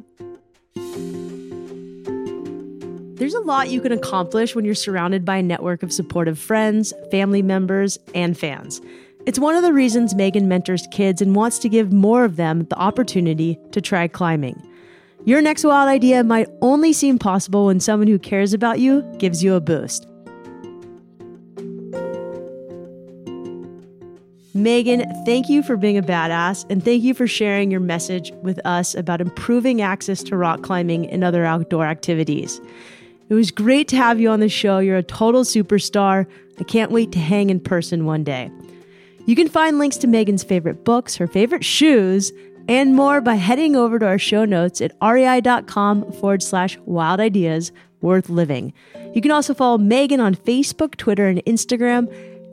There's 3.18 3.34
a 3.34 3.39
lot 3.39 3.72
you 3.72 3.82
can 3.82 3.91
accomplish 3.91 4.55
when 4.55 4.63
you're 4.63 4.76
surrounded 4.76 5.26
by 5.26 5.38
a 5.38 5.43
network 5.43 5.82
of 5.82 5.91
supportive 5.91 6.38
friends, 6.38 6.93
family 7.09 7.41
members, 7.41 7.97
and 8.13 8.38
fans. 8.38 8.80
It's 9.26 9.39
one 9.39 9.55
of 9.55 9.63
the 9.63 9.74
reasons 9.74 10.15
Meagan 10.15 10.47
mentors 10.47 10.88
kids 10.91 11.22
and 11.22 11.36
wants 11.36 11.59
to 11.59 11.68
give 11.68 11.91
more 11.91 12.24
of 12.24 12.36
them 12.36 12.65
the 12.65 12.78
opportunity 12.78 13.59
to 13.72 13.82
try 13.82 14.07
climbing. 14.07 14.61
Your 15.26 15.41
next 15.41 15.65
wild 15.65 15.89
idea 15.89 16.24
might 16.24 16.47
only 16.61 16.93
seem 16.93 17.20
possible 17.20 17.65
when 17.65 17.82
someone 17.82 18.07
who 18.07 18.20
cares 18.20 18.53
about 18.53 18.80
you 18.80 19.01
gives 19.18 19.43
you 19.43 19.55
a 19.55 19.59
boost. 19.59 20.07
Meagan, 24.57 25.05
thank 25.23 25.49
you 25.49 25.61
for 25.61 25.77
being 25.77 25.99
a 25.99 26.01
badass 26.01 26.65
and 26.69 26.83
thank 26.83 27.03
you 27.03 27.13
for 27.13 27.27
sharing 27.27 27.69
your 27.69 27.79
message 27.79 28.31
with 28.41 28.59
us 28.65 28.95
about 28.95 29.21
improving 29.21 29.81
access 29.81 30.23
to 30.23 30.35
rock 30.35 30.63
climbing 30.63 31.07
and 31.09 31.23
other 31.23 31.45
outdoor 31.45 31.85
activities. 31.85 32.59
It 33.29 33.35
was 33.35 33.51
great 33.51 33.87
to 33.89 33.97
have 33.97 34.19
you 34.19 34.29
on 34.29 34.39
the 34.39 34.49
show. 34.49 34.79
You're 34.79 34.97
a 34.97 35.03
total 35.03 35.43
superstar. 35.43 36.25
I 36.59 36.63
can't 36.63 36.91
wait 36.91 37.11
to 37.11 37.19
hang 37.19 37.51
in 37.51 37.59
person 37.59 38.05
one 38.05 38.23
day. 38.23 38.49
You 39.27 39.35
can 39.35 39.47
find 39.47 39.77
links 39.77 39.97
to 39.97 40.07
Meagan's 40.07 40.43
favorite 40.43 40.83
books, 40.83 41.15
her 41.17 41.27
favorite 41.27 41.63
shoes, 41.63 42.31
and 42.67 42.95
more 42.95 43.21
by 43.21 43.35
heading 43.35 43.75
over 43.75 43.99
to 43.99 44.07
our 44.07 44.17
show 44.17 44.43
notes 44.43 44.81
at 44.81 44.93
rei.com 45.01 46.11
forward 46.13 46.41
slash 46.41 46.79
wild 46.85 47.19
ideas 47.19 47.71
worth 48.01 48.29
living. 48.29 48.73
You 49.13 49.21
can 49.21 49.31
also 49.31 49.53
follow 49.53 49.77
Meagan 49.77 50.19
on 50.19 50.35
Facebook, 50.35 50.95
Twitter, 50.95 51.27
and 51.27 51.43
Instagram 51.45 52.07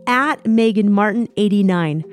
at 0.07 0.47
Meagan 0.47 0.91
Martin 0.91 1.29
89. 1.37 2.05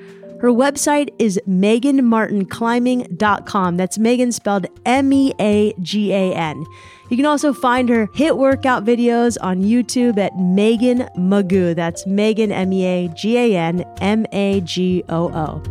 Her 0.41 0.49
website 0.49 1.09
is 1.19 1.39
meganmartinclimbing.com. 1.47 3.77
That's 3.77 3.99
Meagan 3.99 4.31
spelled 4.31 4.65
M 4.87 5.13
E 5.13 5.31
A 5.39 5.71
G 5.81 6.11
A 6.11 6.33
N. 6.33 6.65
You 7.09 7.17
can 7.17 7.27
also 7.27 7.53
find 7.53 7.87
her 7.89 8.07
HIIT 8.07 8.37
workout 8.37 8.83
videos 8.83 9.37
on 9.41 9.61
YouTube 9.61 10.17
at 10.17 10.35
Meagan 10.39 11.07
Magoo. 11.15 11.75
That's 11.75 12.07
Meagan 12.07 12.51
M 12.51 12.73
E 12.73 12.85
A 12.85 13.07
G 13.09 13.37
A 13.37 13.55
N 13.55 13.85
M 14.01 14.25
A 14.31 14.61
G 14.61 15.03
O 15.09 15.31
O. 15.31 15.61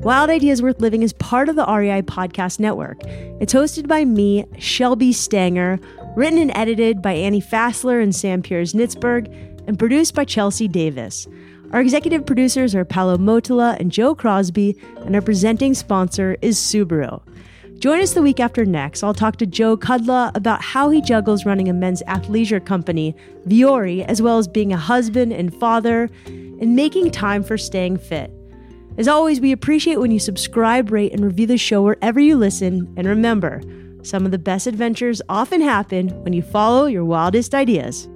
Wild 0.00 0.30
Ideas 0.30 0.62
Worth 0.62 0.80
Living 0.80 1.02
is 1.02 1.12
part 1.14 1.48
of 1.48 1.56
the 1.56 1.66
REI 1.66 2.00
Podcast 2.00 2.60
Network. 2.60 3.02
It's 3.40 3.52
hosted 3.52 3.88
by 3.88 4.04
me, 4.04 4.46
Shelby 4.56 5.12
Stanger, 5.12 5.80
written 6.16 6.38
and 6.38 6.52
edited 6.54 7.02
by 7.02 7.12
Annie 7.12 7.42
Fassler 7.42 8.00
and 8.00 8.14
Sam 8.14 8.40
Piers 8.40 8.72
Nitzberg, 8.72 9.26
and 9.66 9.78
produced 9.78 10.14
by 10.14 10.24
Chelsea 10.24 10.68
Davis. 10.68 11.26
Our 11.72 11.80
executive 11.80 12.24
producers 12.24 12.74
are 12.74 12.84
Paolo 12.84 13.16
Motola 13.16 13.78
and 13.80 13.90
Joe 13.90 14.14
Crosby, 14.14 14.76
and 15.04 15.14
our 15.14 15.22
presenting 15.22 15.74
sponsor 15.74 16.36
is 16.40 16.58
Subaru. 16.58 17.20
Join 17.78 18.00
us 18.00 18.14
the 18.14 18.22
week 18.22 18.40
after 18.40 18.64
next. 18.64 19.02
I'll 19.02 19.12
talk 19.12 19.36
to 19.36 19.46
Joe 19.46 19.76
Kudla 19.76 20.34
about 20.34 20.62
how 20.62 20.88
he 20.88 21.02
juggles 21.02 21.44
running 21.44 21.68
a 21.68 21.74
men's 21.74 22.02
athleisure 22.04 22.64
company, 22.64 23.14
Vuori, 23.46 24.04
as 24.06 24.22
well 24.22 24.38
as 24.38 24.48
being 24.48 24.72
a 24.72 24.78
husband 24.78 25.32
and 25.32 25.54
father, 25.54 26.08
and 26.26 26.74
making 26.74 27.10
time 27.10 27.42
for 27.42 27.58
staying 27.58 27.98
fit. 27.98 28.32
As 28.96 29.08
always, 29.08 29.40
we 29.40 29.52
appreciate 29.52 29.98
when 29.98 30.10
you 30.10 30.18
subscribe, 30.18 30.90
rate, 30.90 31.12
and 31.12 31.22
review 31.22 31.46
the 31.46 31.58
show 31.58 31.82
wherever 31.82 32.18
you 32.18 32.36
listen. 32.36 32.90
And 32.96 33.06
remember, 33.06 33.60
some 34.02 34.24
of 34.24 34.30
the 34.30 34.38
best 34.38 34.66
adventures 34.66 35.20
often 35.28 35.60
happen 35.60 36.08
when 36.22 36.32
you 36.32 36.40
follow 36.40 36.86
your 36.86 37.04
wildest 37.04 37.54
ideas. 37.54 38.08